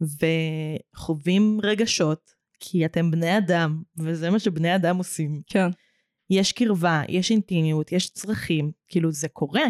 וחווים 0.00 1.60
רגשות, 1.62 2.30
כי 2.60 2.84
אתם 2.84 3.10
בני 3.10 3.38
אדם, 3.38 3.82
וזה 3.98 4.30
מה 4.30 4.38
שבני 4.38 4.76
אדם 4.76 4.96
עושים. 4.96 5.42
כן. 5.46 5.68
יש 6.30 6.52
קרבה, 6.52 7.02
יש 7.08 7.30
אינטימיות, 7.30 7.92
יש 7.92 8.10
צרכים, 8.10 8.72
כאילו 8.88 9.12
זה 9.12 9.28
קורה. 9.28 9.64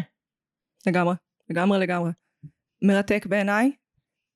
לגמרי, 0.87 1.15
לגמרי 1.51 1.79
לגמרי. 1.79 2.11
מרתק 2.83 3.27
בעיניי. 3.27 3.71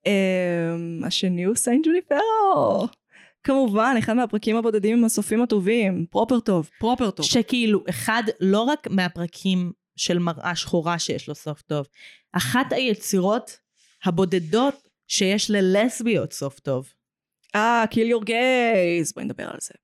אמ, 0.08 1.06
השני 1.06 1.44
הוא 1.44 1.56
San 1.56 1.86
Junipero. 1.86 2.88
כמובן, 3.42 3.94
אחד 3.98 4.12
מהפרקים 4.12 4.56
הבודדים 4.56 4.98
עם 4.98 5.04
הסופים 5.04 5.42
הטובים. 5.42 6.06
proper 6.10 6.40
טוב, 6.40 6.70
proper 6.78 7.10
טוב. 7.10 7.26
שכאילו, 7.26 7.84
אחד, 7.90 8.22
לא 8.40 8.60
רק 8.60 8.86
מהפרקים 8.90 9.72
של 9.96 10.18
מראה 10.18 10.56
שחורה 10.56 10.98
שיש 10.98 11.28
לו 11.28 11.34
סוף 11.34 11.62
טוב, 11.62 11.86
אחת 12.32 12.72
היצירות 12.72 13.58
הבודדות 14.04 14.88
שיש 15.08 15.50
ללסביות 15.50 16.32
סוף 16.32 16.60
טוב. 16.60 16.92
אה, 17.54 17.84
kill 17.90 18.08
your 18.08 18.24
gays, 18.24 19.12
בואי 19.12 19.24
נדבר 19.24 19.44
על 19.44 19.58
זה. 19.62 19.74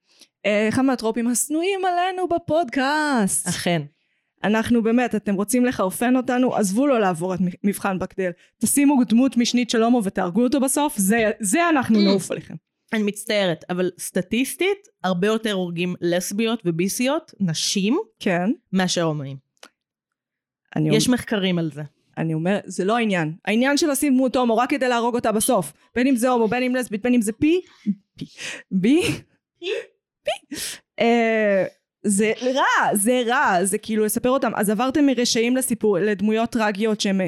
אה, 0.47 0.69
אחד 0.69 0.83
מהטרופים 0.83 1.29
השנואים 1.29 1.81
עלינו 1.85 2.29
בפודקאסט. 2.29 3.49
אכן. 3.49 3.83
אנחנו 4.45 4.83
באמת, 4.83 5.15
אתם 5.15 5.35
רוצים 5.35 5.65
לחרפן 5.65 6.17
אותנו, 6.17 6.55
עזבו 6.55 6.87
לו 6.87 6.99
לעבור 6.99 7.35
את 7.35 7.39
מבחן 7.65 7.99
בקדל. 7.99 8.31
תשימו 8.61 9.05
דמות 9.09 9.37
משנית 9.37 9.71
של 9.71 9.83
הומו 9.83 10.01
ותהרגו 10.05 10.43
אותו 10.43 10.61
בסוף, 10.61 10.97
זה, 10.99 11.31
זה 11.41 11.69
אנחנו 11.69 12.01
נעוף 12.01 12.31
עליכם. 12.31 12.55
אני 12.93 13.03
מצטערת, 13.03 13.65
אבל 13.71 13.91
סטטיסטית, 13.99 14.89
הרבה 15.05 15.27
יותר 15.27 15.53
הורגים 15.53 15.95
לסביות 16.01 16.63
וביסיות, 16.65 17.35
נשים, 17.41 17.99
כן. 18.21 18.51
מאשר 18.73 19.03
הומואים. 19.03 19.37
יש 20.93 21.09
מחקרים 21.09 21.59
על 21.59 21.71
זה. 21.73 21.83
אני 22.19 22.35
אומר, 22.35 22.59
זה 22.65 22.85
לא 22.85 22.97
העניין. 22.97 23.33
העניין 23.45 23.77
של 23.77 23.91
לשים 23.91 24.15
דמות 24.15 24.37
הומו 24.37 24.57
רק 24.57 24.71
כדי 24.71 24.89
להרוג 24.89 25.15
אותה 25.15 25.33
בסוף. 25.33 25.73
בין 25.95 26.07
אם 26.07 26.17
זה 26.17 26.29
הומו, 26.29 26.49
בין 26.49 26.63
אם 26.63 26.75
לסבית, 26.75 27.03
בין 27.03 27.15
אם 27.15 27.23
זה 27.23 27.33
פי, 27.33 27.61
פי, 28.17 28.27
בי, 28.71 29.03
פי. 30.25 30.31
זה 32.05 32.33
רע, 32.43 32.95
זה 32.95 33.23
רע, 33.27 33.65
זה 33.65 33.79
כאילו 33.79 34.05
לספר 34.05 34.31
אותם. 34.31 34.53
אז 34.57 34.71
עברתם 34.71 35.07
מרשעים 35.07 35.57
לסיפור, 35.57 35.99
לדמויות 35.99 36.51
טרגיות 36.51 37.01
שהם... 37.01 37.21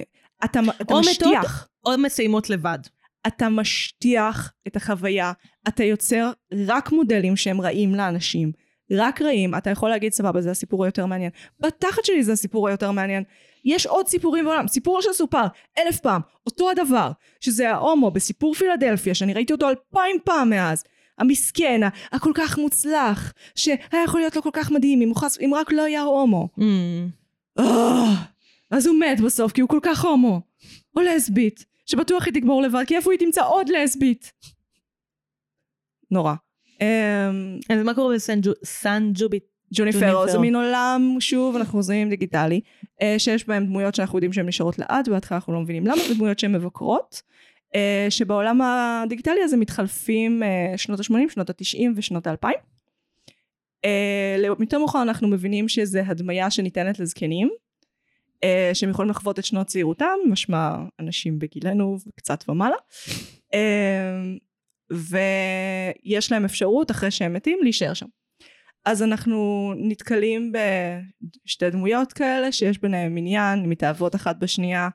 אתה, 0.45 0.61
אתה 0.81 0.95
או 0.95 1.01
משטיח. 1.01 1.29
מתות, 1.29 1.95
או 1.95 1.99
מסיימות 1.99 2.51
לבד. 2.51 2.79
אתה 3.27 3.49
משטיח 3.49 4.53
את 4.66 4.77
החוויה, 4.77 5.33
אתה 5.68 5.85
יוצר 5.85 6.31
רק 6.66 6.93
מודלים 6.93 7.37
שהם 7.37 7.61
רעים 7.61 7.95
לאנשים, 7.95 8.53
רק 8.91 9.22
רעים, 9.22 9.55
אתה 9.55 9.70
יכול 9.70 9.91
להגיד 9.91 10.12
סבבה 10.12 10.41
זה 10.41 10.51
הסיפור 10.51 10.85
היותר 10.85 11.07
מעניין, 11.07 11.31
בתחת 11.61 12.05
שלי 12.05 12.24
זה 12.24 12.33
הסיפור 12.33 12.68
היותר 12.68 12.91
מעניין, 12.91 13.22
יש 13.64 13.87
עוד 13.87 14.09
סיפורים 14.09 14.45
בעולם, 14.45 14.68
סיפור 14.68 15.03
שסופר 15.03 15.47
אלף 15.79 16.01
פעם, 16.01 16.20
אותו 16.47 16.70
הדבר, 16.70 17.11
שזה 17.41 17.70
ההומו 17.70 18.11
בסיפור 18.11 18.55
פילדלפיה, 18.55 19.14
שאני 19.14 19.35
ראיתי 19.35 19.53
אותו 19.53 19.68
אלפיים 19.68 20.16
פעם 20.24 20.51
מאז, 20.51 20.85
המסכן, 21.19 21.81
הכל 22.12 22.33
כך 22.35 22.59
מוצלח, 22.59 23.33
שהיה 23.55 24.05
יכול 24.05 24.21
להיות 24.21 24.37
לו 24.37 24.43
כל 24.43 24.51
כך 24.53 24.71
מדהים 24.71 25.03
אם, 25.03 25.14
חס, 25.14 25.39
אם 25.41 25.51
רק 25.55 25.73
לא 25.73 25.83
היה 25.83 26.03
הומו. 26.03 26.49
Mm. 26.59 26.62
אה, 27.59 28.14
אז 28.71 28.87
הוא 28.87 28.97
מת 29.01 29.21
בסוף 29.21 29.53
כי 29.53 29.61
הוא 29.61 29.69
כל 29.69 29.81
כך 29.83 30.05
הומו. 30.05 30.41
או 30.97 31.01
לסבית, 31.03 31.64
שבטוח 31.87 32.25
היא 32.27 32.35
תגמור 32.35 32.62
לבד, 32.62 32.85
כי 32.87 32.97
איפה 32.97 33.12
היא 33.12 33.19
תמצא 33.19 33.47
עוד 33.47 33.69
לסבית? 33.69 34.33
נורא. 36.11 36.35
אמ, 36.81 37.59
אז 37.71 37.83
מה 37.85 37.95
קורה 37.95 38.14
בסן 38.14 39.11
ג'וביט? 39.14 39.45
ג'וניפרו. 39.75 40.29
זה 40.29 40.39
מין 40.39 40.55
עולם, 40.55 41.17
שוב 41.21 41.57
אנחנו 41.57 41.73
חוזרים 41.73 42.09
דיגיטלי, 42.09 42.61
אה, 43.03 43.14
שיש 43.19 43.49
בהם 43.49 43.67
דמויות 43.67 43.95
שאנחנו 43.95 44.19
יודעים 44.19 44.33
שהן 44.33 44.47
נשארות 44.49 44.79
לעד, 44.79 45.09
בהתחלה 45.09 45.39
אנחנו 45.39 45.53
לא 45.53 45.61
מבינים 45.61 45.87
למה, 45.87 45.97
זה 46.09 46.14
דמויות 46.14 46.39
שהן 46.39 46.53
מבקרות, 46.53 47.23
שבעולם 48.11 48.61
הדיגיטלי 48.62 49.43
הזה 49.43 49.57
מתחלפים 49.57 50.43
אה, 50.43 50.79
שנות 50.79 51.01
ה-80, 51.01 51.29
שנות 51.29 51.51
ה-90 51.51 51.91
ושנות 51.97 52.27
ה-2000. 52.27 52.49
יותר 54.61 54.79
מאוחר 54.79 55.03
אנחנו 55.03 55.29
מבינים 55.29 55.68
שזה 55.68 56.03
הדמיה 56.07 56.51
שניתנת 56.51 56.99
לזקנים, 56.99 57.51
אה, 58.45 58.70
שהם 58.74 58.91
יכולים 58.91 59.11
לחוות 59.11 59.39
את 59.39 59.45
שנות 59.45 59.66
צעירותם, 59.66 60.14
משמע 60.29 60.77
אנשים 61.01 61.39
בגילנו 61.39 61.97
וקצת 62.09 62.45
ומעלה. 62.49 62.77
אה, 63.55 64.22
ויש 64.91 66.33
להם 66.33 66.45
אפשרות 66.45 66.91
אחרי 66.91 67.11
שהם 67.11 67.33
מתים 67.33 67.59
להישאר 67.62 67.95
שם. 67.95 68.07
אז 68.85 69.03
אנחנו 69.03 69.72
נתקלים 69.77 70.53
בשתי 71.45 71.70
דמויות 71.70 72.12
כאלה 72.12 72.53
שיש 72.53 72.79
ביניהם 72.79 73.16
עניין, 73.16 73.66
מתאהבות 73.66 74.14
אחת 74.14 74.37
בשנייה, 74.37 74.89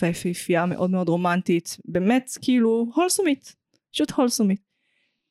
והיפהפייה 0.00 0.66
מאוד 0.66 0.90
מאוד 0.90 1.08
רומנטית, 1.08 1.76
באמת 1.84 2.30
כאילו 2.42 2.92
הולסומית, 2.94 3.56
פשוט 3.92 4.10
הולסומית. 4.10 4.72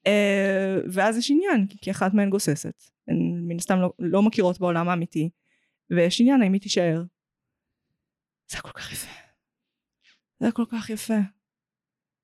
Uh, 0.07 0.87
ואז 0.93 1.17
יש 1.17 1.31
עניין, 1.31 1.67
כי 1.81 1.91
אחת 1.91 2.13
מהן 2.13 2.29
גוססת, 2.29 2.83
הן 3.07 3.17
מן 3.47 3.55
הסתם 3.55 3.79
לא, 3.79 3.93
לא 3.99 4.21
מכירות 4.21 4.59
בעולם 4.59 4.89
האמיתי, 4.89 5.29
ויש 5.89 6.21
עניין 6.21 6.41
האם 6.41 6.53
היא 6.53 6.61
תישאר. 6.61 7.03
זה 8.51 8.57
כל 8.57 8.71
כך 8.71 8.93
יפה. 8.93 9.11
זה 10.39 10.51
כל 10.51 10.65
כך 10.69 10.89
יפה. 10.89 11.17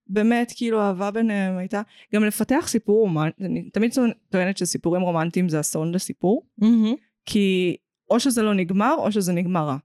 באמת, 0.08 0.54
כאילו, 0.56 0.82
אהבה 0.82 1.12
ביניהם 1.12 1.58
הייתה... 1.58 1.82
גם 2.14 2.24
לפתח 2.24 2.66
סיפור 2.68 3.00
רומנטי, 3.00 3.46
אני 3.46 3.70
תמיד 3.70 3.94
טוענת 4.30 4.58
שסיפורים 4.58 5.02
רומנטיים 5.02 5.50
זה 5.50 5.60
אסון 5.60 5.94
לסיפור, 5.94 6.48
כי 7.26 7.78
או 8.10 8.20
שזה 8.20 8.42
לא 8.42 8.54
נגמר, 8.54 8.96
או 8.98 9.12
שזה 9.12 9.34
נגמר 9.34 9.68
רע. 9.68 9.78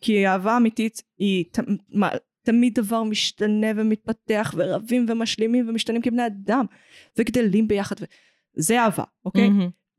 כי 0.00 0.26
אהבה 0.26 0.56
אמיתית 0.56 1.02
היא 1.18 1.44
ת... 1.52 1.58
מה, 1.88 2.08
תמיד 2.42 2.74
דבר 2.74 3.02
משתנה 3.02 3.66
ומתפתח, 3.76 4.54
ורבים 4.56 5.06
ומשלימים 5.08 5.68
ומשתנים 5.68 6.02
כבני 6.02 6.26
אדם, 6.26 6.64
וגדלים 7.18 7.68
ביחד, 7.68 7.96
ו... 8.00 8.04
זה 8.56 8.80
אהבה, 8.80 9.04
אוקיי? 9.24 9.48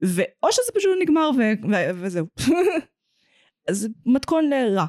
ואו 0.01 0.51
שזה 0.51 0.71
פשוט 0.75 0.91
נגמר 1.01 1.29
ו... 1.37 1.41
ו... 1.71 1.75
וזהו. 1.95 2.27
אז 3.69 3.89
מתכון 4.05 4.49
לרע. 4.49 4.85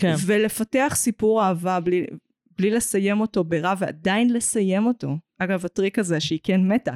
כן. 0.00 0.14
ולפתח 0.26 0.92
סיפור 0.94 1.42
אהבה 1.42 1.80
בלי, 1.80 2.06
בלי 2.58 2.70
לסיים 2.70 3.20
אותו 3.20 3.44
ברע 3.44 3.74
ועדיין 3.78 4.32
לסיים 4.32 4.86
אותו. 4.86 5.16
אגב, 5.38 5.64
הטריק 5.64 5.98
הזה 5.98 6.20
שהיא 6.20 6.38
כן 6.42 6.68
מתה, 6.68 6.94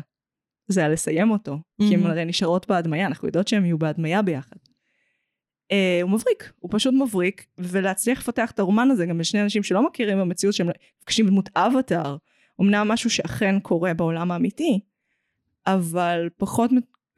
זה 0.69 0.81
היה 0.81 0.89
לסיים 0.89 1.31
אותו. 1.31 1.59
כי 1.79 1.95
הן. 1.95 2.07
הרי 2.07 2.25
נשארות 2.25 2.69
בהדמיה, 2.69 3.07
אנחנו 3.07 3.29
יודעות 3.29 3.49
שהן 3.49 3.65
יהיו 3.65 3.79
בהדמיה 3.79 4.23
ביחד. 4.23 4.57
Uh, 5.73 6.03
הוא 6.03 6.11
מבריק, 6.11 6.53
הוא 6.59 6.71
פשוט 6.73 6.95
מבריק, 6.95 7.47
ולהצליח 7.59 8.19
לפתח 8.19 8.51
את 8.51 8.59
הרומן 8.59 8.91
הזה 8.91 9.07
גם 9.07 9.21
לשני 9.21 9.43
אנשים 9.43 9.63
שלא 9.63 9.87
מכירים 9.87 10.19
במציאות 10.19 10.55
שהם 10.55 10.69
נפגשים 11.01 11.27
בדמות 11.27 11.49
אבטאר, 11.57 12.17
אמנם 12.61 12.89
משהו 12.89 13.11
שאכן 13.11 13.61
קורה 13.61 13.95
בעולם 13.95 14.31
האמיתי, 14.31 14.81
אבל 15.67 16.29
פחות, 16.37 16.71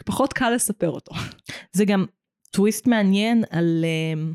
פחות 0.05 0.33
קל 0.33 0.51
לספר 0.51 0.91
אותו. 0.91 1.13
זה 1.73 1.85
גם 1.85 2.05
טוויסט 2.51 2.87
מעניין 2.87 3.45
על... 3.51 3.85
אמ, 3.85 4.35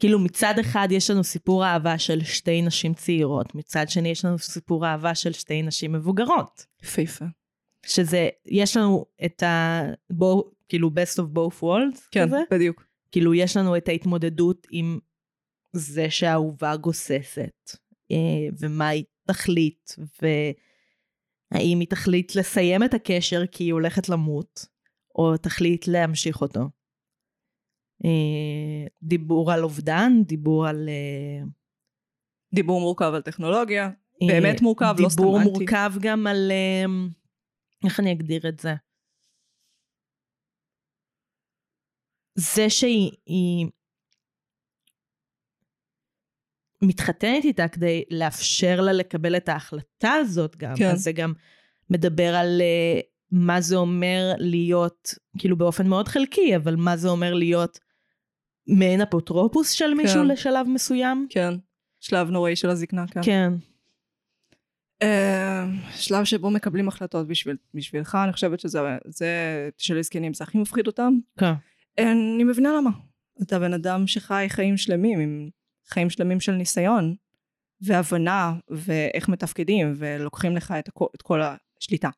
כאילו 0.00 0.18
מצד 0.18 0.58
אחד 0.58 0.88
יש 0.90 1.10
לנו 1.10 1.24
סיפור 1.24 1.66
אהבה 1.66 1.98
של 1.98 2.24
שתי 2.24 2.62
נשים 2.62 2.94
צעירות, 2.94 3.54
מצד 3.54 3.88
שני 3.88 4.08
יש 4.08 4.24
לנו 4.24 4.38
סיפור 4.38 4.86
אהבה 4.86 5.14
של 5.14 5.32
שתי 5.32 5.62
נשים 5.62 5.92
מבוגרות. 5.92 6.66
יפהפה. 6.82 7.24
שזה, 7.86 8.28
יש 8.46 8.76
לנו 8.76 9.04
את 9.24 9.42
ה... 9.42 9.82
בו, 10.10 10.50
כאילו 10.68 10.88
best 10.88 11.22
of 11.22 11.36
both 11.36 11.62
worlds 11.62 12.08
כן, 12.10 12.26
כזה. 12.26 12.38
בדיוק. 12.50 12.88
כאילו 13.12 13.34
יש 13.34 13.56
לנו 13.56 13.76
את 13.76 13.88
ההתמודדות 13.88 14.66
עם 14.70 14.98
זה 15.72 16.10
שהאהובה 16.10 16.76
גוססת, 16.76 17.70
אה, 18.10 18.48
ומה 18.58 18.88
היא 18.88 19.04
תחליט, 19.26 19.90
והאם 20.22 21.80
היא 21.80 21.88
תחליט 21.88 22.34
לסיים 22.34 22.84
את 22.84 22.94
הקשר 22.94 23.46
כי 23.46 23.64
היא 23.64 23.72
הולכת 23.72 24.08
למות, 24.08 24.66
או 25.14 25.36
תחליט 25.36 25.88
להמשיך 25.88 26.40
אותו. 26.40 26.60
אה, 28.04 28.86
דיבור 29.02 29.52
על 29.52 29.64
אובדן, 29.64 30.12
דיבור 30.26 30.66
על... 30.66 30.88
אה, 30.88 31.46
דיבור 32.54 32.80
מורכב 32.80 33.12
על 33.14 33.22
טכנולוגיה, 33.22 33.90
באמת 34.26 34.62
מורכב, 34.62 34.94
לא 34.98 35.08
סתם 35.08 35.22
דיבור. 35.22 35.40
מורכב 35.40 35.92
גם 36.00 36.26
על... 36.26 36.52
איך 37.84 38.00
אני 38.00 38.12
אגדיר 38.12 38.48
את 38.48 38.60
זה? 38.60 38.74
זה 42.38 42.70
שהיא 42.70 43.10
היא 43.26 43.66
מתחתנת 46.82 47.44
איתה 47.44 47.68
כדי 47.68 48.04
לאפשר 48.10 48.80
לה 48.80 48.92
לקבל 48.92 49.36
את 49.36 49.48
ההחלטה 49.48 50.12
הזאת 50.12 50.56
גם, 50.56 50.74
כן. 50.76 50.90
אז 50.90 51.02
זה 51.02 51.12
גם 51.12 51.32
מדבר 51.90 52.34
על 52.34 52.60
אה, 52.60 53.00
מה 53.30 53.60
זה 53.60 53.76
אומר 53.76 54.32
להיות, 54.38 55.14
כאילו 55.38 55.56
באופן 55.56 55.86
מאוד 55.86 56.08
חלקי, 56.08 56.56
אבל 56.56 56.76
מה 56.76 56.96
זה 56.96 57.08
אומר 57.08 57.34
להיות 57.34 57.78
מעין 58.66 59.00
אפוטרופוס 59.00 59.70
של 59.70 59.94
מישהו 59.94 60.20
כן. 60.20 60.26
לשלב 60.26 60.66
מסוים. 60.68 61.26
כן, 61.30 61.54
שלב 62.00 62.30
נוראי 62.30 62.56
של 62.56 62.70
הזקנה 62.70 63.06
כאן. 63.06 63.22
כן. 63.24 63.52
אה, 65.02 65.64
שלב 65.96 66.24
שבו 66.24 66.50
מקבלים 66.50 66.88
החלטות 66.88 67.26
בשביל, 67.26 67.56
בשבילך, 67.74 68.18
אני 68.24 68.32
חושבת 68.32 68.60
שזה, 68.60 68.80
זה, 69.04 69.28
של 69.78 70.02
זקנים, 70.02 70.34
זה 70.34 70.44
הכי 70.44 70.58
מפחיד 70.58 70.86
אותם. 70.86 71.12
כן. 71.38 71.52
אני 71.98 72.44
מבינה 72.44 72.72
למה. 72.78 72.90
אתה 73.42 73.58
בן 73.58 73.72
אדם 73.72 74.06
שחי 74.06 74.46
חיים 74.48 74.76
שלמים, 74.76 75.20
עם 75.20 75.50
חיים 75.88 76.10
שלמים 76.10 76.40
של 76.40 76.52
ניסיון, 76.52 77.14
והבנה, 77.80 78.52
ואיך 78.70 79.28
מתפקדים, 79.28 79.94
ולוקחים 79.96 80.56
לך 80.56 80.74
את, 80.78 80.88
הכ, 80.88 81.02
את 81.14 81.22
כל 81.22 81.40
השליטה. 81.80 82.08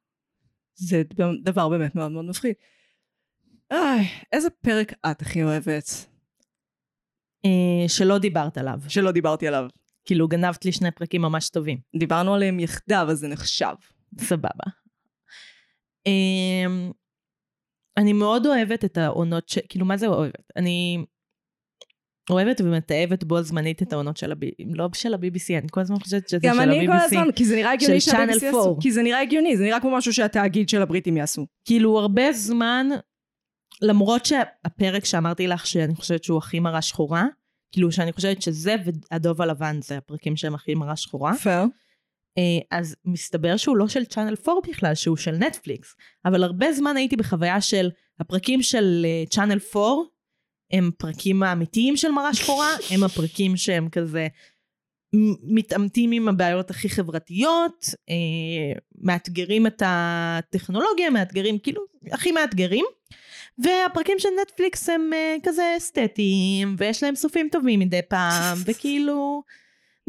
זה 0.74 1.02
דבר 1.42 1.68
באמת 1.68 1.94
מאוד 1.94 2.12
מאוד 2.12 2.24
מפחיד. 2.24 2.54
איי, 3.70 4.06
איזה 4.32 4.50
פרק 4.50 4.92
את 5.10 5.22
הכי 5.22 5.42
אוהבת? 5.42 6.06
אה, 7.44 7.88
שלא 7.88 8.18
דיברת 8.18 8.58
עליו. 8.58 8.80
שלא 8.88 9.10
דיברתי 9.10 9.48
עליו. 9.48 9.66
כאילו, 10.04 10.28
גנבת 10.28 10.64
לי 10.64 10.72
שני 10.72 10.90
פרקים 10.90 11.22
ממש 11.22 11.50
טובים. 11.50 11.78
דיברנו 11.98 12.34
עליהם 12.34 12.60
יחדיו, 12.60 13.06
אז 13.10 13.18
זה 13.18 13.28
נחשב. 13.28 13.74
סבבה. 14.18 14.64
אמ, 16.06 16.90
אני 18.00 18.12
מאוד 18.12 18.46
אוהבת 18.46 18.84
את 18.84 18.98
העונות 18.98 19.48
ש... 19.48 19.58
כאילו, 19.68 19.86
מה 19.86 19.96
זה 19.96 20.06
אוהבת? 20.06 20.52
אני 20.56 21.04
אוהבת 22.30 22.60
ומתעבת 22.60 23.24
בו 23.24 23.42
זמנית 23.42 23.82
את 23.82 23.92
העונות 23.92 24.16
של 24.16 24.32
הבי... 24.32 24.50
לא 24.74 24.88
של 24.94 25.14
ה-BBC, 25.14 25.58
אני 25.58 25.66
כל 25.70 25.80
הזמן 25.80 25.98
חושבת 25.98 26.28
שזה 26.28 26.38
של 26.42 26.48
ה-BBC. 26.48 26.54
גם 26.54 26.60
אני 26.60 26.86
כל 26.86 26.92
הזמן, 26.92 27.32
כי 27.36 27.44
זה 27.44 27.56
נראה 27.56 27.72
הגיוני 27.72 28.00
של 28.00 28.10
Channel 28.10 28.44
יעשו. 28.44 28.68
4. 28.70 28.80
כי 28.82 28.92
זה 28.92 29.02
נראה 29.02 29.20
הגיוני, 29.20 29.56
זה 29.56 29.64
נראה 29.64 29.80
כמו 29.80 29.96
משהו 29.96 30.12
שהתאגיד 30.12 30.68
של 30.68 30.82
הבריטים 30.82 31.16
יעשו. 31.16 31.46
כאילו, 31.64 31.98
הרבה 31.98 32.32
זמן, 32.32 32.88
למרות 33.82 34.26
שהפרק 34.26 35.04
שאמרתי 35.04 35.46
לך 35.46 35.66
שאני 35.66 35.94
חושבת 35.94 36.24
שהוא 36.24 36.38
הכי 36.38 36.60
מראה 36.60 36.82
שחורה, 36.82 37.26
כאילו 37.72 37.92
שאני 37.92 38.12
חושבת 38.12 38.42
שזה 38.42 38.76
והדוב 39.10 39.42
הלבן 39.42 39.78
זה 39.82 39.96
הפרקים 39.96 40.36
שהם 40.36 40.54
הכי 40.54 40.74
מראה 40.74 40.96
שחורה, 40.96 41.34
פייר. 41.34 41.64
אה, 42.40 42.78
אז 42.78 42.96
מסתבר 43.04 43.56
שהוא 43.56 43.76
לא 43.76 43.88
של 43.88 44.04
צ'אנל 44.04 44.34
4 44.48 44.60
בכלל, 44.68 44.94
שהוא 44.94 45.16
של 45.16 45.32
נטפליקס. 45.32 45.94
אבל 46.24 46.42
הרבה 46.42 46.72
זמן 46.72 46.96
הייתי 46.96 47.16
בחוויה 47.16 47.60
של 47.60 47.90
הפרקים 48.20 48.62
של 48.62 49.06
צ'אנל 49.30 49.58
4, 49.76 49.82
הם 50.72 50.90
פרקים 50.98 51.42
האמיתיים 51.42 51.96
של 51.96 52.10
מראה 52.10 52.34
שחורה, 52.34 52.70
הם 52.90 53.02
הפרקים 53.04 53.56
שהם 53.56 53.88
כזה 53.88 54.28
מתעמתים 55.42 56.12
עם 56.12 56.28
הבעיות 56.28 56.70
הכי 56.70 56.88
חברתיות, 56.88 57.86
אה, 58.10 58.80
מאתגרים 59.02 59.66
את 59.66 59.82
הטכנולוגיה, 59.86 61.10
מאתגרים, 61.10 61.58
כאילו, 61.58 61.82
הכי 62.12 62.32
מאתגרים. 62.32 62.84
והפרקים 63.58 64.18
של 64.18 64.28
נטפליקס 64.42 64.88
הם 64.88 65.10
אה, 65.12 65.36
כזה 65.42 65.74
אסתטיים, 65.76 66.74
ויש 66.78 67.02
להם 67.02 67.14
סופים 67.14 67.48
טובים 67.52 67.80
מדי 67.80 68.00
פעם, 68.08 68.58
וכאילו, 68.66 69.42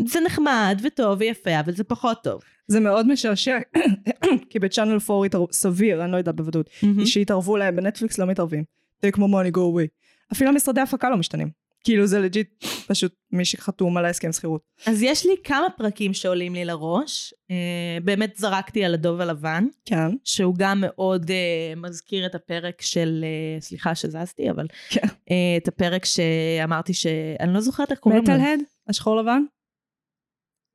זה 0.06 0.20
נחמד 0.20 0.82
וטוב 0.84 1.20
ויפה, 1.20 1.60
אבל 1.60 1.74
זה 1.74 1.84
פחות 1.84 2.18
טוב. 2.24 2.42
זה 2.68 2.80
מאוד 2.80 3.08
משעשע, 3.08 3.58
כי 4.50 4.60
ב 4.60 4.64
Channel 4.64 4.98
4 5.10 5.26
התערב... 5.26 5.52
סביר, 5.52 6.04
אני 6.04 6.12
לא 6.12 6.18
יודעת 6.18 6.36
בוודאות, 6.36 6.70
שהתערבו 7.06 7.58
להם, 7.58 7.76
בנטפליקס 7.76 8.18
לא 8.18 8.26
מתערבים. 8.26 8.64
take 9.06 9.18
more 9.18 9.20
money 9.20 9.56
go 9.56 9.60
away. 9.60 9.88
אפילו 10.32 10.50
המשרדי 10.50 10.82
הפקה 10.82 11.10
לא 11.10 11.18
משתנים. 11.18 11.62
כאילו 11.84 12.08
זה 12.08 12.20
legit 12.20 12.64
פשוט 12.88 13.16
מי 13.32 13.46
שחתום 13.46 13.98
על 13.98 14.06
ההסכם 14.06 14.32
שכירות. 14.32 14.62
אז 14.86 15.04
יש 15.04 15.26
לי 15.26 15.32
כמה 15.44 15.68
פרקים 15.78 16.14
שעולים 16.14 16.54
לי 16.54 16.66
לראש. 16.66 17.34
אה, 17.52 17.98
באמת 18.04 18.38
זרקתי 18.38 18.86
על 18.86 18.94
הדוב 18.94 19.22
הלבן, 19.22 19.68
כן. 19.86 20.10
שהוא 20.24 20.56
גם 20.58 20.82
מאוד 20.82 21.32
אה, 21.32 21.74
מזכיר 21.76 22.26
את 22.26 22.36
הפרק 22.36 22.82
של, 22.82 23.26
אה, 23.28 23.62
סליחה 23.62 23.96
שזזתי, 23.96 24.50
אבל 24.50 24.68
כן. 24.90 25.08
אה, 25.32 25.58
את 25.58 25.68
הפרק 25.68 26.06
שאמרתי 26.06 26.94
ש... 26.94 27.08
אני 27.40 27.54
לא 27.54 27.62
זוכרת 27.62 27.92
איך 27.92 28.00
קוראים 28.00 28.24
לו. 28.28 28.34
מטל 28.34 28.42
הד? 28.42 28.60
השחור 28.88 29.16
לבן? 29.18 29.44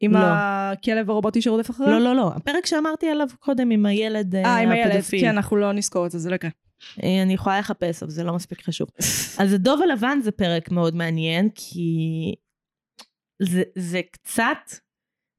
עם 0.01 0.13
לא. 0.13 0.19
הכלב 0.23 1.11
הרובוטי 1.11 1.43
שרודף 1.43 1.71
אחריו? 1.71 1.91
לא, 1.91 1.99
לא, 1.99 2.17
לא. 2.17 2.33
הפרק 2.37 2.67
שאמרתי 2.67 3.09
עליו 3.09 3.29
קודם 3.41 3.71
עם 3.71 3.87
הילד 3.87 4.35
אה, 4.35 4.45
אה, 4.45 4.59
עם 4.59 4.71
הילד. 4.71 5.03
כן, 5.21 5.29
אנחנו 5.29 5.57
לא 5.57 5.73
נזכור 5.73 6.07
את 6.07 6.11
זה, 6.11 6.19
זה 6.19 6.31
לא 6.31 6.35
יקרה. 6.35 6.51
אה, 7.03 7.23
אני 7.23 7.33
יכולה 7.33 7.59
לחפש, 7.59 8.03
אבל 8.03 8.13
זה 8.13 8.25
לא 8.25 8.35
מספיק 8.35 8.63
חשוב. 8.63 8.89
אז 9.43 9.53
הדוב 9.53 9.83
הלבן 9.83 10.19
זה 10.23 10.33
פרק 10.33 10.71
מאוד 10.71 10.95
מעניין, 10.95 11.49
כי 11.55 12.35
זה, 13.43 13.63
זה 13.75 14.01
קצת 14.13 14.71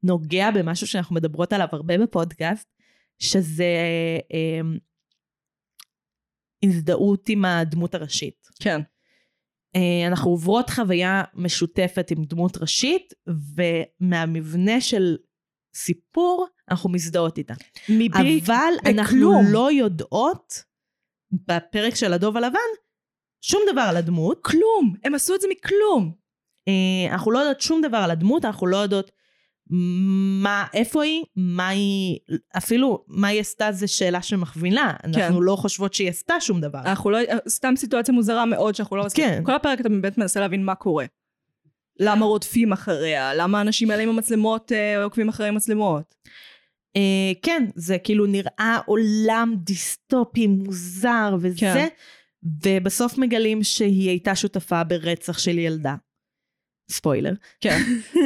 נוגע 0.03 0.51
במשהו 0.51 0.87
שאנחנו 0.87 1.15
מדברות 1.15 1.53
עליו 1.53 1.67
הרבה 1.71 1.97
בפודקאסט, 1.97 2.67
שזה 3.19 3.77
אה, 4.33 4.61
הזדהות 6.63 7.29
עם 7.29 7.45
הדמות 7.45 7.95
הראשית. 7.95 8.47
כן. 8.59 8.81
אה, 9.77 10.07
אנחנו 10.07 10.31
עוברות 10.31 10.69
חוויה 10.69 11.23
משותפת 11.33 12.11
עם 12.11 12.23
דמות 12.23 12.57
ראשית, 12.57 13.13
ומהמבנה 13.55 14.81
של 14.81 15.15
סיפור, 15.75 16.47
אנחנו 16.71 16.89
מזדהות 16.89 17.37
איתה. 17.37 17.53
מבלי 17.89 18.39
אבל 18.45 18.73
אנחנו 18.85 19.17
בכלום. 19.17 19.45
לא 19.51 19.71
יודעות, 19.71 20.63
בפרק 21.31 21.95
של 21.95 22.13
הדוב 22.13 22.37
הלבן, 22.37 22.59
שום 23.41 23.61
דבר 23.71 23.81
על 23.89 23.97
הדמות. 23.97 24.39
כלום, 24.43 24.93
הם 25.03 25.15
עשו 25.15 25.35
את 25.35 25.41
זה 25.41 25.47
מכלום. 25.51 26.13
אה, 26.67 27.13
אנחנו 27.13 27.31
לא 27.31 27.39
יודעות 27.39 27.61
שום 27.61 27.81
דבר 27.81 27.97
על 27.97 28.11
הדמות, 28.11 28.45
אנחנו 28.45 28.67
לא 28.67 28.77
יודעות 28.77 29.11
מה, 29.69 30.65
איפה 30.73 31.03
היא, 31.03 31.23
מה 31.35 31.67
היא, 31.67 32.19
אפילו 32.57 33.03
מה 33.07 33.27
היא 33.27 33.39
עשתה 33.39 33.71
זה 33.71 33.87
שאלה 33.87 34.21
שמכווינה. 34.21 34.93
אנחנו 35.03 35.41
לא 35.41 35.55
חושבות 35.55 35.93
שהיא 35.93 36.09
עשתה 36.09 36.39
שום 36.39 36.61
דבר. 36.61 36.79
אנחנו 36.79 37.09
לא, 37.09 37.19
סתם 37.49 37.73
סיטואציה 37.75 38.13
מוזרה 38.13 38.45
מאוד 38.45 38.75
שאנחנו 38.75 38.97
לא 38.97 39.05
מסכימים. 39.05 39.31
כן. 39.31 39.43
כל 39.43 39.55
הפרק 39.55 39.81
אתה 39.81 39.89
באמת 39.89 40.17
מנסה 40.17 40.39
להבין 40.39 40.65
מה 40.65 40.75
קורה. 40.75 41.05
למה 41.99 42.25
רודפים 42.25 42.71
אחריה? 42.71 43.33
למה 43.33 43.57
האנשים 43.57 43.91
האלה 43.91 44.03
עם 44.03 44.09
המצלמות 44.09 44.71
אה, 44.71 45.03
עוקבים 45.03 45.29
אחרי 45.29 45.47
המצלמות? 45.47 46.15
אה, 46.95 47.31
כן, 47.41 47.65
זה 47.75 47.97
כאילו 47.97 48.25
נראה 48.25 48.79
עולם 48.85 49.55
דיסטופי 49.57 50.47
מוזר 50.47 51.35
וזה, 51.39 51.59
כן. 51.59 51.87
ובסוף 52.65 53.17
מגלים 53.17 53.63
שהיא 53.63 54.09
הייתה 54.09 54.35
שותפה 54.35 54.83
ברצח 54.83 55.37
של 55.37 55.59
ילדה. 55.59 55.95
ספוילר. 56.91 57.33
כן. 57.61 57.79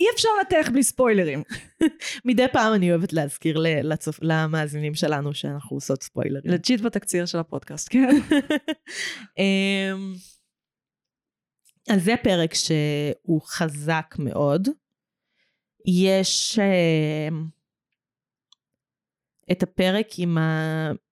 אי 0.00 0.06
אפשר 0.14 0.28
לנתח 0.38 0.70
בלי 0.72 0.82
ספוילרים. 0.82 1.42
מדי 2.24 2.46
פעם 2.52 2.74
אני 2.74 2.90
אוהבת 2.90 3.12
להזכיר 3.12 3.58
לצופ... 3.82 4.18
למאזינים 4.22 4.94
שלנו 4.94 5.34
שאנחנו 5.34 5.76
עושות 5.76 6.02
ספוילרים. 6.02 6.52
legit 6.52 6.80
בתקציר 6.80 7.26
של 7.26 7.38
הפודקאסט, 7.38 7.88
כן. 7.90 8.08
אמ, 9.38 10.14
אז 11.88 12.04
זה 12.04 12.14
פרק 12.22 12.54
שהוא 12.54 13.40
חזק 13.44 14.14
מאוד. 14.18 14.68
יש 15.86 16.58
אמ, 16.58 17.44
את 19.52 19.62
הפרק 19.62 20.06
עם 20.18 20.38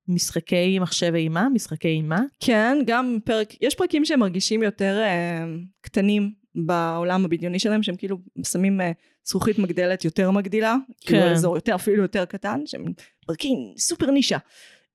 המשחקי 0.09 0.79
מחשב 0.79 1.15
אימה, 1.15 1.49
משחקי 1.49 1.89
אימה. 1.89 2.21
כן, 2.41 2.79
גם 2.87 3.19
פרק, 3.25 3.63
יש 3.63 3.75
פרקים 3.75 4.05
שהם 4.05 4.21
מרגישים 4.21 4.63
יותר 4.63 4.99
אה, 5.03 5.45
קטנים 5.81 6.33
בעולם 6.67 7.25
הבדיוני 7.25 7.59
שלהם, 7.59 7.83
שהם 7.83 7.97
כאילו 7.97 8.19
שמים 8.47 8.81
אה, 8.81 8.93
זכוכית 9.25 9.59
מגדלת 9.59 10.05
יותר 10.05 10.31
מגדילה, 10.31 10.77
כאילו 11.01 11.21
כן. 11.21 11.33
אזור 11.33 11.57
יותר, 11.57 11.75
אפילו 11.75 12.03
יותר 12.03 12.25
קטן, 12.25 12.61
שהם 12.67 12.85
פרקים 13.27 13.59
סופר 13.79 14.11
נישה. 14.11 14.39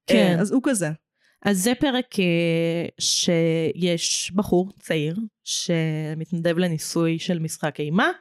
כן. 0.07 0.35
אה, 0.35 0.41
אז 0.41 0.51
הוא 0.51 0.61
כזה. 0.63 0.89
אז 1.45 1.63
זה 1.63 1.73
פרק 1.79 2.19
אה, 2.19 2.85
שיש 2.99 4.31
בחור 4.35 4.71
צעיר 4.79 5.15
שמתנדב 5.43 6.57
לניסוי 6.57 7.19
של 7.19 7.39
משחק 7.39 7.79
אימה, 7.79 8.11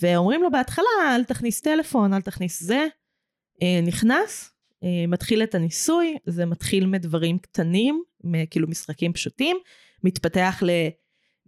ואומרים 0.00 0.42
לו 0.42 0.50
בהתחלה, 0.50 1.14
אל 1.14 1.24
תכניס 1.24 1.60
טלפון, 1.60 2.14
אל 2.14 2.20
תכניס 2.20 2.62
זה. 2.62 2.86
נכנס, 3.82 4.50
מתחיל 5.08 5.42
את 5.42 5.54
הניסוי, 5.54 6.16
זה 6.26 6.46
מתחיל 6.46 6.86
מדברים 6.86 7.38
קטנים, 7.38 8.02
כאילו 8.50 8.68
משחקים 8.68 9.12
פשוטים, 9.12 9.56
מתפתח 10.04 10.62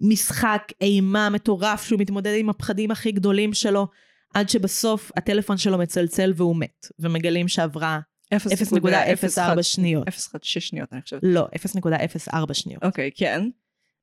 למשחק 0.02 0.62
אימה 0.80 1.30
מטורף 1.30 1.84
שהוא 1.84 2.00
מתמודד 2.00 2.34
עם 2.38 2.50
הפחדים 2.50 2.90
הכי 2.90 3.12
גדולים 3.12 3.54
שלו, 3.54 3.86
עד 4.34 4.48
שבסוף 4.48 5.12
הטלפון 5.16 5.56
שלו 5.56 5.78
מצלצל 5.78 6.32
והוא 6.36 6.56
מת, 6.56 6.86
ומגלים 6.98 7.48
שעברה 7.48 8.00
0.04 8.34 9.62
שניות. 9.62 10.08
0.6 10.08 10.12
שניות, 10.42 10.92
אני 10.92 11.02
חושבת. 11.02 11.20
לא, 11.22 11.46
0.04 11.56 12.54
שניות. 12.54 12.84
אוקיי, 12.84 13.10
כן. 13.14 13.48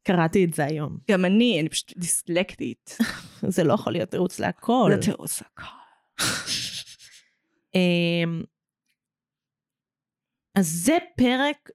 קראתי 0.03 0.45
את 0.45 0.53
זה 0.53 0.65
היום. 0.65 0.97
גם 1.11 1.25
אני, 1.25 1.59
אני 1.59 1.69
פשוט 1.69 1.97
דיסלקטית. 1.97 2.97
זה 3.55 3.63
לא 3.63 3.73
יכול 3.73 3.93
להיות 3.93 4.09
תירוץ 4.09 4.39
להכל. 4.39 4.91
זה 4.95 5.01
תירוץ 5.01 5.41
הכל. 5.41 5.63
אמ, 7.75 8.43
אז 10.55 10.67
זה 10.67 10.97
פרק 11.17 11.69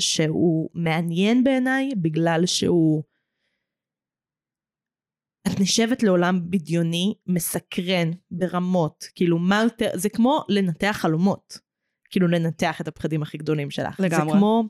שהוא 0.00 0.70
מעניין 0.74 1.44
בעיניי 1.44 1.90
בגלל 1.96 2.46
שהוא... 2.46 3.02
את 5.48 5.60
נשבת 5.60 6.02
לעולם 6.02 6.50
בדיוני, 6.50 7.14
מסקרן 7.26 8.10
ברמות, 8.30 9.04
כאילו 9.14 9.38
מה 9.38 9.60
יותר, 9.64 9.90
זה 9.94 10.08
כמו 10.08 10.44
לנתח 10.48 10.96
חלומות, 11.00 11.58
כאילו 12.10 12.28
לנתח 12.28 12.80
את 12.80 12.88
הפחדים 12.88 13.22
הכי 13.22 13.38
גדולים 13.38 13.70
שלך. 13.70 14.00
לגמרי. 14.00 14.32
זה 14.32 14.38
כמו 14.38 14.64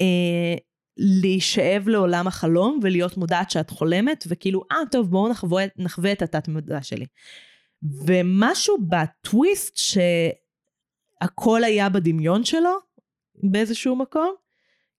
אה, 0.00 0.54
להישאב 0.96 1.88
לעולם 1.88 2.26
החלום 2.26 2.80
ולהיות 2.82 3.16
מודעת 3.16 3.50
שאת 3.50 3.70
חולמת, 3.70 4.24
וכאילו, 4.28 4.62
אה, 4.72 4.76
טוב, 4.90 5.10
בואו 5.10 5.28
נחווה, 5.28 5.64
נחווה 5.76 6.12
את 6.12 6.22
התת 6.22 6.48
מודע 6.48 6.82
שלי. 6.82 7.06
ומשהו 8.06 8.76
בטוויסט 8.88 9.76
שהכל 11.20 11.64
היה 11.64 11.88
בדמיון 11.88 12.44
שלו 12.44 12.70
באיזשהו 13.34 13.96
מקום, 13.96 14.34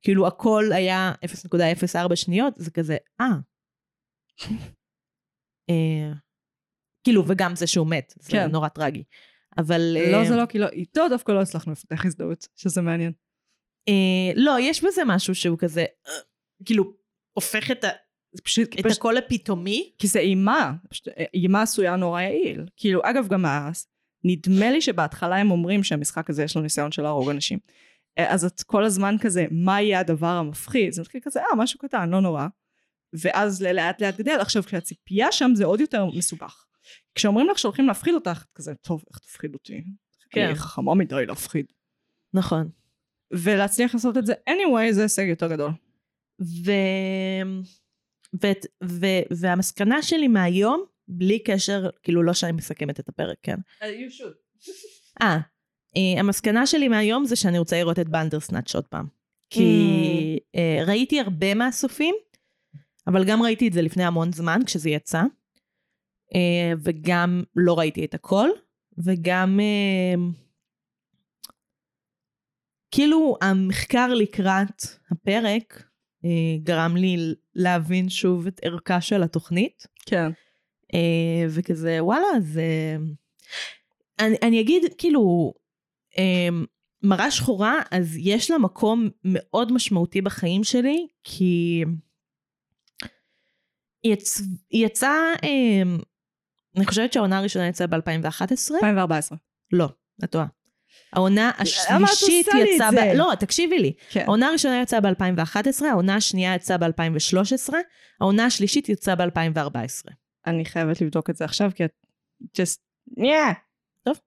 כאילו 0.02 0.28
הכל 0.28 0.70
היה 0.72 1.14
0.04 1.26 2.16
שניות, 2.16 2.54
זה 2.58 2.72
כזה, 2.72 2.98
אה. 3.22 3.26
אה, 3.26 3.36
כאילו, 7.04 7.24
וגם 7.28 7.56
זה 7.56 7.68
שהוא 7.68 7.88
מת, 7.88 8.14
זה 8.20 8.32
כן. 8.32 8.52
נורא 8.52 8.68
טרגי. 8.68 9.04
אבל... 9.58 9.82
לא, 10.12 10.18
אה, 10.18 10.26
זה 10.26 10.36
לא, 10.36 10.46
כי 10.46 10.60
לא, 10.60 10.68
איתו 10.68 11.10
דווקא 11.10 11.32
לא 11.32 11.42
הצלחנו 11.42 11.72
לפתח 11.72 12.06
הזדהות, 12.06 12.48
שזה 12.56 12.82
מעניין. 12.82 13.12
אה, 13.88 14.32
לא, 14.36 14.56
יש 14.60 14.84
בזה 14.84 15.02
משהו 15.06 15.36
שהוא 15.36 15.58
כזה, 15.58 15.86
אה, 16.08 16.14
כאילו, 16.66 16.94
הופך 17.38 17.72
את, 17.72 17.84
ה, 17.84 17.90
פשוט, 18.44 18.68
את 18.80 18.86
פשוט 18.86 18.98
הכל 18.98 19.16
לפתאומי. 19.18 19.94
כי 19.98 20.08
זה 20.08 20.20
אימה, 20.20 20.74
פשוט, 20.90 21.08
אה, 21.08 21.26
אימה 21.34 21.62
עשויה 21.62 21.96
נורא 21.96 22.22
יעיל. 22.22 22.66
כאילו, 22.78 23.02
אגב, 23.04 23.28
גם 23.28 23.46
אז, 23.46 23.88
נדמה 24.24 24.72
לי 24.72 24.82
שבהתחלה 24.82 25.36
הם 25.36 25.52
אומרים 25.52 25.84
שהמשחק 25.84 26.30
הזה 26.30 26.44
יש 26.44 26.56
לו 26.56 26.62
ניסיון 26.62 26.92
של 26.92 27.02
להרוג 27.02 27.30
אנשים. 27.30 27.60
אה, 28.18 28.34
אז 28.34 28.46
את 28.46 28.64
כל 28.64 28.84
הזמן 28.84 29.16
כזה, 29.22 29.46
מה 29.52 29.82
יהיה 29.82 30.00
הדבר 30.00 30.28
המפחיד? 30.28 30.94
זה 30.94 31.02
מתחיל 31.02 31.22
כזה, 31.24 31.40
אה, 31.40 31.56
משהו 31.58 31.80
קטן, 31.80 32.10
לא 32.10 32.22
נורא. 32.22 32.48
ואז 33.14 33.62
לאט 33.62 34.02
לאט 34.02 34.18
גדל. 34.18 34.38
עכשיו, 34.40 34.64
כשהציפייה 34.64 35.32
שם 35.32 35.52
זה 35.56 35.66
עוד 35.66 35.80
יותר 35.80 36.06
מסובך. 36.06 36.66
כשאומרים 37.16 37.48
לך 37.50 37.60
שהולכים 37.60 37.88
להפחיד 37.88 38.14
אותך, 38.14 38.44
את 38.46 38.52
כזה, 38.56 38.76
טוב, 38.76 39.04
איך 39.10 39.20
תפחיד 39.20 39.54
אותי? 39.54 39.84
כן. 40.30 40.46
אני 40.46 40.56
חכמה 40.56 40.96
מדי 40.96 41.26
להפחיד. 41.26 41.66
נכון. 42.34 42.70
ולהצליח 43.34 43.94
לעשות 43.94 44.18
את 44.18 44.26
זה 44.26 44.34
anyway 44.50 44.92
זה 44.92 45.02
הישג 45.02 45.26
יותר 45.28 45.48
גדול. 45.48 45.72
ו... 46.42 46.72
ו... 48.44 48.48
ו... 48.84 49.06
והמסקנה 49.32 50.02
שלי 50.02 50.28
מהיום, 50.28 50.86
בלי 51.08 51.40
קשר, 51.40 51.90
כאילו 52.04 52.24
לא 52.24 52.34
שאני 52.34 52.52
מסכמת 52.52 53.00
את 53.00 53.10
הפרק, 53.10 53.38
כן? 53.44 53.56
you 53.82 54.12
should. 54.12 54.68
אה, 55.22 55.38
אה, 55.98 56.20
המסקנה 56.20 56.68
שלי 56.68 56.88
מהיום 56.88 57.26
זה 57.26 57.36
שאני 57.36 57.60
רוצה 57.60 57.80
לראות 57.80 58.00
את 58.00 58.10
בנדרסנאץ' 58.10 58.76
עוד 58.76 58.88
פעם. 58.88 59.08
כי 59.50 59.62
Mm. 59.62 60.58
אה, 60.58 60.84
ראיתי 60.86 61.20
הרבה 61.20 61.54
מהסופים, 61.54 62.16
אבל 63.08 63.26
גם 63.26 63.42
ראיתי 63.42 63.68
את 63.68 63.74
זה 63.74 63.82
לפני 63.82 64.04
המון 64.04 64.34
זמן 64.34 64.60
כשזה 64.66 64.90
יצא, 64.90 65.24
אה, 66.36 66.74
וגם 66.84 67.44
לא 67.56 67.80
ראיתי 67.80 68.06
את 68.06 68.14
הכל, 68.14 68.50
וגם 68.98 69.60
אה, 69.60 70.16
כאילו 72.92 73.38
המחקר 73.42 74.14
לקראת 74.14 74.82
הפרק 75.12 75.84
אה, 76.26 76.58
גרם 76.64 76.98
לי 76.98 77.18
להבין 77.56 78.10
שוב 78.10 78.48
את 78.48 78.60
ערכה 78.64 79.02
של 79.02 79.24
התוכנית. 79.24 79.88
כן. 80.06 80.32
אה, 80.94 81.46
וכזה 81.50 82.04
וואלה 82.04 82.40
זה 82.42 82.98
אני, 84.20 84.36
אני 84.42 84.62
אגיד 84.62 84.84
כאילו 84.98 85.54
אה, 86.18 86.50
מראה 87.04 87.32
שחורה 87.32 87.82
אז 87.92 88.18
יש 88.18 88.52
לה 88.52 88.58
מקום 88.58 89.10
מאוד 89.24 89.72
משמעותי 89.72 90.22
בחיים 90.22 90.64
שלי 90.64 91.08
כי 91.24 91.84
יצ... 94.06 94.42
יצאה 94.72 95.34
אה, 95.44 95.96
אני 96.78 96.86
חושבת 96.86 97.14
שהעונה 97.14 97.38
הראשונה 97.38 97.68
יצאה 97.68 97.88
ב-2011 97.88 98.76
2014. 98.76 99.38
לא 99.72 99.90
את 100.24 100.32
טועה 100.32 100.46
העונה 101.14 101.50
את 101.50 101.62
השלישית 101.62 102.48
יצאה? 102.48 102.92
ב... 102.92 102.96
לא 103.16 103.32
תקשיבי 103.40 103.80
לי 103.80 103.94
כן. 104.10 104.24
העונה 104.28 104.48
הראשונה 104.48 104.82
יצאה 104.82 105.02
ב-2011 105.02 105.86
העונה 105.86 106.16
השנייה 106.16 106.56
יצאה 106.56 106.78
ב-2013 106.78 107.74
העונה 108.22 108.46
השלישית 108.46 108.90
יצאה 108.90 109.16
ב-2014 109.16 110.12
אני 110.48 110.66
חייבת 110.66 111.02
לבדוק 111.02 111.30
את 111.30 111.36
זה 111.36 111.46
עכשיו, 111.46 111.72
כי 111.76 111.86
את 111.86 111.92
just... 112.58 112.80
yeah. 113.20 113.54
טוב. 114.04 114.20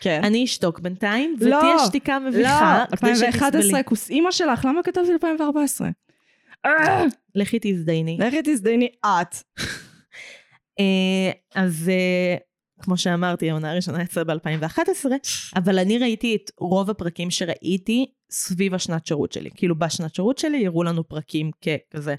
כן. 0.00 0.20
אני 0.24 0.44
אשתוק 0.44 0.78
בינתיים, 0.80 1.36
לא, 1.40 1.56
ותהיה 1.56 1.78
שתיקה 1.86 2.18
מביכה. 2.18 2.84
לא, 2.90 2.96
כדי 2.96 3.16
שתסבלי. 3.16 3.28
2011, 3.28 3.82
כוס 3.82 4.10
אימא 4.10 4.30
שלך, 4.30 4.64
למה 4.64 4.82
כתבתי 4.82 5.12
2014? 5.12 5.88
לכי 7.34 7.58
תזדייני. 7.62 8.18
לכי 8.20 8.40
תזדייני 8.44 8.88
את. 9.00 9.36
אה, 10.80 11.30
אז 11.54 11.88
אה, 11.88 12.36
כמו 12.82 12.96
שאמרתי, 12.96 13.50
העונה 13.50 13.72
הראשונה 13.72 14.02
יצאה 14.02 14.24
ב-2011, 14.24 15.06
אבל 15.56 15.78
אני 15.78 15.98
ראיתי 15.98 16.36
את 16.36 16.50
רוב 16.60 16.90
הפרקים 16.90 17.30
שראיתי 17.30 18.06
סביב 18.30 18.74
השנת 18.74 19.06
שירות 19.06 19.32
שלי. 19.32 19.50
כאילו 19.54 19.78
בשנת 19.78 20.14
שירות 20.14 20.38
שלי 20.38 20.66
הראו 20.66 20.82
לנו 20.82 21.08
פרקים 21.08 21.50
ככזה 21.52 22.14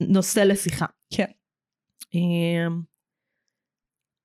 נושא 0.00 0.40
לשיחה. 0.40 0.86
כן. 1.14 1.30
אה, 2.14 2.66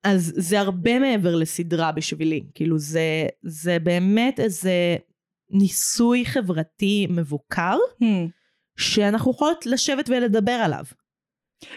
אז 0.04 0.34
זה 0.36 0.60
הרבה 0.60 1.00
מעבר 1.00 1.36
לסדרה 1.36 1.92
בשבילי. 1.92 2.44
כאילו 2.54 2.80
זה, 2.80 3.28
זה 3.42 3.80
באמת 3.80 4.40
איזה 4.40 4.98
ניסוי 5.50 6.26
חברתי 6.26 7.08
מבוקר, 7.10 7.78
Hmm. 8.02 8.06
שאנחנו 8.78 9.32
יכולות 9.32 9.66
לשבת 9.66 10.10
ולדבר 10.10 10.52
עליו. 10.52 10.84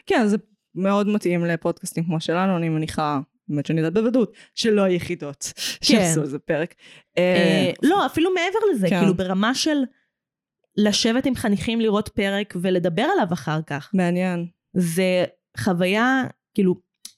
כן, 0.07 0.27
זה 0.27 0.37
מאוד 0.75 1.09
מתאים 1.09 1.45
לפודקאסטים 1.45 2.05
כמו 2.05 2.21
שלנו, 2.21 2.57
אני 2.57 2.69
מניחה, 2.69 3.21
באמת 3.49 3.67
שאני 3.67 3.81
יודעת 3.81 3.95
בוודאות, 3.95 4.33
שלא 4.55 4.83
היחידות 4.83 5.53
שעשו 5.83 6.23
איזה 6.23 6.39
פרק. 6.39 6.75
אה, 7.19 7.23
אה, 7.23 7.73
לא, 7.83 8.07
אפילו 8.07 8.31
מעבר 8.35 8.59
לזה, 8.73 8.89
כן. 8.89 8.99
כאילו 9.01 9.15
ברמה 9.15 9.55
של 9.55 9.79
לשבת 10.77 11.27
עם 11.27 11.35
חניכים 11.35 11.81
לראות 11.81 12.09
פרק 12.09 12.55
ולדבר 12.63 13.03
עליו 13.03 13.33
אחר 13.33 13.63
כך. 13.63 13.91
מעניין. 13.95 14.47
זה 14.73 15.25
חוויה, 15.59 16.23
כאילו, 16.55 16.75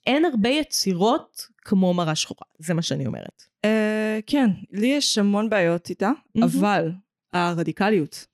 אין 0.07 0.25
הרבה 0.25 0.49
יצירות 0.49 1.47
כמו 1.65 1.95
מראה 1.95 2.15
שחורה, 2.15 2.47
זה 2.59 2.75
מה 2.75 2.83
שאני 2.83 3.07
אומרת. 3.07 3.43
אה, 3.65 4.19
כן, 4.27 4.51
לי 4.73 4.87
יש 4.87 5.19
המון 5.19 5.51
בעיות 5.51 5.91
איתה. 5.91 6.11
אבל 6.43 6.91
הרדיקליות, 7.33 8.27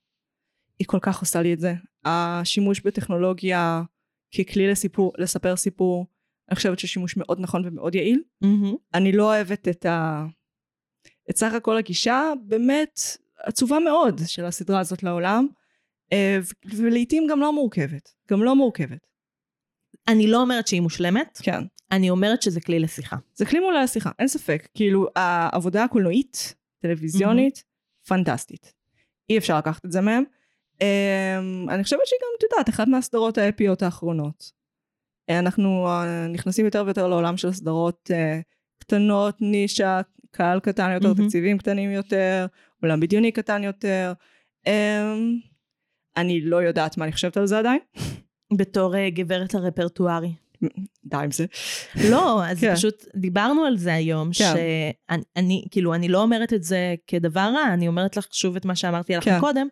היא 0.79 0.87
כל 0.87 0.99
כך 1.03 1.21
עושה 1.21 1.43
לי 1.43 1.53
את 1.53 1.61
זה. 1.61 1.75
השימוש 2.05 2.81
בטכנולוגיה 2.81 3.83
ככלי 4.39 4.71
לסיפור, 4.71 5.13
לספר 5.19 5.57
סיפור, 5.57 6.07
אני 6.49 6.57
חושבת 6.57 6.79
ששימוש 6.79 7.17
מאוד 7.17 7.41
נכון 7.41 7.63
ומאוד 7.65 7.95
יעיל. 7.95 8.23
אני 8.95 9.13
לא 9.13 9.25
אוהבת 9.25 9.69
את 9.69 9.87
ה... 9.87 10.27
את 11.31 11.37
סך 11.37 11.53
הכל 11.53 11.77
הגישה 11.77 12.33
באמת 12.47 13.01
עצובה 13.39 13.79
מאוד 13.79 14.21
של 14.27 14.45
הסדרה 14.45 14.81
הזאת 14.81 15.03
לעולם, 15.03 15.47
אה, 16.13 16.39
ולעיתים 16.77 17.27
גם 17.31 17.41
לא 17.41 17.53
מורכבת. 17.53 18.15
גם 18.31 18.43
לא 18.43 18.57
מורכבת. 18.57 19.07
אני 20.09 20.27
לא 20.27 20.41
אומרת 20.41 20.67
שהיא 20.67 20.81
מושלמת, 20.81 21.39
כן. 21.43 21.63
אני 21.91 22.11
אומרת 22.11 22.43
שזה 22.43 22.61
כלי 22.61 22.79
לשיחה. 22.81 23.17
זה 23.35 23.47
כלי 23.47 23.61
מול 23.61 23.77
השיחה, 23.77 24.11
אין 24.19 24.29
ספק. 24.29 24.69
כאילו, 24.75 25.07
העבודה 25.17 25.85
הקולנועית, 25.85 26.55
טלוויזיונית, 26.79 27.65
פנטסטית. 28.09 28.73
אי 29.31 29.39
אפשר 29.39 29.59
לקחת 29.59 29.85
את 29.85 29.93
זה 29.93 30.01
מהם. 30.01 30.25
Um, 30.79 31.71
אני 31.71 31.85
חושבת 31.85 32.01
שהיא 32.05 32.19
גם, 32.23 32.29
את 32.39 32.43
יודעת, 32.43 32.69
אחת 32.69 32.89
מהסדרות 32.89 33.39
האפיות 33.39 33.83
האחרונות. 33.83 34.53
אה, 35.31 35.39
אנחנו 35.39 35.87
uh, 35.87 36.29
נכנסים 36.29 36.65
יותר 36.65 36.83
ויותר 36.87 37.09
לעולם 37.09 37.37
של 37.37 37.53
סדרות 37.53 38.11
uh, 38.13 38.43
קטנות, 38.79 39.41
נישה, 39.41 40.01
קהל 40.31 40.61
קטן 40.61 40.91
יותר, 40.95 41.09
מהמם. 41.09 41.25
תקציבים 41.25 41.59
קטנים 41.59 41.91
יותר, 41.91 42.47
עולם 42.83 43.01
בדיוני 43.01 43.33
קטן 43.33 43.65
יותר. 43.65 44.13
Um, 44.67 44.71
אני 46.17 46.41
לא 46.41 46.57
יודעת 46.57 46.97
מה 46.97 47.05
אני 47.05 47.13
חושבת 47.13 47.37
על 47.37 47.47
זה 47.47 47.59
עדיין. 47.59 47.81
בתור 48.57 48.97
אה, 48.97 49.11
גברת 49.11 49.55
הרפרטוארי. 49.55 50.33
די 51.11 51.17
עם 51.17 51.31
זה. 51.31 51.47
לא, 52.11 52.45
אז 52.45 52.61
כן. 52.61 52.75
פשוט 52.75 53.05
דיברנו 53.15 53.65
על 53.65 53.77
זה 53.77 53.95
היום, 53.95 54.29
כן. 54.29 54.33
שאני, 54.33 55.23
אני, 55.37 55.65
כאילו, 55.71 55.95
אני 55.95 56.09
לא 56.09 56.23
אומרת 56.23 56.53
את 56.53 56.63
זה 56.63 56.95
כדבר 57.07 57.51
רע, 57.55 57.75
אני 57.75 57.89
אומרת 57.89 58.17
לך 58.17 58.27
שוב 58.31 58.57
את 58.57 58.65
מה 58.65 58.77
שאמרתי 58.77 59.17
לך 59.17 59.25
כן. 59.25 59.41
קודם, 59.41 59.69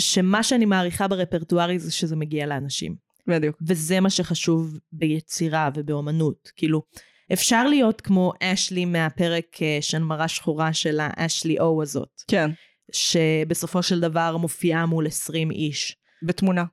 שמה 0.00 0.42
שאני 0.42 0.64
מעריכה 0.64 1.08
ברפרטוארי 1.08 1.78
זה 1.78 1.92
שזה 1.92 2.16
מגיע 2.16 2.46
לאנשים. 2.46 2.96
בדיוק. 3.26 3.56
וזה 3.66 4.00
מה 4.00 4.10
שחשוב 4.10 4.78
ביצירה 4.92 5.70
ובאומנות. 5.74 6.50
כאילו, 6.56 6.82
אפשר 7.32 7.68
להיות 7.68 8.00
כמו 8.00 8.32
אשלי 8.42 8.84
מהפרק 8.84 9.62
אה, 9.62 9.78
של 9.80 10.02
מראה 10.02 10.28
שחורה 10.28 10.72
של 10.72 10.98
האשלי 11.02 11.58
או 11.60 11.82
הזאת, 11.82 12.22
כן, 12.28 12.50
שבסופו 12.92 13.82
של 13.82 14.00
דבר 14.00 14.36
מופיעה 14.36 14.86
מול 14.86 15.06
20 15.06 15.50
איש 15.50 15.96
בתמונה. 16.22 16.64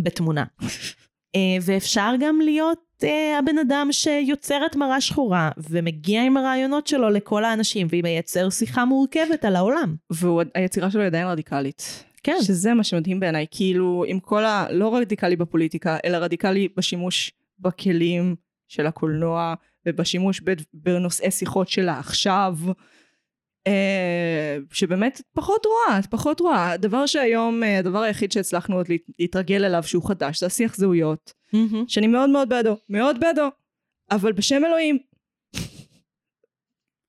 בתמונה. 0.00 0.44
אה, 1.36 1.56
ואפשר 1.62 2.12
גם 2.20 2.40
להיות 2.40 2.78
אה, 3.04 3.38
הבן 3.38 3.58
אדם 3.58 3.88
שיוצר 3.90 4.66
את 4.66 4.76
מראה 4.76 5.00
שחורה 5.00 5.50
ומגיע 5.70 6.22
עם 6.22 6.36
הרעיונות 6.36 6.86
שלו 6.86 7.10
לכל 7.10 7.44
האנשים 7.44 7.86
ומייצר 7.90 8.50
שיחה 8.50 8.84
מורכבת 8.84 9.44
על 9.44 9.56
העולם. 9.56 9.96
והיצירה 10.10 10.90
שלו 10.90 11.00
היא 11.00 11.06
עדיין 11.06 11.26
רדיקלית. 11.26 12.04
כן. 12.26 12.36
שזה 12.42 12.74
מה 12.74 12.84
שמדהים 12.84 13.20
בעיניי, 13.20 13.46
כאילו 13.50 14.04
עם 14.08 14.20
כל 14.20 14.44
ה... 14.44 14.66
לא 14.72 14.96
רדיקלי 14.96 15.36
בפוליטיקה, 15.36 15.96
אלא 16.04 16.16
רדיקלי 16.16 16.68
בשימוש 16.76 17.32
בכלים 17.58 18.36
של 18.68 18.86
הקולנוע 18.86 19.54
ובשימוש 19.86 20.40
ב... 20.44 20.52
בנושאי 20.74 21.30
שיחות 21.30 21.68
שלה 21.68 21.98
עכשיו, 21.98 22.56
אה, 23.66 24.56
שבאמת 24.72 25.22
פחות 25.32 25.66
רואה, 25.66 25.98
את 25.98 26.06
פחות 26.06 26.40
רואה. 26.40 26.70
הדבר 26.72 27.06
שהיום, 27.06 27.62
אה, 27.62 27.78
הדבר 27.78 27.98
היחיד 28.02 28.32
שהצלחנו 28.32 28.76
עוד 28.76 28.88
להת- 28.88 29.10
להתרגל 29.18 29.64
אליו 29.64 29.82
שהוא 29.82 30.08
חדש, 30.08 30.40
זה 30.40 30.46
השיח 30.46 30.76
זהויות, 30.76 31.32
שאני 31.88 32.06
מאוד 32.06 32.30
מאוד 32.30 32.48
בעדו, 32.48 32.76
מאוד 32.88 33.20
בעדו. 33.20 33.48
אבל 34.10 34.32
בשם 34.32 34.64
אלוהים, 34.64 34.98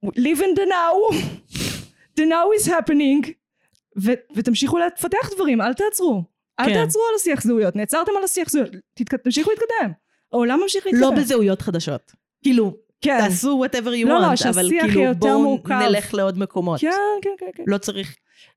live 0.06 0.40
in 0.40 0.58
the 0.60 0.66
now, 0.70 1.16
the 2.20 2.24
now 2.26 2.62
is 2.62 2.68
happening, 2.68 3.37
ו- 4.04 4.36
ותמשיכו 4.36 4.78
לפתח 4.78 5.30
דברים, 5.36 5.62
אל 5.62 5.74
תעצרו. 5.74 6.24
אל 6.60 6.66
כן. 6.66 6.74
תעצרו 6.74 7.02
על 7.10 7.16
השיח 7.16 7.44
זהויות, 7.44 7.76
נעצרתם 7.76 8.12
על 8.18 8.24
השיח 8.24 8.50
זהויות, 8.50 8.72
תתק... 8.94 9.16
תמשיכו 9.16 9.50
להתקדם. 9.52 9.92
העולם 10.34 10.60
ממשיך 10.64 10.86
להתקדם. 10.86 11.02
לא 11.02 11.12
בזהויות 11.12 11.62
חדשות. 11.62 12.12
כאילו, 12.44 12.74
כן. 13.02 13.20
תעשו 13.20 13.66
whatever 13.66 14.04
you 14.04 14.08
לא, 14.08 14.20
לא, 14.20 14.22
want, 14.22 14.26
אבל 14.28 14.36
שהשיח 14.36 14.72
יהיה 14.72 14.88
כאילו 14.88 15.16
בואו 15.16 15.42
מורכב. 15.42 15.74
נלך 15.74 16.14
לעוד 16.14 16.40
מקומות. 16.40 16.82
כן, 16.82 16.90
כן, 17.22 17.30
כן, 17.38 17.46
כן. 17.56 17.64
לא 17.68 17.78
צריך... 17.78 18.16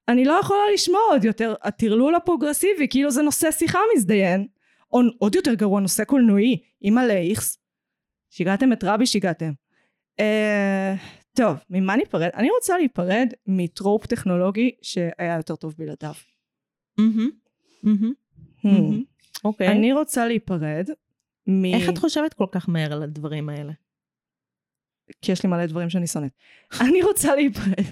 אני 0.09 0.25
לא 0.25 0.33
יכולה 0.33 0.61
לשמוע 0.75 1.01
עוד 1.11 1.25
יותר, 1.25 1.55
הטרלול 1.63 2.15
הפרוגרסיבי, 2.15 2.89
כאילו 2.89 3.11
זה 3.11 3.23
נושא 3.23 3.51
שיחה 3.51 3.79
מזדיין, 3.97 4.47
או 4.93 5.01
עוד 5.19 5.35
יותר 5.35 5.55
גרוע, 5.55 5.81
נושא 5.81 6.05
קולנועי, 6.05 6.59
אימא 6.83 7.01
לאיכס. 7.01 7.59
שיגעתם 8.31 8.73
את 8.73 8.85
רבי, 8.85 9.07
שיגעתם. 9.07 9.51
אה, 10.21 10.95
טוב, 11.37 11.57
ממה 11.71 11.97
ניפרד? 11.97 12.31
אני 12.35 12.51
רוצה 12.51 12.79
להיפרד 12.79 13.29
מטרופ 13.47 14.07
טכנולוגי 14.07 14.71
שהיה 14.83 15.37
יותר 15.37 15.57
טוב 15.57 15.75
בלעדיו. 15.79 16.15
אוקיי. 19.45 19.69
אני 19.69 19.93
רוצה 19.93 20.27
להיפרד 20.27 20.89
מ... 21.47 21.65
איך 21.65 21.89
את 21.89 21.99
חושבת 21.99 22.35
כל 22.35 22.47
כך 22.53 22.69
מהר 22.69 22.93
על 22.93 23.03
הדברים 23.03 23.49
האלה? 23.49 23.73
כי 25.23 25.33
יש 25.33 25.43
לי 25.43 25.49
מלא 25.49 25.67
דברים 25.67 25.91
שאני 25.91 26.07
שונאת. 26.07 26.33
אני 26.89 27.03
רוצה 27.03 27.35
להיפרד. 27.35 27.85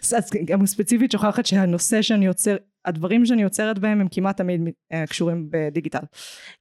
אז 0.00 0.30
גם 0.44 0.66
ספציפית 0.66 1.12
שוכחת 1.12 1.46
שהנושא 1.46 2.02
שאני 2.02 2.26
יוצר, 2.26 2.56
הדברים 2.84 3.26
שאני 3.26 3.42
יוצרת 3.42 3.78
בהם 3.78 4.00
הם 4.00 4.08
כמעט 4.10 4.36
תמיד 4.36 4.60
אה, 4.92 5.06
קשורים 5.06 5.48
בדיגיטל. 5.50 6.04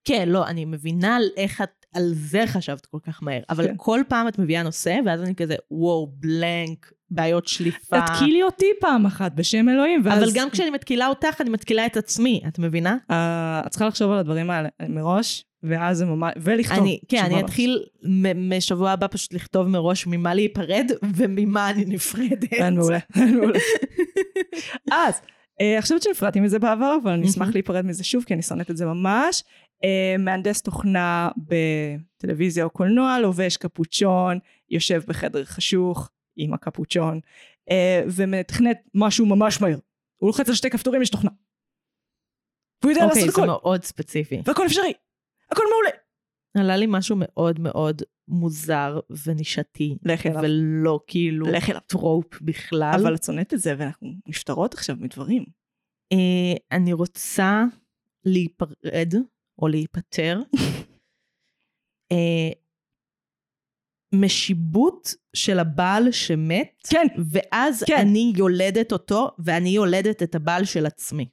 כן, 0.03 0.29
לא, 0.29 0.47
אני 0.47 0.65
מבינה 0.65 1.17
איך 1.37 1.61
את 1.61 1.80
על 1.93 2.11
זה 2.13 2.43
חשבת 2.47 2.85
כל 2.85 2.97
כך 3.07 3.23
מהר, 3.23 3.41
אבל 3.49 3.67
כן. 3.67 3.73
כל 3.77 4.01
פעם 4.07 4.27
את 4.27 4.39
מביאה 4.39 4.63
נושא, 4.63 4.97
ואז 5.05 5.21
אני 5.21 5.35
כזה, 5.35 5.55
וואו, 5.71 6.11
בלנק, 6.19 6.91
בעיות 7.09 7.47
שליפה. 7.47 8.01
תתקילי 8.01 8.43
אותי 8.43 8.65
פעם 8.79 9.05
אחת 9.05 9.31
בשם 9.35 9.69
אלוהים, 9.69 10.01
ואז... 10.05 10.23
אבל 10.23 10.31
גם 10.35 10.49
כשאני 10.49 10.69
מתקילה 10.69 11.07
אותך, 11.07 11.41
אני 11.41 11.49
מתקילה 11.49 11.85
את 11.85 11.97
עצמי, 11.97 12.41
את 12.47 12.59
מבינה? 12.59 12.97
אה, 13.11 13.61
את 13.65 13.71
צריכה 13.71 13.87
לחשוב 13.87 14.11
על 14.11 14.17
הדברים 14.17 14.49
האלה 14.49 14.69
מראש, 14.89 15.45
ואז 15.63 15.97
זה 15.97 16.05
ממש... 16.05 16.33
ולכתוב. 16.37 16.77
אני, 16.77 16.99
כן, 17.07 17.23
אני. 17.25 17.39
אתחיל 17.39 17.83
מ- 18.03 18.57
משבוע 18.57 18.91
הבא 18.91 19.07
פשוט 19.11 19.33
לכתוב 19.33 19.67
מראש 19.67 20.07
ממה 20.07 20.33
להיפרד 20.33 20.91
וממה 21.15 21.69
אני 21.69 21.85
נפרדת. 21.85 22.53
אין 22.53 22.75
מעולה, 22.75 22.99
אין 23.15 23.37
מעולה. 23.37 23.59
אז, 24.91 25.21
אה, 25.61 25.73
אני 25.73 25.81
חושבת 25.81 26.01
שנפרדתי 26.01 26.39
מזה 26.39 26.59
בעבר, 26.59 26.97
אבל 27.03 27.11
אני 27.11 27.27
אשמח. 27.27 27.49
להיפרד 27.53 27.85
מזה 27.85 28.03
שוב, 28.03 28.23
כי 28.23 28.33
אני 28.33 28.41
שונאת 28.41 28.71
את 28.71 28.77
זה 28.77 28.85
ממש. 28.85 29.43
אה, 29.83 30.15
מהנדס 30.19 30.61
תוכנה 30.61 31.29
בטלוויזיה 31.37 32.63
או 32.63 32.69
קולנוע, 32.69 33.19
לובש 33.19 33.57
קפוצ'ון, 33.57 34.39
יושב 34.69 35.01
בחדר 35.07 35.45
חשוך 35.45 36.09
עם 36.35 36.53
הקפוצ'ון, 36.53 37.19
אה, 37.71 38.03
ומתכנת 38.07 38.77
משהו 38.93 39.25
ממש 39.25 39.61
מהר. 39.61 39.77
הוא 40.17 40.27
לוחץ 40.27 40.49
על 40.49 40.55
שתי 40.55 40.69
כפתורים, 40.69 41.01
יש 41.01 41.09
תוכנה. 41.09 41.29
והוא 42.83 42.91
יודע 42.91 43.05
אוקיי, 43.05 43.21
לעשות 43.21 43.35
זה 43.35 43.41
הכל, 43.41 43.47
מאוד 43.47 43.83
ספציפי. 43.83 44.41
והכל 44.45 44.65
אפשרי. 44.65 44.93
הכל 45.51 45.63
מעולה. 45.69 45.89
עלה 46.57 46.77
לי 46.77 46.85
משהו 46.89 47.15
מאוד 47.19 47.59
מאוד 47.59 48.01
מוזר 48.27 48.99
ונישתי, 49.25 49.97
לכי 50.03 50.29
אליו. 50.29 50.41
ולא 50.43 50.99
כאילו 51.07 51.45
לכי 51.45 51.71
אליו. 51.71 51.81
טרופ 51.87 52.41
בכלל. 52.41 52.91
אבל 53.01 53.15
את 53.15 53.23
שונאת 53.23 53.53
את 53.53 53.59
זה, 53.59 53.75
ואנחנו 53.77 54.09
נפטרות 54.27 54.73
עכשיו 54.73 54.95
מדברים. 54.99 55.45
אה, 56.13 56.77
אני 56.77 56.93
רוצה 56.93 57.63
להיפרד, 58.25 59.13
או 59.61 59.67
להיפטר, 59.67 60.39
אה, 62.11 62.49
משיבוט 64.15 65.09
של 65.33 65.59
הבעל 65.59 66.11
שמת, 66.11 66.87
כן, 66.89 67.07
ואז 67.31 67.83
כן. 67.87 67.97
אני 67.99 68.33
יולדת 68.35 68.91
אותו, 68.91 69.29
ואני 69.39 69.69
יולדת 69.69 70.23
את 70.23 70.35
הבעל 70.35 70.65
של 70.65 70.85
עצמי. 70.85 71.25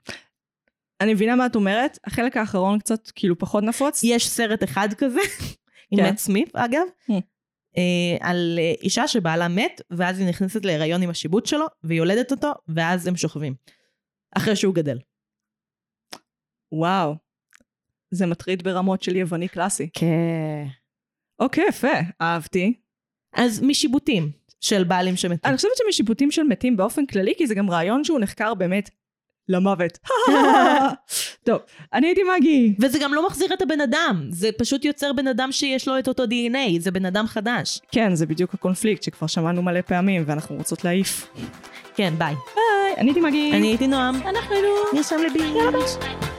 אני 1.01 1.15
מבינה 1.15 1.37
מה 1.37 1.47
את 1.47 1.57
אומרת, 1.57 1.99
החלק 2.05 2.37
האחרון 2.37 2.79
קצת 2.79 3.11
כאילו 3.11 3.39
פחות 3.39 3.65
נפוץ. 3.65 4.01
יש 4.05 4.29
סרט 4.29 4.65
אחד 4.65 4.89
כזה, 4.99 5.21
עם 5.91 5.99
כן. 5.99 6.05
מאט 6.05 6.19
סמית 6.19 6.57
אגב, 6.57 6.83
Hmm. 7.09 7.13
אה, 7.77 8.17
על 8.29 8.59
אה, 8.59 8.73
אישה 8.83 9.09
שבעלה 9.09 9.49
מת, 9.49 9.81
ואז 9.91 10.19
היא 10.19 10.29
נכנסת 10.29 10.65
להיריון 10.65 11.03
עם 11.03 11.11
השיבוט 11.11 11.47
שלו, 11.47 11.67
והיא 11.83 11.99
יולדת 11.99 12.33
אותו, 12.33 12.53
ואז 12.69 13.07
הם 13.07 13.17
שוכבים. 13.17 13.55
אחרי 14.37 14.57
שהוא 14.57 14.75
גדל. 14.75 14.99
וואו. 16.73 17.15
זה 18.11 18.27
מטריד 18.27 18.63
ברמות 18.63 19.03
של 19.03 19.17
יווני 19.17 19.49
קלאסי. 19.49 19.89
כן. 19.93 20.67
אוקיי, 21.41 21.65
יפה, 21.69 21.93
אהבתי. 22.21 22.75
אז 23.35 23.63
משיבוטים 23.63 24.31
של 24.61 24.85
בעלים 24.85 25.17
שמתים. 25.17 25.41
אני 25.45 25.57
חושבת 25.57 25.73
שמשיפוטים 25.77 26.31
של 26.31 26.43
מתים 26.43 26.77
באופן 26.77 27.07
כללי, 27.07 27.35
כי 27.39 27.47
זה 27.47 27.55
גם 27.55 27.71
רעיון 27.71 28.05
שהוא 28.05 28.21
נחקר 28.21 28.55
באמת 28.55 28.91
למוות. 29.49 29.99
טוב, 31.47 31.61
אני 31.93 32.07
הייתי 32.07 32.21
מגי. 32.37 32.75
וזה 32.81 32.99
גם 33.03 33.15
לא 33.15 33.27
מחזיר 33.27 33.55
את 33.55 33.63
הבן 33.63 33.81
אדם, 33.81 34.27
זה 34.31 34.51
פשוט 34.59 34.85
יוצר 34.85 35.13
בן 35.13 35.27
אדם 35.29 35.53
שיש 35.53 35.89
לו 35.89 35.99
את 35.99 36.09
אותו 36.09 36.25
DNA, 36.25 36.79
זה 36.79 36.91
בן 36.91 37.05
אדם 37.05 37.27
חדש. 37.27 37.81
כן, 37.93 38.15
זה 38.15 38.27
בדיוק 38.27 38.55
הקונפליקט 38.55 39.03
שכבר 39.03 39.27
שמענו 39.27 39.63
מלא 39.63 39.81
פעמים, 39.81 40.23
ואנחנו 40.27 40.57
רוצות 40.57 40.85
להעיף. 40.85 41.31
כן, 41.95 42.15
ביי. 42.19 42.35
ביי, 42.35 42.95
אני 42.97 43.11
הייתי 43.11 43.21
מגי. 43.21 43.53
אני 43.53 43.67
הייתי 43.67 43.87
נועם. 43.87 44.15
אנחנו 44.15 44.55
היינו. 44.55 44.69
נרשם 44.95 45.17
לבי. 45.27 45.39
יאללה 45.39 45.71
ביי. 45.71 46.38